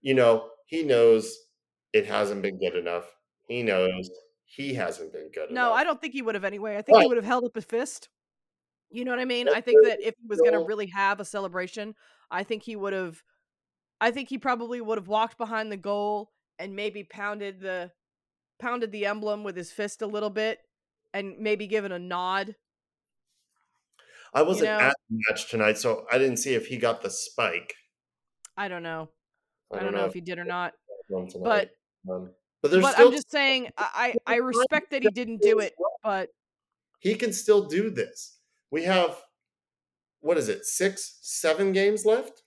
you 0.02 0.14
know, 0.14 0.50
he 0.66 0.82
knows 0.84 1.36
it 1.94 2.06
hasn't 2.06 2.42
been 2.42 2.58
good 2.58 2.74
enough. 2.74 3.06
He 3.46 3.62
knows 3.62 4.10
he 4.44 4.74
hasn't 4.74 5.12
been 5.12 5.30
good 5.32 5.50
No, 5.50 5.62
enough. 5.62 5.70
No, 5.70 5.72
I 5.72 5.84
don't 5.84 6.00
think 6.00 6.12
he 6.12 6.22
would 6.22 6.34
have 6.34 6.44
anyway. 6.44 6.76
I 6.76 6.82
think 6.82 7.00
he 7.00 7.06
would 7.06 7.16
have 7.16 7.24
held 7.24 7.44
up 7.44 7.56
a 7.56 7.62
fist. 7.62 8.08
You 8.90 9.04
know 9.04 9.12
what 9.12 9.20
I 9.20 9.24
mean? 9.24 9.48
I 9.48 9.60
think 9.60 9.84
that 9.86 10.00
if 10.02 10.14
he 10.20 10.26
was 10.28 10.40
going 10.40 10.52
to 10.52 10.64
really 10.66 10.86
have 10.86 11.20
a 11.20 11.24
celebration, 11.24 11.94
I 12.30 12.42
think 12.42 12.64
he 12.64 12.76
would 12.76 12.92
have 12.92 13.22
I 14.00 14.10
think 14.10 14.28
he 14.28 14.38
probably 14.38 14.80
would 14.80 14.98
have 14.98 15.08
walked 15.08 15.38
behind 15.38 15.70
the 15.72 15.76
goal 15.76 16.32
and 16.58 16.76
maybe 16.76 17.04
pounded 17.04 17.60
the 17.60 17.92
pounded 18.58 18.92
the 18.92 19.06
emblem 19.06 19.44
with 19.44 19.56
his 19.56 19.72
fist 19.72 20.02
a 20.02 20.06
little 20.06 20.30
bit 20.30 20.58
and 21.12 21.38
maybe 21.38 21.66
given 21.66 21.92
a 21.92 21.98
nod. 21.98 22.56
I 24.32 24.42
wasn't 24.42 24.66
know- 24.70 24.80
at 24.80 24.96
the 25.08 25.22
match 25.28 25.48
tonight, 25.48 25.78
so 25.78 26.06
I 26.10 26.18
didn't 26.18 26.38
see 26.38 26.54
if 26.54 26.66
he 26.66 26.76
got 26.76 27.02
the 27.02 27.10
spike. 27.10 27.74
I 28.56 28.68
don't 28.68 28.82
know. 28.82 29.10
I 29.72 29.80
don't, 29.80 29.94
know 29.94 30.04
if 30.04 30.12
he 30.12 30.20
did 30.20 30.38
or 30.38 30.44
not. 30.44 30.74
But 31.42 31.70
um, 32.10 32.30
but 32.62 32.70
there's 32.70 32.82
but 32.82 32.92
still 32.94 33.08
I'm 33.08 33.12
just 33.12 33.30
saying 33.30 33.70
I 33.76 34.14
I 34.26 34.36
respect 34.36 34.90
that 34.90 35.02
he 35.02 35.10
didn't 35.10 35.42
do 35.42 35.58
it, 35.58 35.74
but 36.02 36.30
he 37.00 37.14
can 37.14 37.32
still 37.32 37.66
do 37.66 37.90
this. 37.90 38.38
We 38.70 38.84
have 38.84 39.16
what 40.24 40.38
is 40.38 40.48
it, 40.48 40.64
six, 40.64 41.18
seven 41.20 41.72
games 41.72 42.06
left? 42.06 42.42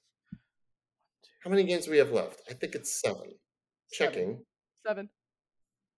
How 1.43 1.51
many 1.51 1.63
games 1.63 1.85
do 1.85 1.91
we 1.91 1.99
have 1.99 2.11
left? 2.11 2.41
I 2.49 2.53
think 2.53 2.73
it's 2.73 2.99
seven. 2.99 3.35
Checking. 3.91 4.43
seven. 4.85 5.10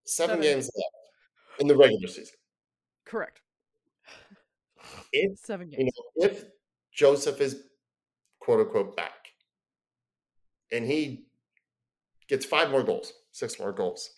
Seven, 0.05 0.36
Seven. 0.36 0.41
games 0.41 0.70
left 0.76 1.62
in 1.62 1.68
the 1.68 1.76
regular 1.78 2.07
season. 2.07 2.36
Correct. 3.05 3.39
If 5.14 5.39
Seven 5.39 5.72
you 5.72 5.78
games. 5.78 5.91
know, 6.18 6.26
if 6.26 6.43
Josef 6.93 7.39
is 7.39 7.64
quote 8.39 8.60
unquote 8.60 8.97
back 8.97 9.30
and 10.72 10.86
he 10.86 11.28
gets 12.28 12.45
five 12.45 12.72
more 12.72 12.84
goals, 12.84 13.14
six 13.32 13.60
more 13.60 13.72
goals, 13.72 14.10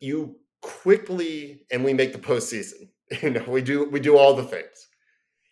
you 0.00 0.36
quickly 0.62 1.62
and 1.70 1.84
we 1.84 1.92
make 1.92 2.12
the 2.12 2.18
postseason. 2.18 2.88
You 3.22 3.30
know, 3.30 3.44
we 3.46 3.62
do 3.62 3.88
we 3.88 4.00
do 4.00 4.18
all 4.18 4.34
the 4.34 4.42
things. 4.42 4.88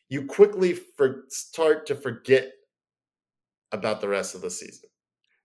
You 0.08 0.26
quickly 0.26 0.72
for, 0.72 1.22
start 1.28 1.86
to 1.86 1.94
forget 1.94 2.50
about 3.70 4.00
the 4.00 4.08
rest 4.08 4.34
of 4.34 4.40
the 4.40 4.50
season. 4.50 4.90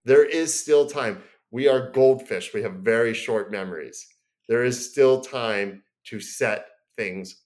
There 0.06 0.26
is 0.26 0.60
still 0.60 0.88
time. 0.88 1.22
We 1.52 1.68
are 1.68 1.92
goldfish. 1.92 2.52
We 2.52 2.64
have 2.64 2.78
very 2.78 3.14
short 3.14 3.52
memories. 3.52 4.08
There 4.48 4.64
is 4.64 4.90
still 4.90 5.22
time 5.22 5.84
to 6.06 6.20
set 6.20 6.66
things 6.98 7.44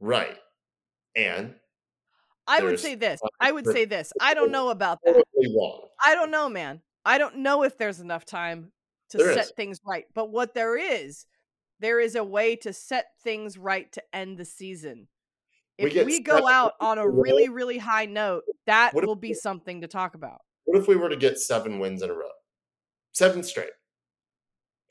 right. 0.00 0.38
And 1.14 1.54
I 2.46 2.62
would 2.62 2.80
say 2.80 2.96
this. 2.96 3.20
I 3.40 3.52
would 3.52 3.66
say 3.66 3.84
this. 3.84 4.12
I 4.20 4.34
don't 4.34 4.50
know 4.50 4.70
about 4.70 4.98
that. 5.04 5.12
totally. 5.12 5.80
I 6.04 6.14
don't 6.14 6.32
know, 6.32 6.48
man. 6.48 6.82
I 7.04 7.18
don't 7.18 7.38
know 7.38 7.62
if 7.62 7.76
there's 7.78 8.00
enough 8.00 8.24
time 8.24 8.72
to 9.10 9.18
There 9.18 9.34
set 9.34 9.44
is. 9.46 9.52
things 9.56 9.80
right. 9.86 10.04
But 10.14 10.30
what 10.30 10.54
there 10.54 10.76
is, 10.76 11.26
there 11.80 12.00
is 12.00 12.14
a 12.14 12.24
way 12.24 12.56
to 12.56 12.72
set 12.72 13.06
things 13.22 13.58
right 13.58 13.90
to 13.92 14.02
end 14.12 14.38
the 14.38 14.44
season. 14.44 15.08
If 15.76 15.92
get 15.92 16.06
we 16.06 16.20
go 16.20 16.48
out 16.48 16.72
on 16.80 16.98
a 16.98 17.02
in 17.02 17.08
a 17.08 17.10
row. 17.10 17.22
really, 17.22 17.48
really 17.48 17.78
high 17.78 18.06
note, 18.06 18.44
that 18.66 18.92
will 18.94 19.16
be 19.16 19.28
we- 19.30 19.34
something 19.34 19.80
to 19.80 19.88
talk 19.88 20.14
about. 20.14 20.40
What 20.64 20.78
if 20.78 20.88
we 20.88 20.96
were 20.96 21.08
to 21.10 21.16
get 21.16 21.38
seven 21.38 21.78
wins 21.78 22.02
in 22.02 22.10
a 22.10 22.14
row? 22.14 22.30
Seven 23.12 23.42
straight. 23.42 23.70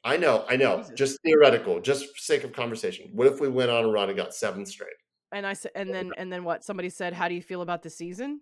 I 0.04 0.18
know, 0.18 0.46
I 0.50 0.58
know. 0.58 0.80
Jesus. 0.80 0.94
Just 0.96 1.20
theoretical, 1.26 1.80
just 1.80 2.06
for 2.06 2.18
sake 2.18 2.44
of 2.44 2.52
conversation. 2.52 3.10
What 3.14 3.28
if 3.28 3.40
we 3.40 3.48
went 3.48 3.72
on 3.72 3.86
a 3.86 3.88
run 3.88 4.10
and 4.10 4.18
got 4.18 4.34
seven 4.36 4.66
straight? 4.66 4.94
And 5.32 5.48
I 5.48 5.54
said, 5.54 5.72
and 5.76 5.90
then, 5.90 6.12
and 6.18 6.32
then 6.32 6.44
what? 6.44 6.64
Somebody 6.64 6.90
said, 6.90 7.14
"How 7.14 7.28
do 7.28 7.34
you 7.34 7.42
feel 7.42 7.62
about 7.62 7.82
the 7.82 7.90
season?" 7.90 8.42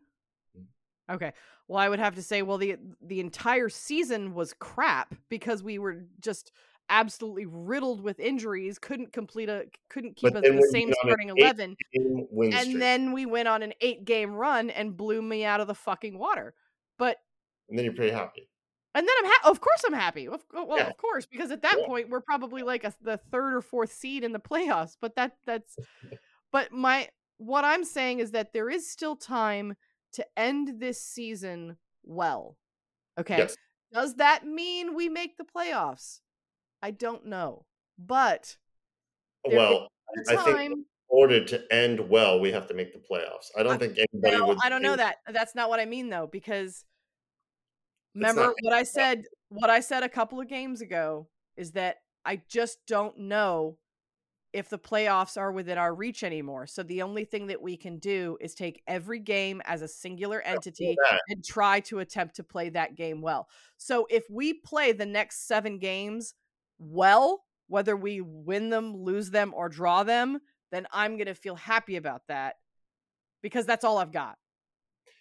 Okay. 1.11 1.33
Well, 1.67 1.79
I 1.79 1.87
would 1.89 1.99
have 1.99 2.15
to 2.15 2.21
say, 2.23 2.41
well, 2.41 2.57
the 2.57 2.77
the 3.01 3.19
entire 3.19 3.69
season 3.69 4.33
was 4.33 4.53
crap 4.53 5.15
because 5.29 5.63
we 5.63 5.79
were 5.79 6.03
just 6.19 6.51
absolutely 6.89 7.45
riddled 7.45 8.01
with 8.01 8.19
injuries. 8.19 8.77
Couldn't 8.77 9.13
complete 9.13 9.47
a, 9.47 9.65
couldn't 9.89 10.15
keep 10.17 10.33
then 10.33 10.41
the 10.43 10.67
same 10.71 10.89
went 10.89 10.97
on 11.03 11.09
an 11.09 11.13
starting 11.15 11.29
eleven. 11.29 11.77
And 11.93 12.55
streak. 12.61 12.79
then 12.79 13.13
we 13.13 13.25
went 13.25 13.47
on 13.47 13.63
an 13.63 13.73
eight 13.81 14.03
game 14.03 14.33
run 14.33 14.69
and 14.69 14.97
blew 14.97 15.21
me 15.21 15.45
out 15.45 15.61
of 15.61 15.67
the 15.67 15.75
fucking 15.75 16.17
water. 16.17 16.53
But 16.97 17.17
and 17.69 17.77
then 17.77 17.85
you're 17.85 17.93
pretty 17.93 18.11
happy. 18.11 18.49
and 18.93 19.07
then 19.07 19.15
I'm 19.23 19.25
ha- 19.31 19.49
of 19.49 19.61
course 19.61 19.83
I'm 19.85 19.93
happy. 19.93 20.27
Of, 20.27 20.43
oh, 20.53 20.65
well, 20.65 20.77
Yeah. 20.79 20.87
of 20.87 20.97
course, 20.97 21.25
because 21.25 21.51
at 21.51 21.61
that 21.61 21.77
Yeah. 21.79 21.85
point 21.87 22.09
we're 22.09 22.19
probably 22.21 22.63
like 22.63 22.83
a, 22.83 22.93
the 23.01 23.17
third 23.17 23.53
or 23.53 23.61
fourth 23.61 23.93
seed 23.93 24.23
in 24.25 24.33
the 24.33 24.39
playoffs. 24.39 24.97
But 24.99 25.15
that 25.15 25.37
that's 25.45 25.77
but 26.51 26.73
my 26.73 27.07
what 27.37 27.63
I'm 27.63 27.85
saying 27.85 28.19
is 28.19 28.31
that 28.31 28.51
there 28.53 28.69
is 28.69 28.91
still 28.91 29.15
time 29.15 29.75
to 30.13 30.25
end 30.37 30.79
this 30.79 31.01
season 31.03 31.77
well. 32.03 32.57
Okay. 33.19 33.37
Yes. 33.37 33.55
Does 33.93 34.15
that 34.15 34.45
mean 34.45 34.95
we 34.95 35.09
make 35.09 35.37
the 35.37 35.43
playoffs? 35.43 36.19
I 36.81 36.91
don't 36.91 37.25
know. 37.25 37.65
But 37.97 38.57
Well, 39.45 39.87
I 40.29 40.35
think 40.35 40.57
in 40.71 40.85
order 41.09 41.43
to 41.45 41.73
end 41.73 42.09
well, 42.09 42.39
we 42.39 42.51
have 42.51 42.67
to 42.67 42.73
make 42.73 42.93
the 42.93 42.99
playoffs. 42.99 43.49
I 43.57 43.63
don't 43.63 43.73
I- 43.73 43.77
think 43.77 43.97
anybody 43.97 44.37
No, 44.37 44.47
would. 44.47 44.57
I 44.63 44.69
don't 44.69 44.81
know 44.81 44.95
that. 44.95 45.17
That's 45.27 45.55
not 45.55 45.69
what 45.69 45.79
I 45.79 45.85
mean 45.85 46.09
though, 46.09 46.27
because 46.27 46.85
remember 48.15 48.53
what 48.61 48.73
I 48.73 48.83
said. 48.83 49.25
What 49.49 49.69
I 49.69 49.81
said 49.81 50.03
a 50.03 50.09
couple 50.09 50.39
of 50.39 50.47
games 50.47 50.79
ago 50.81 51.27
is 51.57 51.71
that 51.73 51.97
I 52.23 52.41
just 52.47 52.79
don't 52.87 53.17
know 53.17 53.77
if 54.53 54.69
the 54.69 54.79
playoffs 54.79 55.37
are 55.37 55.51
within 55.51 55.77
our 55.77 55.93
reach 55.93 56.23
anymore. 56.23 56.67
So 56.67 56.83
the 56.83 57.01
only 57.01 57.23
thing 57.23 57.47
that 57.47 57.61
we 57.61 57.77
can 57.77 57.99
do 57.99 58.37
is 58.41 58.53
take 58.53 58.81
every 58.87 59.19
game 59.19 59.61
as 59.65 59.81
a 59.81 59.87
singular 59.87 60.41
entity 60.41 60.95
and 61.29 61.43
try 61.43 61.79
to 61.81 61.99
attempt 61.99 62.35
to 62.35 62.43
play 62.43 62.69
that 62.69 62.95
game 62.95 63.21
well. 63.21 63.47
So 63.77 64.07
if 64.09 64.25
we 64.29 64.53
play 64.53 64.91
the 64.91 65.05
next 65.05 65.47
seven 65.47 65.79
games 65.79 66.33
well, 66.79 67.43
whether 67.67 67.95
we 67.95 68.19
win 68.21 68.69
them, 68.69 68.95
lose 68.95 69.29
them, 69.29 69.53
or 69.55 69.69
draw 69.69 70.03
them, 70.03 70.39
then 70.71 70.87
I'm 70.91 71.15
going 71.15 71.27
to 71.27 71.35
feel 71.35 71.55
happy 71.55 71.95
about 71.95 72.23
that 72.27 72.55
because 73.41 73.65
that's 73.65 73.83
all 73.85 73.97
I've 73.97 74.11
got. 74.11 74.37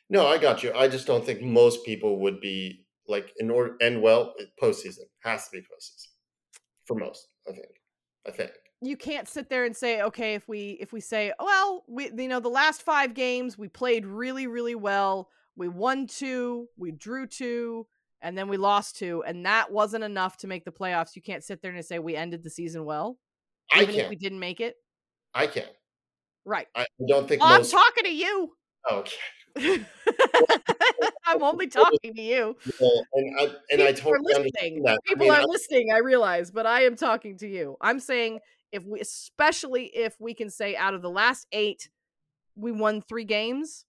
No, 0.09 0.27
I 0.27 0.39
got 0.39 0.63
you. 0.63 0.73
I 0.75 0.89
just 0.89 1.07
don't 1.07 1.25
think 1.25 1.43
most 1.43 1.85
people 1.85 2.19
would 2.21 2.41
be 2.41 2.85
like 3.07 3.33
in 3.39 3.51
order 3.51 3.77
end 3.81 4.03
well 4.03 4.35
it- 4.39 4.51
postseason 4.61 5.05
has 5.23 5.45
to 5.45 5.51
be 5.53 5.61
postseason 5.61 6.09
for 6.85 6.97
most. 6.97 7.29
I 7.49 7.53
think. 7.53 7.81
I 8.27 8.31
think. 8.33 8.51
You 8.83 8.97
can't 8.97 9.29
sit 9.29 9.49
there 9.51 9.65
and 9.65 9.77
say 9.77 10.01
okay 10.03 10.35
if 10.35 10.49
we 10.49 10.79
if 10.81 10.93
we 10.93 11.01
say 11.01 11.33
well 11.39 11.85
we 11.87 12.11
you 12.17 12.29
know 12.29 12.41
the 12.41 12.49
last 12.49 12.83
five 12.83 13.15
games 13.15 13.59
we 13.59 13.69
played 13.69 14.07
really 14.07 14.47
really 14.47 14.75
well. 14.75 15.29
We 15.57 15.69
won 15.69 16.07
two 16.07 16.69
we 16.79 16.91
drew 16.93 17.27
two 17.27 17.87
and 18.23 18.37
then 18.39 18.49
we 18.49 18.57
lost 18.57 18.97
two 18.97 19.23
and 19.27 19.45
that 19.47 19.71
wasn't 19.71 20.05
enough 20.05 20.39
to 20.39 20.47
make 20.47 20.65
the 20.65 20.73
playoffs. 20.73 21.15
You 21.17 21.23
can't 21.23 21.45
sit 21.45 21.61
there 21.61 21.73
and 21.73 21.85
say 21.85 21.99
we 21.99 22.17
ended 22.17 22.43
the 22.43 22.51
season 22.51 22.85
well 22.85 23.19
I 23.73 23.83
even 23.83 23.95
if 23.97 24.09
we 24.09 24.17
didn't 24.17 24.41
make 24.41 24.61
it. 24.61 24.77
I 25.35 25.47
can. 25.47 25.65
right. 26.45 26.67
I 26.75 26.87
don't 27.07 27.29
think 27.29 27.43
well, 27.43 27.53
i'm 27.53 27.65
talking 27.65 28.05
to 28.05 28.15
you. 28.15 28.53
Okay. 28.91 29.17
i'm 31.27 31.43
only 31.43 31.67
talking 31.67 32.15
to 32.15 32.23
you. 32.23 32.57
Well, 32.81 33.07
and 33.15 33.37
I 33.41 33.43
and 33.73 33.83
I 33.83 33.93
People 33.93 34.13
are 34.13 34.17
totally 34.17 34.35
understand 34.35 34.87
that. 34.87 34.93
I 34.95 35.09
people 35.09 35.27
mean, 35.27 35.35
are 35.35 35.41
I- 35.41 35.45
listening 35.45 35.89
i 35.93 35.99
realize 35.99 36.51
but 36.51 36.67
i 36.67 36.83
am 36.83 36.97
talking 36.97 37.37
to 37.39 37.49
you. 37.49 37.77
I'm 37.81 38.01
saying 38.01 38.41
if 38.73 38.85
we 38.85 39.01
especially 39.01 39.87
if 39.87 40.17
we 40.21 40.35
can 40.35 40.51
say 40.51 40.77
out 40.77 40.95
of 40.95 41.03
the 41.03 41.11
last 41.11 41.47
eight 41.53 41.91
we 42.57 42.73
won 42.73 43.01
three 43.01 43.25
games 43.25 43.85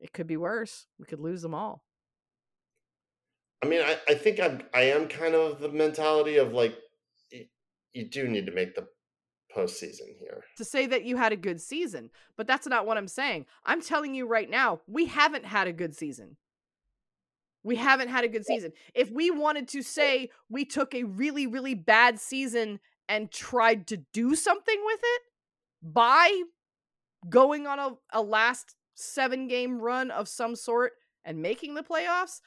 it 0.00 0.12
could 0.12 0.26
be 0.26 0.36
worse. 0.36 0.86
We 0.98 1.06
could 1.06 1.20
lose 1.20 1.42
them 1.42 1.54
all. 1.54 1.82
I 3.62 3.66
mean, 3.66 3.82
I, 3.82 3.98
I 4.08 4.14
think 4.14 4.38
I'm 4.38 4.62
I 4.72 4.82
am 4.82 5.08
kind 5.08 5.34
of 5.34 5.60
the 5.60 5.68
mentality 5.68 6.36
of 6.36 6.52
like 6.52 6.76
you, 7.30 7.46
you 7.92 8.08
do 8.08 8.28
need 8.28 8.46
to 8.46 8.52
make 8.52 8.74
the 8.74 8.86
postseason 9.56 10.16
here. 10.20 10.44
to 10.58 10.64
say 10.64 10.86
that 10.86 11.04
you 11.04 11.16
had 11.16 11.32
a 11.32 11.36
good 11.36 11.58
season 11.58 12.10
but 12.36 12.46
that's 12.46 12.66
not 12.66 12.86
what 12.86 12.98
i'm 12.98 13.08
saying. 13.08 13.46
I'm 13.64 13.80
telling 13.80 14.14
you 14.14 14.28
right 14.28 14.48
now 14.48 14.80
we 14.86 15.06
haven't 15.06 15.46
had 15.46 15.66
a 15.66 15.72
good 15.72 15.96
season 15.96 16.36
we 17.68 17.76
haven't 17.76 18.08
had 18.08 18.24
a 18.24 18.28
good 18.28 18.44
season 18.44 18.72
if 18.94 19.10
we 19.10 19.30
wanted 19.30 19.68
to 19.68 19.82
say 19.82 20.30
we 20.48 20.64
took 20.64 20.94
a 20.94 21.04
really 21.04 21.46
really 21.46 21.74
bad 21.74 22.18
season 22.18 22.80
and 23.08 23.30
tried 23.30 23.86
to 23.86 23.96
do 24.12 24.34
something 24.34 24.80
with 24.84 25.00
it 25.02 25.22
by 25.82 26.42
going 27.28 27.66
on 27.66 27.78
a, 27.78 27.90
a 28.12 28.22
last 28.22 28.74
seven 28.94 29.46
game 29.46 29.78
run 29.80 30.10
of 30.10 30.28
some 30.28 30.56
sort 30.56 30.92
and 31.24 31.40
making 31.40 31.74
the 31.74 31.82
playoffs 31.82 32.40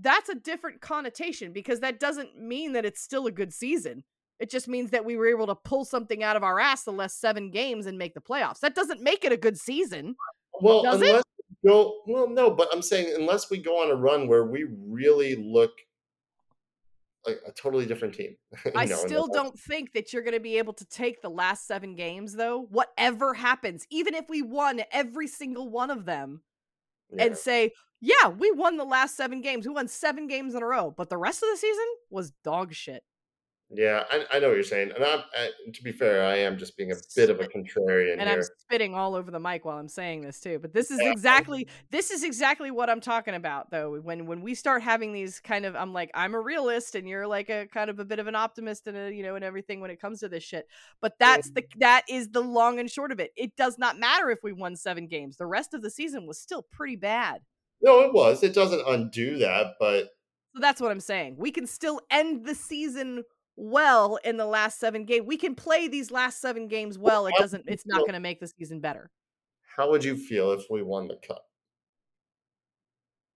that's 0.00 0.28
a 0.28 0.34
different 0.34 0.80
connotation 0.80 1.52
because 1.52 1.80
that 1.80 1.98
doesn't 1.98 2.38
mean 2.38 2.72
that 2.72 2.84
it's 2.84 3.00
still 3.00 3.26
a 3.26 3.32
good 3.32 3.52
season 3.52 4.04
it 4.38 4.50
just 4.50 4.68
means 4.68 4.90
that 4.90 5.04
we 5.04 5.16
were 5.16 5.28
able 5.28 5.46
to 5.46 5.54
pull 5.54 5.84
something 5.84 6.22
out 6.22 6.36
of 6.36 6.42
our 6.42 6.60
ass 6.60 6.84
the 6.84 6.92
last 6.92 7.20
seven 7.20 7.50
games 7.50 7.86
and 7.86 7.96
make 7.96 8.14
the 8.14 8.20
playoffs. 8.20 8.60
That 8.60 8.74
doesn't 8.74 9.00
make 9.00 9.24
it 9.24 9.32
a 9.32 9.36
good 9.36 9.58
season. 9.58 10.16
Well, 10.60 10.82
Does 10.82 11.00
it? 11.00 11.08
unless 11.08 11.24
we 11.38 11.45
go 11.64 12.00
well, 12.06 12.28
no, 12.28 12.50
but 12.50 12.68
I'm 12.72 12.82
saying 12.82 13.14
unless 13.16 13.50
we 13.50 13.58
go 13.58 13.82
on 13.82 13.90
a 13.90 13.94
run 13.94 14.28
where 14.28 14.44
we 14.44 14.66
really 14.86 15.36
look 15.36 15.72
like 17.26 17.40
a 17.46 17.52
totally 17.52 17.86
different 17.86 18.14
team. 18.14 18.36
I 18.76 18.84
know, 18.84 18.96
still 18.96 19.26
don't 19.26 19.58
think 19.58 19.92
that 19.92 20.12
you're 20.12 20.22
going 20.22 20.34
to 20.34 20.40
be 20.40 20.58
able 20.58 20.72
to 20.74 20.84
take 20.86 21.22
the 21.22 21.28
last 21.28 21.66
seven 21.66 21.94
games, 21.94 22.34
though, 22.34 22.66
whatever 22.70 23.34
happens, 23.34 23.86
even 23.90 24.14
if 24.14 24.28
we 24.28 24.42
won 24.42 24.80
every 24.92 25.26
single 25.26 25.68
one 25.68 25.90
of 25.90 26.04
them, 26.04 26.42
yeah. 27.10 27.24
and 27.24 27.36
say, 27.36 27.72
yeah, 28.00 28.28
we 28.28 28.50
won 28.52 28.76
the 28.76 28.84
last 28.84 29.16
seven 29.16 29.40
games. 29.40 29.66
We 29.66 29.74
won 29.74 29.88
seven 29.88 30.26
games 30.26 30.54
in 30.54 30.62
a 30.62 30.66
row, 30.66 30.94
but 30.96 31.10
the 31.10 31.16
rest 31.16 31.42
of 31.42 31.48
the 31.50 31.56
season 31.56 31.86
was 32.10 32.32
dog 32.44 32.72
shit. 32.72 33.02
Yeah, 33.68 34.04
I, 34.12 34.24
I 34.30 34.38
know 34.38 34.46
what 34.48 34.54
you're 34.54 34.62
saying, 34.62 34.92
and 34.94 35.04
I'm 35.04 35.24
I, 35.36 35.50
to 35.74 35.82
be 35.82 35.90
fair, 35.90 36.24
I 36.24 36.36
am 36.36 36.56
just 36.56 36.76
being 36.76 36.92
a 36.92 36.94
bit 37.16 37.30
of 37.30 37.40
a 37.40 37.48
contrarian 37.48 38.16
and 38.20 38.28
I'm 38.28 38.40
spitting 38.60 38.94
all 38.94 39.16
over 39.16 39.32
the 39.32 39.40
mic 39.40 39.64
while 39.64 39.76
I'm 39.76 39.88
saying 39.88 40.20
this 40.20 40.38
too. 40.38 40.60
But 40.60 40.72
this 40.72 40.92
is 40.92 41.00
Yeah. 41.02 41.10
exactly 41.10 41.66
this 41.90 42.12
is 42.12 42.22
exactly 42.22 42.70
what 42.70 42.88
I'm 42.88 43.00
talking 43.00 43.34
about 43.34 43.72
though. 43.72 43.98
When 44.00 44.26
when 44.26 44.40
we 44.40 44.54
start 44.54 44.82
having 44.82 45.12
these 45.12 45.40
kind 45.40 45.66
of 45.66 45.74
I'm 45.74 45.92
like 45.92 46.12
I'm 46.14 46.34
a 46.36 46.40
realist 46.40 46.94
and 46.94 47.08
you're 47.08 47.26
like 47.26 47.50
a 47.50 47.66
kind 47.66 47.90
of 47.90 47.98
a 47.98 48.04
bit 48.04 48.20
of 48.20 48.28
an 48.28 48.36
optimist 48.36 48.86
and 48.86 48.96
a, 48.96 49.12
you 49.12 49.24
know 49.24 49.34
and 49.34 49.44
everything 49.44 49.80
when 49.80 49.90
it 49.90 50.00
comes 50.00 50.20
to 50.20 50.28
this 50.28 50.44
shit. 50.44 50.68
But 51.00 51.14
that's 51.18 51.50
the 51.50 51.64
that 51.78 52.04
is 52.08 52.28
the 52.28 52.42
long 52.42 52.78
and 52.78 52.88
short 52.88 53.10
of 53.10 53.18
it. 53.18 53.32
It 53.36 53.56
does 53.56 53.78
not 53.78 53.98
matter 53.98 54.30
if 54.30 54.38
we 54.44 54.52
won 54.52 54.76
7 54.76 55.08
games. 55.08 55.38
The 55.38 55.46
rest 55.46 55.74
of 55.74 55.82
the 55.82 55.90
season 55.90 56.28
was 56.28 56.38
still 56.40 56.62
pretty 56.70 56.96
bad. 56.96 57.40
No, 57.82 58.02
it 58.02 58.12
was. 58.14 58.44
It 58.44 58.54
doesn't 58.54 58.86
undo 58.86 59.38
that, 59.38 59.72
but 59.80 60.10
So 60.54 60.60
that's 60.60 60.80
what 60.80 60.92
I'm 60.92 61.00
saying. 61.00 61.34
We 61.36 61.50
can 61.50 61.66
still 61.66 62.00
end 62.12 62.46
the 62.46 62.54
season 62.54 63.24
well 63.56 64.18
in 64.24 64.36
the 64.36 64.46
last 64.46 64.78
7 64.78 65.04
games. 65.04 65.26
We 65.26 65.36
can 65.36 65.54
play 65.54 65.88
these 65.88 66.10
last 66.10 66.40
7 66.40 66.68
games 66.68 66.98
well. 66.98 67.26
It 67.26 67.34
doesn't 67.38 67.64
it's 67.66 67.86
not 67.86 68.00
going 68.00 68.12
to 68.12 68.20
make 68.20 68.40
the 68.40 68.48
season 68.48 68.80
better. 68.80 69.10
how 69.76 69.90
would 69.90 70.04
you 70.04 70.16
feel 70.16 70.52
if 70.52 70.64
we 70.70 70.82
won 70.82 71.08
the 71.08 71.16
cup 71.16 71.46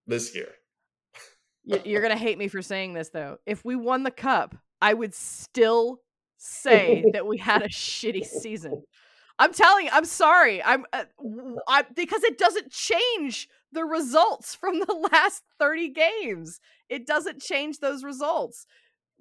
this 0.07 0.35
year? 0.35 0.49
You're 1.85 2.03
gonna 2.03 2.17
hate 2.17 2.39
me 2.39 2.49
for 2.49 2.63
saying 2.63 2.95
this 2.95 3.11
though. 3.11 3.39
If 3.47 3.65
we 3.65 3.77
won 3.77 4.03
the 4.03 4.11
cup, 4.11 4.57
I 4.81 4.95
would 4.95 5.15
still 5.15 6.01
say 6.39 7.05
that 7.13 7.27
we 7.27 7.37
had 7.37 7.63
a 7.63 7.69
shitty 7.69 8.25
season. 8.25 8.83
I'm 9.39 9.55
telling 9.55 9.87
you, 9.87 9.91
I'm 9.93 10.05
sorry. 10.05 10.63
I'm, 10.63 10.85
uh, 10.93 11.05
I 11.69 11.85
because 11.95 12.25
it 12.25 12.39
doesn't 12.39 12.71
change 12.71 13.49
the 13.73 13.85
results 13.85 14.55
from 14.55 14.81
the 14.81 14.93
last 15.13 15.43
30 15.59 15.91
games. 15.91 16.61
It 16.89 17.07
doesn't 17.07 17.41
change 17.41 17.79
those 17.79 18.03
results. 18.05 18.67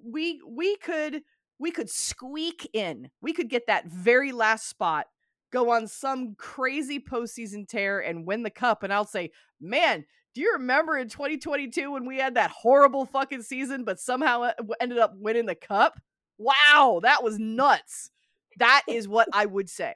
We 0.04 0.40
we 0.46 0.76
could 0.76 1.22
we 1.58 1.70
could 1.70 1.90
squeak 1.90 2.68
in. 2.72 3.10
We 3.20 3.32
could 3.32 3.48
get 3.48 3.66
that 3.66 3.86
very 3.86 4.32
last 4.32 4.68
spot, 4.68 5.06
go 5.52 5.70
on 5.70 5.86
some 5.86 6.34
crazy 6.36 6.98
postseason 7.00 7.68
tear 7.68 8.00
and 8.00 8.26
win 8.26 8.42
the 8.42 8.50
cup 8.50 8.82
and 8.82 8.92
I'll 8.92 9.04
say, 9.06 9.30
"Man, 9.60 10.04
do 10.34 10.40
you 10.40 10.52
remember 10.52 10.96
in 10.96 11.08
2022 11.08 11.90
when 11.90 12.06
we 12.06 12.18
had 12.18 12.34
that 12.34 12.50
horrible 12.50 13.04
fucking 13.04 13.42
season, 13.42 13.84
but 13.84 14.00
somehow 14.00 14.50
ended 14.80 14.98
up 14.98 15.12
winning 15.16 15.46
the 15.46 15.54
cup? 15.54 16.00
Wow, 16.38 17.00
that 17.02 17.22
was 17.22 17.38
nuts. 17.38 18.10
That 18.58 18.82
is 18.88 19.08
what 19.08 19.28
I 19.32 19.46
would 19.46 19.68
say 19.68 19.94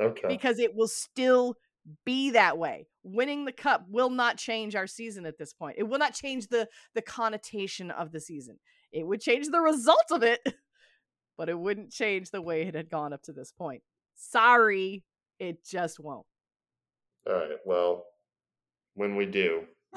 Okay. 0.00 0.28
because 0.28 0.58
it 0.58 0.74
will 0.74 0.88
still 0.88 1.56
be 2.04 2.30
that 2.30 2.58
way. 2.58 2.86
Winning 3.02 3.44
the 3.44 3.52
cup 3.52 3.84
will 3.88 4.10
not 4.10 4.36
change 4.36 4.74
our 4.76 4.86
season 4.86 5.26
at 5.26 5.38
this 5.38 5.52
point. 5.52 5.76
It 5.78 5.84
will 5.84 5.98
not 5.98 6.14
change 6.14 6.48
the 6.48 6.68
the 6.94 7.02
connotation 7.02 7.90
of 7.90 8.12
the 8.12 8.20
season. 8.20 8.58
It 8.92 9.06
would 9.06 9.20
change 9.20 9.48
the 9.48 9.60
result 9.60 10.10
of 10.10 10.22
it, 10.22 10.40
but 11.38 11.48
it 11.48 11.58
wouldn't 11.58 11.90
change 11.90 12.30
the 12.30 12.42
way 12.42 12.62
it 12.62 12.74
had 12.74 12.90
gone 12.90 13.12
up 13.12 13.22
to 13.24 13.32
this 13.32 13.52
point. 13.52 13.82
Sorry, 14.16 15.04
it 15.38 15.64
just 15.64 16.00
won't. 16.00 16.26
All 17.26 17.34
right. 17.34 17.50
Well, 17.64 18.04
when 18.94 19.16
we 19.16 19.26
do. 19.26 19.62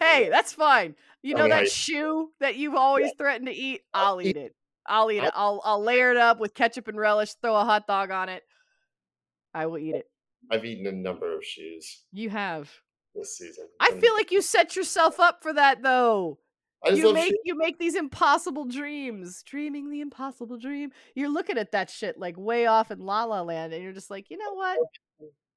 hey, 0.00 0.28
that's 0.30 0.52
fine. 0.52 0.94
You 1.22 1.34
know 1.34 1.48
that 1.48 1.70
shoe 1.70 2.30
that 2.40 2.56
you've 2.56 2.74
always 2.74 3.06
yeah. 3.06 3.12
threatened 3.18 3.46
to 3.46 3.54
eat? 3.54 3.82
I'll 3.94 4.20
eat 4.20 4.36
it. 4.36 4.54
I'll 4.86 5.10
eat 5.10 5.22
it. 5.22 5.32
I'll 5.34 5.60
I'll 5.64 5.82
layer 5.82 6.10
it 6.10 6.16
up 6.16 6.40
with 6.40 6.54
ketchup 6.54 6.88
and 6.88 6.98
relish, 6.98 7.34
throw 7.34 7.54
a 7.56 7.64
hot 7.64 7.86
dog 7.86 8.10
on 8.10 8.28
it. 8.28 8.42
I 9.54 9.66
will 9.66 9.78
eat 9.78 9.94
it. 9.94 10.06
I've 10.50 10.64
eaten 10.64 10.86
a 10.86 10.92
number 10.92 11.36
of 11.36 11.44
shoes. 11.44 12.02
You 12.12 12.30
have. 12.30 12.70
This 13.14 13.36
season. 13.36 13.68
I 13.78 13.92
feel 13.92 14.14
like 14.14 14.32
you 14.32 14.40
set 14.40 14.74
yourself 14.74 15.20
up 15.20 15.42
for 15.42 15.52
that 15.52 15.82
though. 15.82 16.38
You 16.86 17.12
make 17.12 17.28
shoes. 17.28 17.38
you 17.44 17.56
make 17.56 17.78
these 17.78 17.94
impossible 17.94 18.64
dreams, 18.64 19.42
dreaming 19.44 19.90
the 19.90 20.00
impossible 20.00 20.58
dream. 20.58 20.90
You're 21.14 21.28
looking 21.28 21.56
at 21.58 21.72
that 21.72 21.90
shit 21.90 22.18
like 22.18 22.36
way 22.36 22.66
off 22.66 22.90
in 22.90 22.98
La 22.98 23.24
La 23.24 23.42
Land, 23.42 23.72
and 23.72 23.82
you're 23.82 23.92
just 23.92 24.10
like, 24.10 24.30
you 24.30 24.36
know 24.36 24.54
what? 24.54 24.78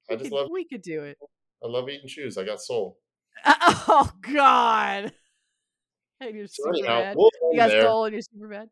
I 0.09 0.15
just 0.15 0.26
could, 0.26 0.32
love. 0.34 0.49
We 0.51 0.65
could 0.65 0.84
do 0.84 1.03
it. 1.03 1.17
I 1.63 1.67
love 1.67 1.89
eating 1.89 2.07
shoes. 2.07 2.38
I 2.38 2.43
got 2.43 2.61
soul. 2.61 2.97
oh 3.45 4.11
God. 4.21 5.13
And 6.21 6.34
you're 6.34 6.47
super 6.47 6.71
bad. 6.82 7.13
We'll 7.17 7.30
you 7.51 7.57
got 7.57 7.71
soul 7.71 8.05
and 8.05 8.13
you're 8.13 8.21
super 8.21 8.47
bad. 8.47 8.69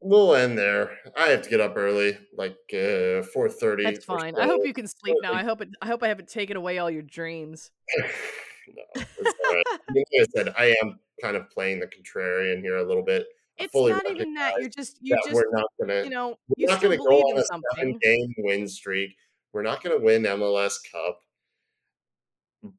We'll 0.00 0.34
end 0.34 0.56
there. 0.56 0.96
I 1.14 1.28
have 1.28 1.42
to 1.42 1.50
get 1.50 1.60
up 1.60 1.76
early, 1.76 2.16
like 2.34 2.56
uh, 2.72 3.22
four 3.34 3.50
thirty. 3.50 3.84
That's 3.84 4.06
fine. 4.06 4.36
I 4.36 4.46
hope 4.46 4.62
you 4.64 4.72
can 4.72 4.86
sleep 4.86 5.16
now. 5.20 5.34
I 5.34 5.42
hope 5.44 5.60
it. 5.60 5.68
I 5.82 5.86
hope 5.86 6.02
I 6.02 6.08
haven't 6.08 6.30
taken 6.30 6.56
away 6.56 6.78
all 6.78 6.90
your 6.90 7.02
dreams. 7.02 7.70
no, 7.94 9.62
like 9.94 10.06
I 10.18 10.24
said, 10.34 10.54
I 10.56 10.74
am 10.82 10.98
kind 11.22 11.36
of 11.36 11.50
playing 11.50 11.80
the 11.80 11.86
contrarian 11.86 12.60
here 12.60 12.76
a 12.76 12.84
little 12.84 13.04
bit. 13.04 13.26
It's 13.56 13.74
not 13.74 14.08
even 14.08 14.34
that. 14.34 14.54
You're 14.60 14.68
just 14.68 14.98
you 15.00 15.16
just 15.24 15.34
we're 15.34 15.50
not 15.50 15.66
gonna 15.80 16.04
you 16.04 16.10
know 16.10 16.36
we're 16.56 16.68
not 16.68 16.80
gonna 16.80 16.96
go 16.96 17.04
on 17.04 17.38
a 17.38 17.44
something. 17.44 17.64
seven 17.76 17.98
game 18.02 18.34
win 18.38 18.68
streak. 18.68 19.16
We're 19.52 19.62
not 19.62 19.82
gonna 19.82 19.98
win 19.98 20.22
MLS 20.22 20.76
Cup. 20.90 21.20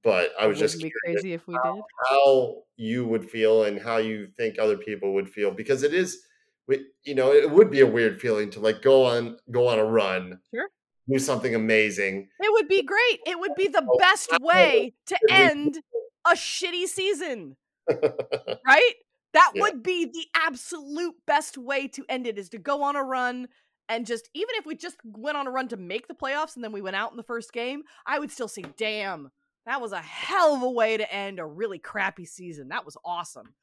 But 0.03 0.31
I 0.39 0.47
was 0.47 0.59
just 0.59 0.81
be 0.81 0.91
crazy 1.05 1.33
if 1.33 1.47
we 1.47 1.55
how, 1.63 1.75
did. 1.75 1.83
How 2.09 2.63
you 2.75 3.05
would 3.07 3.29
feel 3.29 3.63
and 3.63 3.79
how 3.81 3.97
you 3.97 4.27
think 4.37 4.59
other 4.59 4.77
people 4.77 5.13
would 5.13 5.29
feel 5.29 5.51
because 5.51 5.83
it 5.83 5.93
is 5.93 6.21
we, 6.69 6.85
you 7.03 7.15
know, 7.15 7.33
it 7.33 7.49
would 7.49 7.71
be 7.71 7.79
a 7.81 7.87
weird 7.87 8.21
feeling 8.21 8.51
to 8.51 8.59
like 8.59 8.81
go 8.81 9.03
on 9.05 9.37
go 9.51 9.67
on 9.67 9.79
a 9.79 9.83
run. 9.83 10.39
Sure. 10.53 10.69
Do 11.11 11.17
something 11.17 11.55
amazing. 11.55 12.29
It 12.39 12.53
would 12.53 12.67
be 12.67 12.83
great. 12.83 13.19
It 13.25 13.39
would 13.39 13.55
be 13.55 13.67
the 13.67 13.83
oh, 13.85 13.97
best 13.97 14.29
way 14.39 14.93
to 15.07 15.17
end 15.29 15.79
a 16.27 16.33
shitty 16.33 16.85
season. 16.85 17.57
right? 18.65 18.93
That 19.33 19.51
yeah. 19.53 19.61
would 19.61 19.83
be 19.83 20.05
the 20.05 20.25
absolute 20.35 21.15
best 21.27 21.57
way 21.57 21.87
to 21.89 22.05
end 22.09 22.27
it 22.27 22.37
is 22.37 22.49
to 22.49 22.57
go 22.57 22.83
on 22.83 22.95
a 22.95 23.03
run 23.03 23.47
and 23.89 24.05
just 24.05 24.29
even 24.35 24.53
if 24.55 24.65
we 24.67 24.75
just 24.75 24.97
went 25.03 25.35
on 25.35 25.47
a 25.47 25.51
run 25.51 25.67
to 25.69 25.77
make 25.77 26.07
the 26.07 26.13
playoffs 26.13 26.55
and 26.55 26.63
then 26.63 26.71
we 26.71 26.81
went 26.81 26.95
out 26.95 27.11
in 27.11 27.17
the 27.17 27.23
first 27.23 27.51
game, 27.51 27.81
I 28.05 28.19
would 28.19 28.31
still 28.31 28.47
say, 28.47 28.63
damn, 28.77 29.31
that 29.65 29.81
was 29.81 29.91
a 29.91 30.01
hell 30.01 30.55
of 30.55 30.61
a 30.61 30.69
way 30.69 30.95
to 30.95 31.11
end 31.11 31.39
a 31.39 31.45
really 31.45 31.79
crappy 31.79 32.25
season. 32.25 32.69
That 32.69 32.85
was 32.85 32.95
awesome. 33.03 33.55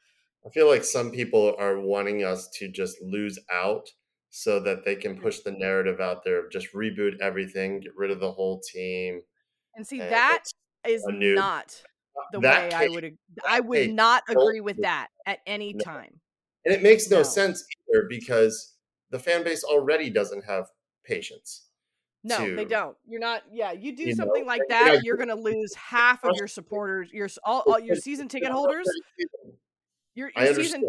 I 0.45 0.51
feel 0.51 0.69
like 0.69 0.85
some 0.85 1.13
people 1.13 1.55
are 1.59 1.81
wanting 1.81 2.25
us 2.25 2.49
to 2.59 2.69
just 2.69 3.01
lose 3.01 3.39
out 3.53 3.89
so 4.31 4.61
that 4.61 4.85
they 4.85 4.97
can 4.97 5.15
mm-hmm. 5.15 5.23
push 5.23 5.41
the 5.41 5.53
narrative 5.53 6.01
out 6.01 6.25
there 6.25 6.45
of 6.45 6.51
just 6.51 6.75
reboot 6.75 7.21
everything, 7.21 7.81
get 7.81 7.97
rid 7.97 8.11
of 8.11 8.19
the 8.19 8.33
whole 8.33 8.61
team. 8.61 9.21
And 9.77 9.87
see, 9.87 10.01
and 10.01 10.13
that 10.13 10.45
is 10.87 11.05
not 11.07 11.83
the 12.33 12.41
way 12.41 12.71
I 12.73 12.89
would 12.89 13.17
I 13.49 13.61
would 13.61 13.93
not 13.93 14.23
agree 14.29 14.61
with 14.61 14.83
that 14.83 15.09
at 15.27 15.41
any 15.47 15.73
no. 15.73 15.85
time. 15.85 16.21
And 16.65 16.75
it 16.75 16.83
makes 16.83 17.09
no, 17.11 17.19
no 17.19 17.23
sense 17.23 17.65
either 17.89 18.07
because 18.09 18.75
the 19.11 19.19
fan 19.19 19.45
base 19.45 19.63
already 19.65 20.11
doesn't 20.11 20.45
have 20.45 20.67
patience. 21.05 21.67
No, 22.25 22.45
to, 22.45 22.57
they 22.57 22.65
don't. 22.65 22.97
You're 23.07 23.21
not. 23.21 23.43
Yeah, 23.53 23.71
you 23.73 23.95
do 23.95 24.03
you 24.03 24.15
something 24.15 24.43
know, 24.43 24.49
like 24.49 24.63
that, 24.69 24.95
yeah, 24.95 25.01
you're 25.05 25.17
going 25.17 25.29
to 25.29 25.37
lose 25.37 25.73
half 25.75 26.25
of 26.25 26.33
your 26.37 26.49
supporters, 26.49 27.09
your 27.13 27.29
all, 27.45 27.63
all 27.67 27.79
your 27.79 27.95
season 27.95 28.27
ticket 28.27 28.51
holders. 28.51 28.89
Your, 30.17 30.33
your 30.37 30.55
season 30.55 30.89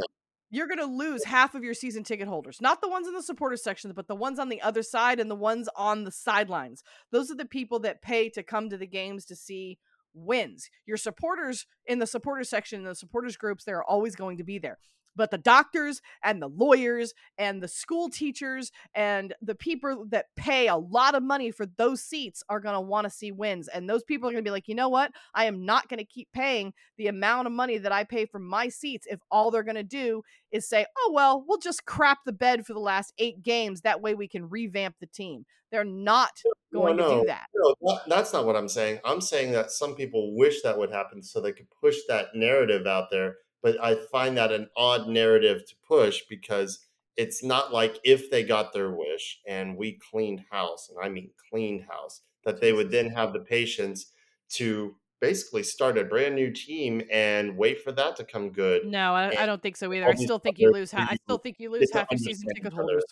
you're 0.49 0.67
going 0.67 0.79
to 0.79 0.85
lose 0.85 1.25
half 1.25 1.55
of 1.55 1.63
your 1.63 1.73
season 1.73 2.03
ticket 2.03 2.27
holders. 2.27 2.61
Not 2.61 2.81
the 2.81 2.89
ones 2.89 3.07
in 3.07 3.13
the 3.13 3.21
supporters 3.21 3.63
section, 3.63 3.91
but 3.93 4.07
the 4.07 4.15
ones 4.15 4.39
on 4.39 4.49
the 4.49 4.61
other 4.61 4.81
side 4.81 5.19
and 5.19 5.29
the 5.29 5.35
ones 5.35 5.67
on 5.75 6.05
the 6.05 6.11
sidelines. 6.11 6.83
Those 7.11 7.29
are 7.29 7.35
the 7.35 7.45
people 7.45 7.79
that 7.79 8.01
pay 8.01 8.29
to 8.29 8.43
come 8.43 8.69
to 8.69 8.77
the 8.77 8.87
games 8.87 9.25
to 9.25 9.35
see 9.35 9.77
wins. 10.17 10.69
Your 10.85 10.97
supporters 10.97 11.65
in 11.85 11.99
the 11.99 12.07
supporters 12.07 12.49
section, 12.49 12.83
the 12.83 12.95
supporters 12.95 13.37
groups, 13.37 13.63
they're 13.63 13.83
always 13.83 14.15
going 14.15 14.37
to 14.37 14.43
be 14.43 14.57
there 14.59 14.79
but 15.17 15.31
the 15.31 15.37
doctors 15.37 16.01
and 16.23 16.41
the 16.41 16.47
lawyers 16.47 17.13
and 17.37 17.61
the 17.61 17.67
school 17.67 18.09
teachers 18.09 18.71
and 18.95 19.33
the 19.41 19.55
people 19.55 20.05
that 20.09 20.27
pay 20.37 20.67
a 20.67 20.77
lot 20.77 21.15
of 21.15 21.23
money 21.23 21.51
for 21.51 21.65
those 21.77 22.01
seats 22.01 22.43
are 22.47 22.61
going 22.61 22.75
to 22.75 22.81
want 22.81 23.03
to 23.05 23.09
see 23.09 23.31
wins 23.31 23.67
and 23.67 23.89
those 23.89 24.03
people 24.03 24.29
are 24.29 24.31
going 24.31 24.43
to 24.43 24.47
be 24.47 24.51
like 24.51 24.67
you 24.67 24.75
know 24.75 24.89
what? 24.89 25.11
I 25.33 25.45
am 25.45 25.65
not 25.65 25.89
going 25.89 25.99
to 25.99 26.05
keep 26.05 26.29
paying 26.31 26.73
the 26.97 27.07
amount 27.07 27.47
of 27.47 27.53
money 27.53 27.77
that 27.77 27.91
i 27.91 28.03
pay 28.03 28.25
for 28.25 28.39
my 28.39 28.69
seats 28.69 29.07
if 29.09 29.19
all 29.31 29.51
they're 29.51 29.63
going 29.63 29.75
to 29.75 29.83
do 29.83 30.21
is 30.51 30.67
say 30.67 30.85
oh 30.97 31.11
well 31.13 31.43
we'll 31.47 31.57
just 31.57 31.85
crap 31.85 32.19
the 32.25 32.31
bed 32.31 32.65
for 32.65 32.73
the 32.73 32.79
last 32.79 33.13
eight 33.17 33.41
games 33.41 33.81
that 33.81 34.01
way 34.01 34.13
we 34.13 34.27
can 34.27 34.49
revamp 34.49 34.95
the 34.99 35.07
team 35.07 35.45
they're 35.71 35.83
not 35.83 36.41
going 36.71 36.95
no, 36.95 37.03
no, 37.03 37.15
to 37.15 37.21
do 37.21 37.27
that. 37.27 37.47
no, 37.81 37.99
that's 38.07 38.31
not 38.31 38.45
what 38.45 38.55
i'm 38.55 38.69
saying. 38.69 38.99
I'm 39.03 39.21
saying 39.21 39.51
that 39.53 39.71
some 39.71 39.95
people 39.95 40.35
wish 40.35 40.61
that 40.61 40.77
would 40.77 40.91
happen 40.91 41.21
so 41.21 41.41
they 41.41 41.51
could 41.51 41.67
push 41.81 41.97
that 42.07 42.27
narrative 42.35 42.87
out 42.87 43.09
there 43.11 43.35
but 43.61 43.81
I 43.83 43.95
find 44.11 44.37
that 44.37 44.51
an 44.51 44.69
odd 44.75 45.07
narrative 45.07 45.65
to 45.67 45.75
push 45.87 46.21
because 46.29 46.85
it's 47.15 47.43
not 47.43 47.73
like 47.73 47.99
if 48.03 48.29
they 48.29 48.43
got 48.43 48.73
their 48.73 48.91
wish 48.91 49.41
and 49.47 49.75
we 49.75 49.93
cleaned 49.93 50.45
house, 50.51 50.89
and 50.89 51.03
I 51.03 51.09
mean 51.09 51.31
cleaned 51.49 51.83
house, 51.83 52.21
that 52.43 52.61
they 52.61 52.73
would 52.73 52.91
then 52.91 53.09
have 53.09 53.33
the 53.33 53.39
patience 53.39 54.11
to 54.49 54.95
basically 55.19 55.63
start 55.63 55.97
a 55.97 56.03
brand 56.03 56.35
new 56.35 56.51
team 56.51 57.01
and 57.11 57.57
wait 57.57 57.81
for 57.81 57.91
that 57.91 58.15
to 58.15 58.23
come 58.23 58.51
good. 58.51 58.85
No, 58.85 59.13
I, 59.13 59.33
I 59.35 59.45
don't 59.45 59.61
think 59.61 59.75
so 59.75 59.91
either. 59.91 60.07
I 60.07 60.13
still 60.13 60.39
think 60.39 60.59
you 60.59 60.71
lose. 60.71 60.91
Ha- 60.91 61.07
I 61.09 61.15
still 61.15 61.39
think 61.39 61.59
you 61.59 61.71
lose 61.71 61.91
half 61.91 62.11
your 62.11 62.19
season 62.19 62.47
ticket 62.53 62.73
holders. 62.73 63.03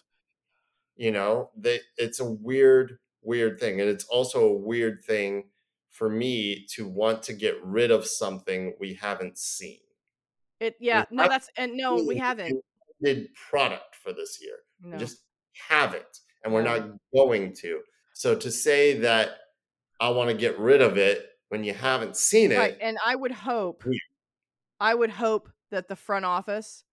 You 0.96 1.12
know, 1.12 1.52
they, 1.58 1.82
it's 1.98 2.20
a 2.20 2.26
weird, 2.26 3.00
weird 3.22 3.60
thing, 3.60 3.82
and 3.82 3.89
it's 3.89 4.06
also 4.06 4.46
a 4.48 4.54
weird 4.54 5.04
thing 5.04 5.50
for 5.89 6.10
me 6.10 6.66
to 6.68 6.88
want 6.88 7.24
to 7.24 7.34
get 7.34 7.62
rid 7.64 7.91
of 7.91 8.06
something 8.06 8.76
we 8.80 8.93
haven't 8.93 9.38
seen. 9.38 9.80
It 10.66 10.76
yeah, 10.80 11.05
no, 11.11 11.28
that's 11.28 11.49
and 11.57 11.78
no, 11.78 12.03
we 12.07 12.18
haven't. 12.18 12.63
Did 13.03 13.30
product 13.49 13.95
for 13.95 14.13
this 14.13 14.39
year. 14.41 14.55
No. 14.82 14.93
We 14.93 14.99
just 14.99 15.20
haven't, 15.70 16.22
and 16.43 16.53
we're 16.53 16.63
not 16.63 16.97
going 17.13 17.53
to. 17.57 17.82
So 18.13 18.36
to 18.36 18.49
say 18.49 18.99
that 18.99 19.38
I 19.99 20.09
want 20.09 20.30
to 20.30 20.36
get 20.36 20.57
rid 20.57 20.82
of 20.82 20.97
it 20.97 21.28
when 21.49 21.63
you 21.63 21.74
haven't 21.74 22.18
seen 22.18 22.51
it, 22.51 22.57
right? 22.57 22.78
And 22.82 22.97
I 23.05 23.16
would 23.16 23.32
hope, 23.32 23.84
I 24.80 24.95
would 24.95 25.11
hope 25.11 25.49
that 25.70 25.88
the 25.88 25.95
front 25.95 26.26
office 26.26 26.84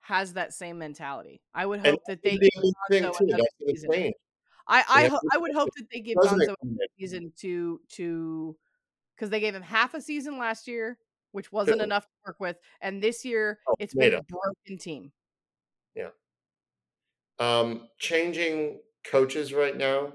has 0.00 0.34
that 0.34 0.54
same 0.54 0.78
mentality. 0.78 1.42
I 1.54 1.66
would 1.66 1.80
hope 1.80 1.86
and 1.86 1.98
that 2.06 2.22
they 2.22 2.38
give 2.38 2.50
Gonzo 2.90 4.12
I 4.66 4.84
I, 4.88 5.08
ho- 5.08 5.20
I 5.32 5.36
would 5.36 5.54
hope 5.54 5.70
that 5.76 5.86
they 5.92 6.00
give 6.00 6.16
Gonzo 6.16 6.52
a 6.52 6.86
season 6.98 7.32
to 7.40 7.80
to 7.90 8.56
because 9.14 9.30
they 9.30 9.40
gave 9.40 9.54
him 9.54 9.62
half 9.62 9.94
a 9.94 10.00
season 10.00 10.38
last 10.38 10.66
year 10.66 10.98
which 11.34 11.50
wasn't 11.50 11.82
enough 11.82 12.04
to 12.04 12.12
work 12.24 12.36
with. 12.38 12.56
And 12.80 13.02
this 13.02 13.24
year, 13.24 13.58
oh, 13.66 13.74
it's 13.80 13.92
been 13.92 14.14
a 14.14 14.22
broken 14.22 14.78
team. 14.78 15.10
Yeah. 15.96 16.10
Um, 17.40 17.88
changing 17.98 18.80
coaches 19.04 19.52
right 19.52 19.76
now, 19.76 20.12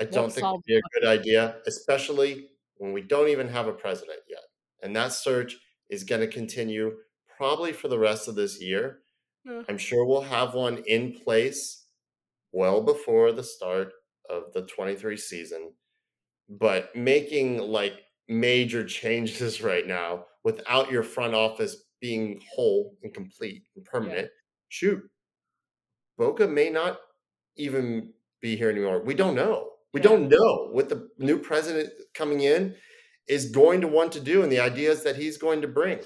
I 0.00 0.04
Won't 0.04 0.12
don't 0.14 0.32
think 0.32 0.46
would 0.50 0.62
be 0.66 0.78
a 0.78 0.82
good 0.94 1.06
idea, 1.06 1.58
especially 1.66 2.48
when 2.78 2.92
we 2.92 3.02
don't 3.02 3.28
even 3.28 3.48
have 3.48 3.66
a 3.66 3.72
president 3.72 4.20
yet. 4.28 4.44
And 4.82 4.96
that 4.96 5.12
search 5.12 5.56
is 5.90 6.04
going 6.04 6.22
to 6.22 6.26
continue 6.26 6.96
probably 7.36 7.72
for 7.74 7.88
the 7.88 7.98
rest 7.98 8.28
of 8.28 8.34
this 8.34 8.62
year. 8.62 9.00
Yeah. 9.44 9.62
I'm 9.68 9.78
sure 9.78 10.06
we'll 10.06 10.22
have 10.22 10.54
one 10.54 10.78
in 10.86 11.12
place 11.12 11.84
well 12.50 12.82
before 12.82 13.32
the 13.32 13.44
start 13.44 13.92
of 14.30 14.54
the 14.54 14.62
23 14.62 15.18
season. 15.18 15.72
But 16.48 16.96
making 16.96 17.58
like 17.58 18.05
major 18.28 18.84
changes 18.84 19.60
right 19.62 19.86
now 19.86 20.24
without 20.44 20.90
your 20.90 21.02
front 21.02 21.34
office 21.34 21.84
being 22.00 22.40
whole 22.54 22.96
and 23.02 23.12
complete 23.12 23.64
and 23.74 23.84
permanent. 23.84 24.20
Yeah. 24.20 24.26
Shoot, 24.68 25.02
Boca 26.18 26.46
may 26.46 26.70
not 26.70 26.98
even 27.56 28.12
be 28.40 28.56
here 28.56 28.70
anymore. 28.70 29.02
We 29.02 29.14
don't 29.14 29.34
know. 29.34 29.70
We 29.92 30.00
yeah. 30.00 30.08
don't 30.08 30.28
know 30.28 30.68
what 30.72 30.88
the 30.88 31.08
new 31.18 31.38
president 31.38 31.90
coming 32.14 32.40
in 32.42 32.74
is 33.28 33.50
going 33.50 33.80
to 33.80 33.88
want 33.88 34.12
to 34.12 34.20
do 34.20 34.42
and 34.42 34.52
the 34.52 34.60
ideas 34.60 35.02
that 35.04 35.16
he's 35.16 35.36
going 35.36 35.62
to 35.62 35.68
bring. 35.68 35.98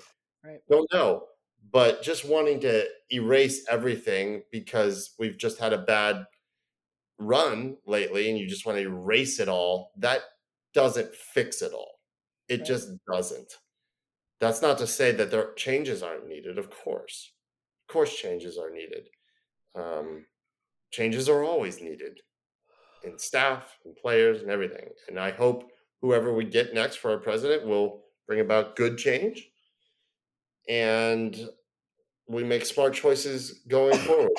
Right. 0.45 0.59
Don't 0.69 0.89
know. 0.93 1.25
But 1.73 2.03
just 2.03 2.25
wanting 2.25 2.61
to 2.61 2.87
erase 3.13 3.67
everything 3.69 4.43
because 4.51 5.15
we've 5.19 5.39
just 5.39 5.59
had 5.59 5.73
a 5.73 5.79
bad 5.79 6.25
run 7.19 7.77
lately 7.87 8.31
and 8.31 8.39
you 8.39 8.49
just 8.49 8.65
want 8.65 8.79
to 8.79 8.85
erase 8.85 9.39
it 9.39 9.49
all, 9.49 9.93
that 9.99 10.21
doesn't 10.73 11.15
fix 11.15 11.63
it 11.63 11.73
all. 11.73 12.00
It 12.51 12.61
right. 12.61 12.67
just 12.67 12.91
doesn't. 13.11 13.55
That's 14.41 14.63
not 14.63 14.79
to 14.79 14.87
say 14.87 15.13
that 15.13 15.31
there 15.31 15.55
changes 15.55 16.03
aren't 16.03 16.29
needed. 16.29 16.59
Of 16.59 16.71
course, 16.71 17.33
of 17.89 17.93
course, 17.93 18.15
changes 18.15 18.59
are 18.59 18.71
needed. 18.71 19.09
Um, 19.75 20.27
changes 20.91 21.29
are 21.29 21.43
always 21.43 21.81
needed 21.81 22.21
in 23.05 23.19
staff 23.19 23.79
and 23.85 23.97
players 23.97 24.43
and 24.43 24.51
everything. 24.51 24.89
And 25.09 25.19
I 25.19 25.31
hope 25.31 25.71
whoever 26.03 26.35
we 26.35 26.45
get 26.45 26.75
next 26.75 26.97
for 26.97 27.13
our 27.13 27.19
president 27.19 27.67
will 27.67 28.05
bring 28.27 28.41
about 28.41 28.77
good 28.77 28.99
change 28.99 29.51
and 30.69 31.49
we 32.29 32.45
make 32.45 32.65
smart 32.65 32.95
choices 32.95 33.63
going 33.69 33.99
forward. 34.07 34.31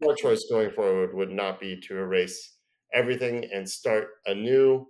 smart 0.00 0.18
choice 0.18 0.46
going 0.50 0.70
forward 0.70 1.14
would 1.14 1.30
not 1.32 1.60
be 1.60 1.80
to 1.80 1.96
erase 1.96 2.56
everything 2.94 3.48
and 3.52 3.68
start 3.68 4.08
anew. 4.26 4.86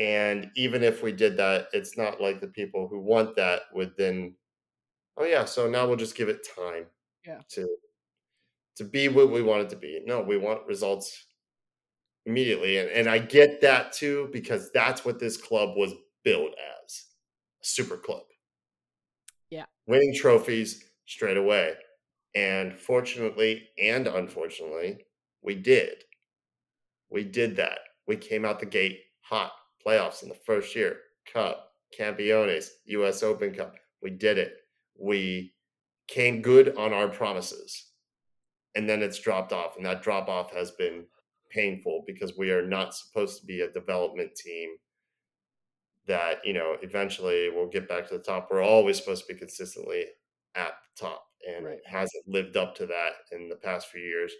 And 0.00 0.50
even 0.56 0.82
if 0.82 1.02
we 1.02 1.12
did 1.12 1.36
that, 1.36 1.68
it's 1.74 1.98
not 1.98 2.22
like 2.22 2.40
the 2.40 2.48
people 2.48 2.88
who 2.88 2.98
want 2.98 3.36
that 3.36 3.60
would 3.74 3.92
then, 3.98 4.34
oh 5.18 5.24
yeah, 5.24 5.44
so 5.44 5.68
now 5.68 5.86
we'll 5.86 5.96
just 5.96 6.16
give 6.16 6.30
it 6.30 6.48
time 6.56 6.86
yeah. 7.26 7.40
to 7.50 7.68
to 8.76 8.84
be 8.84 9.08
what 9.08 9.30
we 9.30 9.42
want 9.42 9.60
it 9.60 9.68
to 9.68 9.76
be. 9.76 10.00
No, 10.06 10.22
we 10.22 10.38
want 10.38 10.66
results 10.66 11.26
immediately. 12.24 12.78
And, 12.78 12.88
and 12.88 13.08
I 13.10 13.18
get 13.18 13.60
that 13.60 13.92
too, 13.92 14.30
because 14.32 14.70
that's 14.72 15.04
what 15.04 15.18
this 15.18 15.36
club 15.36 15.76
was 15.76 15.92
built 16.24 16.52
as 16.82 17.04
a 17.62 17.66
super 17.66 17.98
club. 17.98 18.22
Yeah. 19.50 19.66
Winning 19.86 20.14
trophies 20.14 20.82
straight 21.04 21.36
away. 21.36 21.74
And 22.34 22.72
fortunately 22.78 23.68
and 23.78 24.06
unfortunately, 24.06 25.04
we 25.42 25.56
did. 25.56 26.04
We 27.10 27.24
did 27.24 27.56
that. 27.56 27.80
We 28.06 28.16
came 28.16 28.46
out 28.46 28.60
the 28.60 28.66
gate 28.66 29.00
hot. 29.20 29.52
Playoffs 29.86 30.22
in 30.22 30.28
the 30.28 30.34
first 30.46 30.74
year, 30.74 30.96
Cup, 31.32 31.72
Campeones, 31.98 32.68
US 32.86 33.22
Open 33.22 33.52
Cup. 33.52 33.74
We 34.02 34.10
did 34.10 34.38
it. 34.38 34.54
We 34.98 35.54
came 36.08 36.42
good 36.42 36.76
on 36.76 36.92
our 36.92 37.08
promises. 37.08 37.86
And 38.74 38.88
then 38.88 39.02
it's 39.02 39.18
dropped 39.18 39.52
off. 39.52 39.76
And 39.76 39.84
that 39.86 40.02
drop 40.02 40.28
off 40.28 40.52
has 40.52 40.70
been 40.72 41.04
painful 41.50 42.04
because 42.06 42.36
we 42.36 42.50
are 42.50 42.66
not 42.66 42.94
supposed 42.94 43.40
to 43.40 43.46
be 43.46 43.60
a 43.60 43.72
development 43.72 44.34
team 44.34 44.70
that 46.06 46.38
you 46.44 46.52
know 46.52 46.76
eventually 46.82 47.50
we'll 47.54 47.68
get 47.68 47.88
back 47.88 48.08
to 48.08 48.16
the 48.16 48.22
top 48.22 48.48
we're 48.50 48.62
always 48.62 48.96
supposed 48.96 49.26
to 49.26 49.32
be 49.32 49.38
consistently 49.38 50.04
at 50.54 50.72
the 50.96 51.06
top 51.06 51.24
and 51.46 51.66
right. 51.66 51.74
it 51.74 51.86
hasn't 51.86 52.26
lived 52.26 52.56
up 52.56 52.74
to 52.74 52.86
that 52.86 53.12
in 53.32 53.48
the 53.48 53.56
past 53.56 53.88
few 53.88 54.00
years 54.00 54.32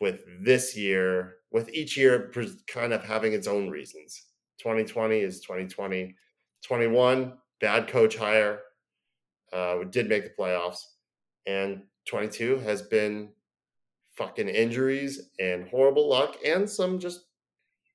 with 0.00 0.20
this 0.42 0.76
year 0.76 1.34
with 1.52 1.68
each 1.70 1.96
year 1.96 2.32
kind 2.66 2.92
of 2.92 3.04
having 3.04 3.32
its 3.32 3.46
own 3.46 3.68
reasons 3.68 4.24
2020 4.58 5.18
is 5.18 5.40
2020 5.40 6.14
21 6.62 7.32
bad 7.60 7.88
coach 7.88 8.16
hire 8.16 8.60
uh, 9.52 9.76
we 9.78 9.84
did 9.86 10.08
make 10.08 10.24
the 10.24 10.42
playoffs 10.42 10.80
and 11.46 11.82
22 12.06 12.58
has 12.58 12.82
been 12.82 13.30
fucking 14.16 14.48
injuries 14.48 15.30
and 15.40 15.68
horrible 15.68 16.08
luck 16.08 16.36
and 16.44 16.68
some 16.68 16.98
just 16.98 17.26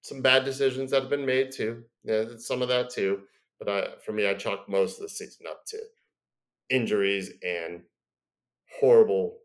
some 0.02 0.22
bad 0.22 0.46
decisions 0.46 0.92
that 0.92 1.02
have 1.02 1.10
been 1.10 1.26
made 1.26 1.52
too. 1.52 1.84
Yeah, 2.04 2.24
some 2.38 2.62
of 2.62 2.70
that 2.70 2.90
too. 2.90 3.22
But 3.60 3.70
I, 3.70 3.88
for 4.04 4.14
me, 4.14 4.28
I 4.28 4.34
chalk 4.34 4.70
most 4.70 4.98
of 4.98 5.04
the 5.04 5.10
season 5.10 5.46
up 5.48 5.66
to 5.68 5.80
injuries 6.70 7.32
and 7.44 7.82
horrible, 8.80 9.40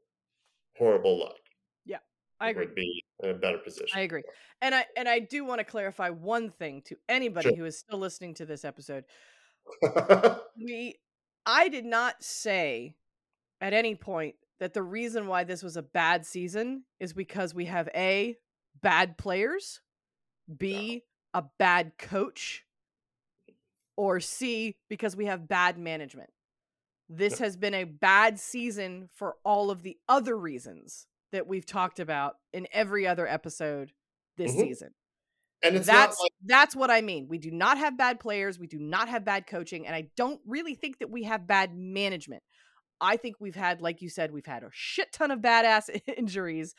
horrible 0.76 1.18
luck. 1.18 1.36
I 2.40 2.50
agree. 2.50 2.66
Would 2.66 2.74
be 2.74 3.04
in 3.22 3.30
a 3.30 3.34
better 3.34 3.58
position. 3.58 3.98
I 3.98 4.00
agree, 4.00 4.22
and 4.60 4.74
I 4.74 4.86
and 4.96 5.08
I 5.08 5.20
do 5.20 5.44
want 5.44 5.60
to 5.60 5.64
clarify 5.64 6.10
one 6.10 6.50
thing 6.50 6.82
to 6.86 6.96
anybody 7.08 7.50
sure. 7.50 7.56
who 7.56 7.64
is 7.64 7.78
still 7.78 7.98
listening 7.98 8.34
to 8.34 8.46
this 8.46 8.64
episode. 8.64 9.04
we, 10.56 10.96
I 11.46 11.68
did 11.68 11.84
not 11.84 12.22
say 12.22 12.96
at 13.60 13.72
any 13.72 13.94
point 13.94 14.34
that 14.60 14.74
the 14.74 14.82
reason 14.82 15.26
why 15.26 15.44
this 15.44 15.62
was 15.62 15.76
a 15.76 15.82
bad 15.82 16.26
season 16.26 16.84
is 17.00 17.12
because 17.12 17.54
we 17.54 17.66
have 17.66 17.88
a 17.94 18.36
bad 18.82 19.16
players, 19.16 19.80
b 20.54 21.02
a 21.32 21.44
bad 21.58 21.92
coach, 21.98 22.64
or 23.96 24.20
c 24.20 24.76
because 24.88 25.16
we 25.16 25.26
have 25.26 25.48
bad 25.48 25.78
management. 25.78 26.30
This 27.08 27.38
has 27.38 27.56
been 27.56 27.74
a 27.74 27.84
bad 27.84 28.40
season 28.40 29.10
for 29.14 29.36
all 29.44 29.70
of 29.70 29.82
the 29.82 29.98
other 30.08 30.36
reasons 30.36 31.06
that 31.34 31.48
we've 31.48 31.66
talked 31.66 31.98
about 31.98 32.36
in 32.52 32.68
every 32.72 33.06
other 33.06 33.26
episode 33.26 33.90
this 34.36 34.52
mm-hmm. 34.52 34.60
season. 34.60 34.90
And 35.62 35.76
that's 35.76 36.20
like- 36.20 36.32
that's 36.44 36.76
what 36.76 36.90
I 36.90 37.00
mean. 37.00 37.26
We 37.28 37.38
do 37.38 37.50
not 37.50 37.76
have 37.78 37.98
bad 37.98 38.20
players, 38.20 38.58
we 38.58 38.66
do 38.66 38.78
not 38.78 39.08
have 39.08 39.24
bad 39.24 39.46
coaching, 39.46 39.86
and 39.86 39.96
I 39.96 40.08
don't 40.16 40.40
really 40.46 40.74
think 40.74 40.98
that 40.98 41.10
we 41.10 41.24
have 41.24 41.46
bad 41.46 41.74
management. 41.74 42.42
I 43.00 43.16
think 43.16 43.36
we've 43.40 43.56
had, 43.56 43.80
like 43.80 44.00
you 44.00 44.08
said, 44.08 44.30
we've 44.30 44.46
had 44.46 44.62
a 44.62 44.70
shit 44.72 45.12
ton 45.12 45.30
of 45.30 45.40
badass 45.40 45.90
injuries, 46.16 46.74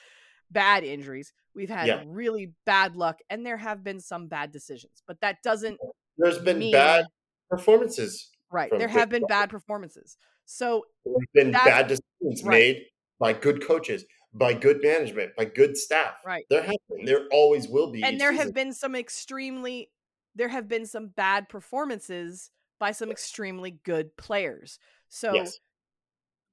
bad 0.50 0.84
injuries. 0.84 1.34
We've 1.54 1.70
had 1.70 1.88
yeah. 1.88 2.04
really 2.08 2.54
bad 2.66 2.96
luck, 2.96 3.20
and 3.30 3.46
there 3.46 3.58
have 3.58 3.84
been 3.84 4.00
some 4.00 4.28
bad 4.28 4.52
decisions. 4.52 5.04
But 5.06 5.20
that 5.22 5.38
doesn't. 5.44 5.80
There's 6.18 6.40
been 6.40 6.60
mean, 6.60 6.72
bad 6.72 7.06
performances. 7.50 8.30
Right. 8.52 8.72
There 8.72 8.88
have 8.88 9.10
been 9.10 9.26
bad 9.28 9.50
performances. 9.50 10.18
So 10.46 10.86
there's 11.04 11.28
been 11.34 11.52
bad 11.52 11.88
decisions 11.88 12.44
right. 12.44 12.50
made 12.50 12.86
by 13.20 13.34
good 13.34 13.66
coaches, 13.66 14.06
by 14.38 14.54
good 14.54 14.82
management, 14.84 15.36
by 15.36 15.46
good 15.46 15.78
staff. 15.78 16.16
Right. 16.26 16.46
There 16.50 16.62
have 16.62 16.76
been. 16.90 17.06
There 17.06 17.28
always 17.32 17.68
will 17.68 17.92
be. 17.92 18.04
And 18.04 18.20
there 18.20 18.32
season. 18.32 18.46
have 18.46 18.54
been 18.54 18.74
some 18.74 18.96
extremely. 18.96 19.90
There 20.36 20.50
have 20.50 20.68
been 20.68 20.86
some 20.86 21.08
bad 21.08 21.50
performances 21.50 22.52
by 22.80 22.92
some 22.92 23.10
extremely 23.10 23.80
good 23.84 24.16
players. 24.18 24.80
So 25.10 25.34
yes 25.34 25.60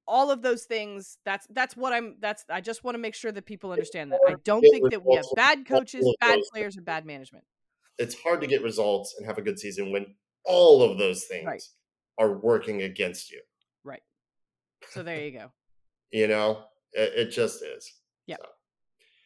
all 0.07 0.31
of 0.31 0.41
those 0.41 0.63
things 0.63 1.17
that's 1.25 1.47
that's 1.51 1.77
what 1.77 1.93
i'm 1.93 2.15
that's 2.19 2.43
i 2.49 2.59
just 2.59 2.83
want 2.83 2.95
to 2.95 2.99
make 2.99 3.15
sure 3.15 3.31
that 3.31 3.45
people 3.45 3.71
understand 3.71 4.11
that 4.11 4.19
i 4.27 4.35
don't 4.43 4.61
think 4.61 4.89
that 4.91 5.05
we 5.05 5.15
have 5.15 5.25
bad 5.35 5.65
coaches 5.65 6.05
bad 6.19 6.39
players 6.51 6.77
or 6.77 6.81
bad 6.81 7.05
management 7.05 7.43
it's 7.97 8.15
hard 8.21 8.41
to 8.41 8.47
get 8.47 8.61
results 8.63 9.15
and 9.17 9.25
have 9.25 9.37
a 9.37 9.41
good 9.41 9.59
season 9.59 9.91
when 9.91 10.05
all 10.45 10.81
of 10.83 10.97
those 10.97 11.23
things 11.25 11.45
right. 11.45 11.63
are 12.17 12.33
working 12.33 12.81
against 12.81 13.31
you 13.31 13.41
right 13.83 14.03
so 14.89 15.03
there 15.03 15.21
you 15.21 15.31
go 15.31 15.51
you 16.11 16.27
know 16.27 16.63
it, 16.93 17.13
it, 17.15 17.31
just 17.31 17.63
is 17.63 17.93
yeah 18.27 18.35
so. 18.39 18.47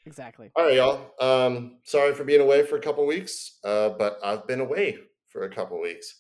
exactly 0.06 0.52
all 0.56 0.66
right 0.66 0.76
y'all 0.76 1.12
um 1.20 1.78
sorry 1.84 2.14
for 2.14 2.24
being 2.24 2.42
away 2.42 2.64
for 2.64 2.78
a 2.78 2.82
couple 2.82 3.06
weeks 3.06 3.60
uh 3.64 3.90
but 3.90 4.20
i've 4.24 4.48
been 4.48 4.60
away 4.60 4.98
for 5.30 5.44
a 5.44 5.50
couple 5.50 5.80
weeks 5.82 6.20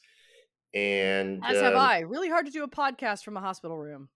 and 0.73 1.41
as 1.45 1.57
um, 1.57 1.63
have 1.63 1.75
i 1.75 1.99
really 1.99 2.29
hard 2.29 2.45
to 2.45 2.51
do 2.51 2.63
a 2.63 2.69
podcast 2.69 3.23
from 3.23 3.37
a 3.37 3.41
hospital 3.41 3.77
room 3.77 4.09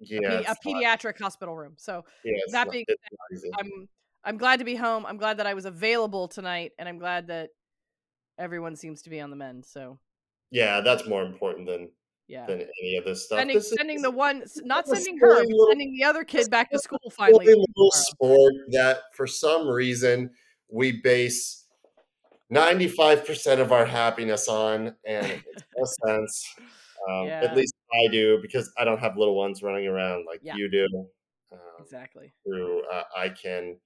yeah, 0.00 0.42
a, 0.46 0.52
a 0.52 0.54
pediatric 0.64 1.20
not, 1.20 1.26
hospital 1.26 1.56
room. 1.56 1.74
So 1.76 2.04
yeah, 2.24 2.38
that 2.50 2.70
being 2.70 2.84
said, 2.88 3.50
I'm 3.58 3.88
I'm 4.24 4.36
glad 4.38 4.58
to 4.58 4.64
be 4.64 4.74
home. 4.74 5.04
I'm 5.06 5.16
glad 5.16 5.38
that 5.38 5.46
I 5.46 5.54
was 5.54 5.64
available 5.64 6.28
tonight, 6.28 6.72
and 6.78 6.88
I'm 6.88 6.98
glad 6.98 7.28
that 7.28 7.50
everyone 8.38 8.76
seems 8.76 9.02
to 9.02 9.10
be 9.10 9.20
on 9.20 9.30
the 9.30 9.36
mend. 9.36 9.64
So 9.66 9.98
yeah, 10.50 10.80
that's 10.80 11.06
more 11.06 11.22
important 11.22 11.66
than 11.66 11.90
yeah 12.28 12.46
than 12.46 12.60
any 12.60 12.96
of 12.96 13.04
this 13.04 13.26
stuff. 13.26 13.38
Sending, 13.38 13.56
this 13.56 13.74
sending 13.76 13.96
is, 13.96 14.02
the 14.02 14.10
one, 14.10 14.42
not 14.62 14.86
sending 14.86 15.18
her, 15.18 15.40
little, 15.40 15.66
sending 15.68 15.94
the 15.94 16.04
other 16.04 16.24
kid 16.24 16.50
back 16.50 16.70
to 16.70 16.78
school 16.78 16.98
finally. 17.10 17.46
Little 17.46 17.90
sport 17.90 18.54
that 18.70 19.02
for 19.14 19.26
some 19.26 19.68
reason 19.68 20.30
we 20.70 21.00
base 21.02 21.66
ninety 22.50 22.88
five 22.88 23.26
percent 23.26 23.60
of 23.60 23.72
our 23.72 23.84
happiness 23.84 24.48
on, 24.48 24.94
and 25.06 25.26
it 25.26 25.42
makes 25.46 25.62
no 25.76 25.84
sense. 26.06 26.54
Um, 27.08 27.26
yeah. 27.26 27.42
At 27.42 27.56
least 27.56 27.74
I 27.92 28.10
do 28.10 28.38
because 28.40 28.72
I 28.78 28.84
don't 28.84 29.00
have 29.00 29.16
little 29.16 29.36
ones 29.36 29.62
running 29.62 29.86
around 29.86 30.24
like 30.26 30.40
yeah. 30.42 30.54
you 30.56 30.70
do. 30.70 30.86
Um, 31.52 31.58
exactly. 31.80 32.32
Through 32.46 32.82
uh, 32.90 33.02
I 33.16 33.28
can 33.28 33.76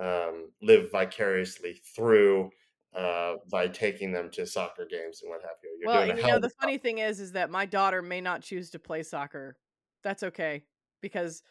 um, 0.00 0.50
live 0.62 0.90
vicariously 0.90 1.80
through 1.94 2.50
uh, 2.94 3.34
by 3.50 3.68
taking 3.68 4.12
them 4.12 4.30
to 4.30 4.46
soccer 4.46 4.86
games 4.90 5.22
and 5.22 5.30
what 5.30 5.42
have 5.42 5.56
you. 5.62 5.78
You're 5.80 5.88
well, 5.88 6.06
you 6.06 6.26
know, 6.26 6.38
the 6.38 6.50
funny 6.60 6.78
thing 6.78 6.98
is, 6.98 7.20
is 7.20 7.32
that 7.32 7.50
my 7.50 7.66
daughter 7.66 8.02
may 8.02 8.20
not 8.20 8.42
choose 8.42 8.70
to 8.70 8.78
play 8.78 9.02
soccer. 9.02 9.56
That's 10.02 10.22
okay 10.22 10.62
because 11.00 11.42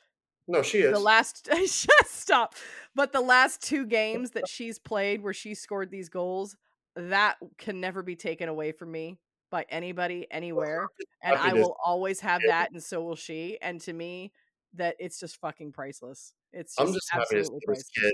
no, 0.47 0.61
she 0.61 0.79
is 0.79 0.93
the 0.93 0.99
last. 0.99 1.49
stop. 2.05 2.55
But 2.95 3.11
the 3.13 3.21
last 3.21 3.61
two 3.61 3.85
games 3.85 4.31
that 4.31 4.47
she's 4.47 4.77
played 4.77 5.21
where 5.21 5.33
she 5.33 5.55
scored 5.55 5.89
these 5.89 6.09
goals, 6.09 6.55
that 6.95 7.37
can 7.57 7.79
never 7.79 8.03
be 8.03 8.15
taken 8.15 8.49
away 8.49 8.71
from 8.71 8.91
me 8.91 9.17
by 9.49 9.65
anybody 9.69 10.25
anywhere 10.31 10.87
and 11.23 11.35
i 11.35 11.53
will 11.53 11.75
always 11.85 12.21
have 12.21 12.41
that 12.47 12.71
and 12.71 12.81
so 12.81 13.03
will 13.03 13.15
she 13.15 13.57
and 13.61 13.81
to 13.81 13.91
me 13.91 14.31
that 14.73 14.95
it's 14.97 15.19
just 15.19 15.39
fucking 15.41 15.71
priceless 15.71 16.33
it's 16.53 16.75
just 16.75 16.87
i'm 16.87 16.93
just 16.93 17.11
happy 17.11 17.35
to 17.35 17.45
see 17.45 17.51
this 17.67 17.89
kid 17.89 18.13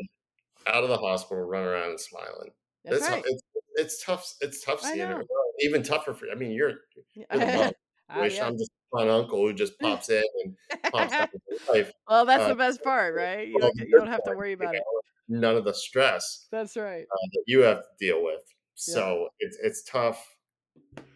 out 0.66 0.84
of 0.84 0.90
the 0.90 0.98
hospital 0.98 1.44
run 1.44 1.64
around 1.64 1.92
and 1.92 2.00
smiling 2.00 2.50
That's 2.86 2.98
it's, 2.98 3.10
right. 3.10 3.24
it's, 3.26 3.44
it's 3.76 4.06
tough 4.06 4.34
it's 4.42 4.64
tough 4.64 4.82
seeing 4.82 5.00
it 5.00 5.28
even 5.62 5.84
tougher 5.84 6.14
for 6.14 6.28
i 6.32 6.36
mean 6.36 6.52
you're, 6.52 6.74
you're 7.14 7.26
uh, 7.30 7.38
yeah. 7.40 8.46
i'm 8.46 8.58
just 8.58 8.72
an 8.94 9.10
uncle 9.10 9.40
who 9.40 9.54
just 9.54 9.78
pops 9.82 10.10
in 10.10 10.24
and 10.44 10.56
pops 10.92 11.14
out 11.14 11.30
life 11.70 11.92
well 12.08 12.26
that's 12.26 12.44
uh, 12.44 12.48
the 12.50 12.56
best 12.56 12.82
part 12.84 13.14
right 13.14 13.48
you 13.48 13.60
don't, 13.60 13.76
you 13.76 13.98
don't 13.98 14.08
have 14.08 14.24
to 14.24 14.34
worry 14.36 14.54
about 14.54 14.74
it 14.74 14.82
none 15.28 15.56
of 15.56 15.66
the 15.66 15.74
stress. 15.74 16.48
That's 16.52 16.78
right. 16.78 17.04
Uh, 17.04 17.28
that 17.34 17.44
you 17.48 17.60
have 17.62 17.80
to 17.80 17.88
deal 18.00 18.24
with. 18.24 18.42
So 18.76 19.30
yeah. 19.40 19.48
it's 19.48 19.58
it's 19.62 19.84
tough. 19.84 20.26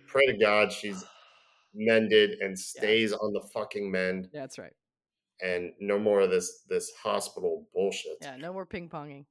Pray 0.07 0.25
to 0.25 0.37
God 0.37 0.71
she's 0.71 1.03
mended 1.73 2.39
and 2.41 2.57
stays 2.57 3.11
yeah. 3.11 3.17
on 3.17 3.33
the 3.33 3.41
fucking 3.53 3.89
mend. 3.89 4.29
That's 4.33 4.57
right. 4.57 4.73
And 5.43 5.71
no 5.79 5.97
more 5.97 6.21
of 6.21 6.29
this 6.29 6.63
this 6.69 6.91
hospital 7.01 7.67
bullshit. 7.73 8.17
Yeah, 8.21 8.37
no 8.37 8.53
more 8.53 8.65
ping 8.65 8.89
ponging. 8.89 9.25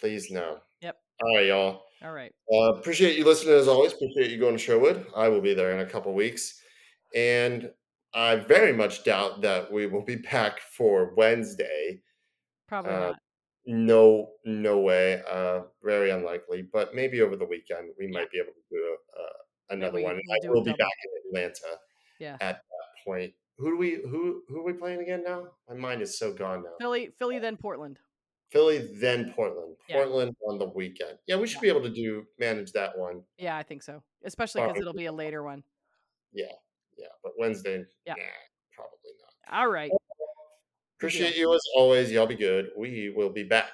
Please 0.00 0.30
no. 0.30 0.58
Yep. 0.80 0.96
All 1.22 1.34
right, 1.34 1.46
y'all. 1.46 1.82
All 2.04 2.12
right. 2.12 2.32
Uh, 2.52 2.74
appreciate 2.74 3.16
you 3.16 3.24
listening 3.24 3.54
as 3.54 3.68
always. 3.68 3.92
Appreciate 3.94 4.30
you 4.30 4.38
going 4.38 4.52
to 4.54 4.62
Sherwood. 4.62 5.06
I 5.16 5.28
will 5.28 5.40
be 5.40 5.54
there 5.54 5.72
in 5.72 5.80
a 5.80 5.90
couple 5.90 6.12
weeks. 6.12 6.60
And 7.14 7.70
I 8.14 8.36
very 8.36 8.72
much 8.72 9.04
doubt 9.04 9.40
that 9.42 9.72
we 9.72 9.86
will 9.86 10.04
be 10.04 10.16
back 10.30 10.60
for 10.60 11.14
Wednesday. 11.16 12.02
Probably 12.68 12.92
uh, 12.92 13.00
not. 13.00 13.16
No, 13.66 14.30
no 14.44 14.78
way. 14.78 15.22
Uh, 15.30 15.62
very 15.82 16.10
unlikely. 16.10 16.68
But 16.70 16.94
maybe 16.94 17.22
over 17.22 17.34
the 17.34 17.46
weekend 17.46 17.90
we 17.98 18.08
might 18.08 18.30
be 18.30 18.38
able 18.38 18.52
to 18.52 18.62
do 18.70 18.96
a, 19.18 19.74
another 19.74 20.00
one. 20.00 20.20
We'll 20.28 20.50
I 20.50 20.54
will 20.54 20.64
be 20.64 20.72
back 20.72 20.88
in 21.04 21.30
Atlanta. 21.30 21.78
Yeah. 22.20 22.34
At 22.34 22.56
that 22.56 23.04
point, 23.04 23.32
who 23.58 23.70
do 23.70 23.78
we 23.78 23.98
who 24.08 24.42
who 24.48 24.60
are 24.60 24.64
we 24.64 24.72
playing 24.74 25.00
again 25.00 25.24
now? 25.24 25.48
My 25.68 25.74
mind 25.74 26.02
is 26.02 26.18
so 26.18 26.32
gone 26.32 26.62
now. 26.62 26.70
Philly, 26.78 27.10
Philly, 27.18 27.38
then 27.38 27.56
Portland. 27.56 27.98
Philly, 28.50 28.88
then 29.00 29.32
Portland. 29.34 29.76
Portland 29.90 30.36
yeah. 30.40 30.48
on 30.48 30.58
the 30.58 30.66
weekend. 30.66 31.18
Yeah, 31.26 31.36
we 31.36 31.46
should 31.46 31.56
yeah. 31.56 31.60
be 31.62 31.68
able 31.68 31.82
to 31.82 31.90
do 31.90 32.24
manage 32.38 32.72
that 32.72 32.96
one. 32.96 33.22
Yeah, 33.38 33.56
I 33.56 33.62
think 33.62 33.82
so. 33.82 34.02
Especially 34.24 34.62
because 34.62 34.80
it'll 34.80 34.92
be 34.92 35.06
a 35.06 35.12
later 35.12 35.42
one. 35.42 35.62
Yeah, 36.32 36.46
yeah. 36.96 37.06
But 37.22 37.32
Wednesday, 37.38 37.84
yeah, 38.06 38.14
nah, 38.14 38.22
probably 38.74 39.12
not. 39.20 39.58
All 39.58 39.68
right. 39.68 39.90
Appreciate 40.98 41.36
you 41.36 41.54
as 41.54 41.60
always. 41.76 42.10
Y'all 42.10 42.26
be 42.26 42.36
good. 42.36 42.70
We 42.76 43.12
will 43.14 43.30
be 43.30 43.42
back. 43.42 43.70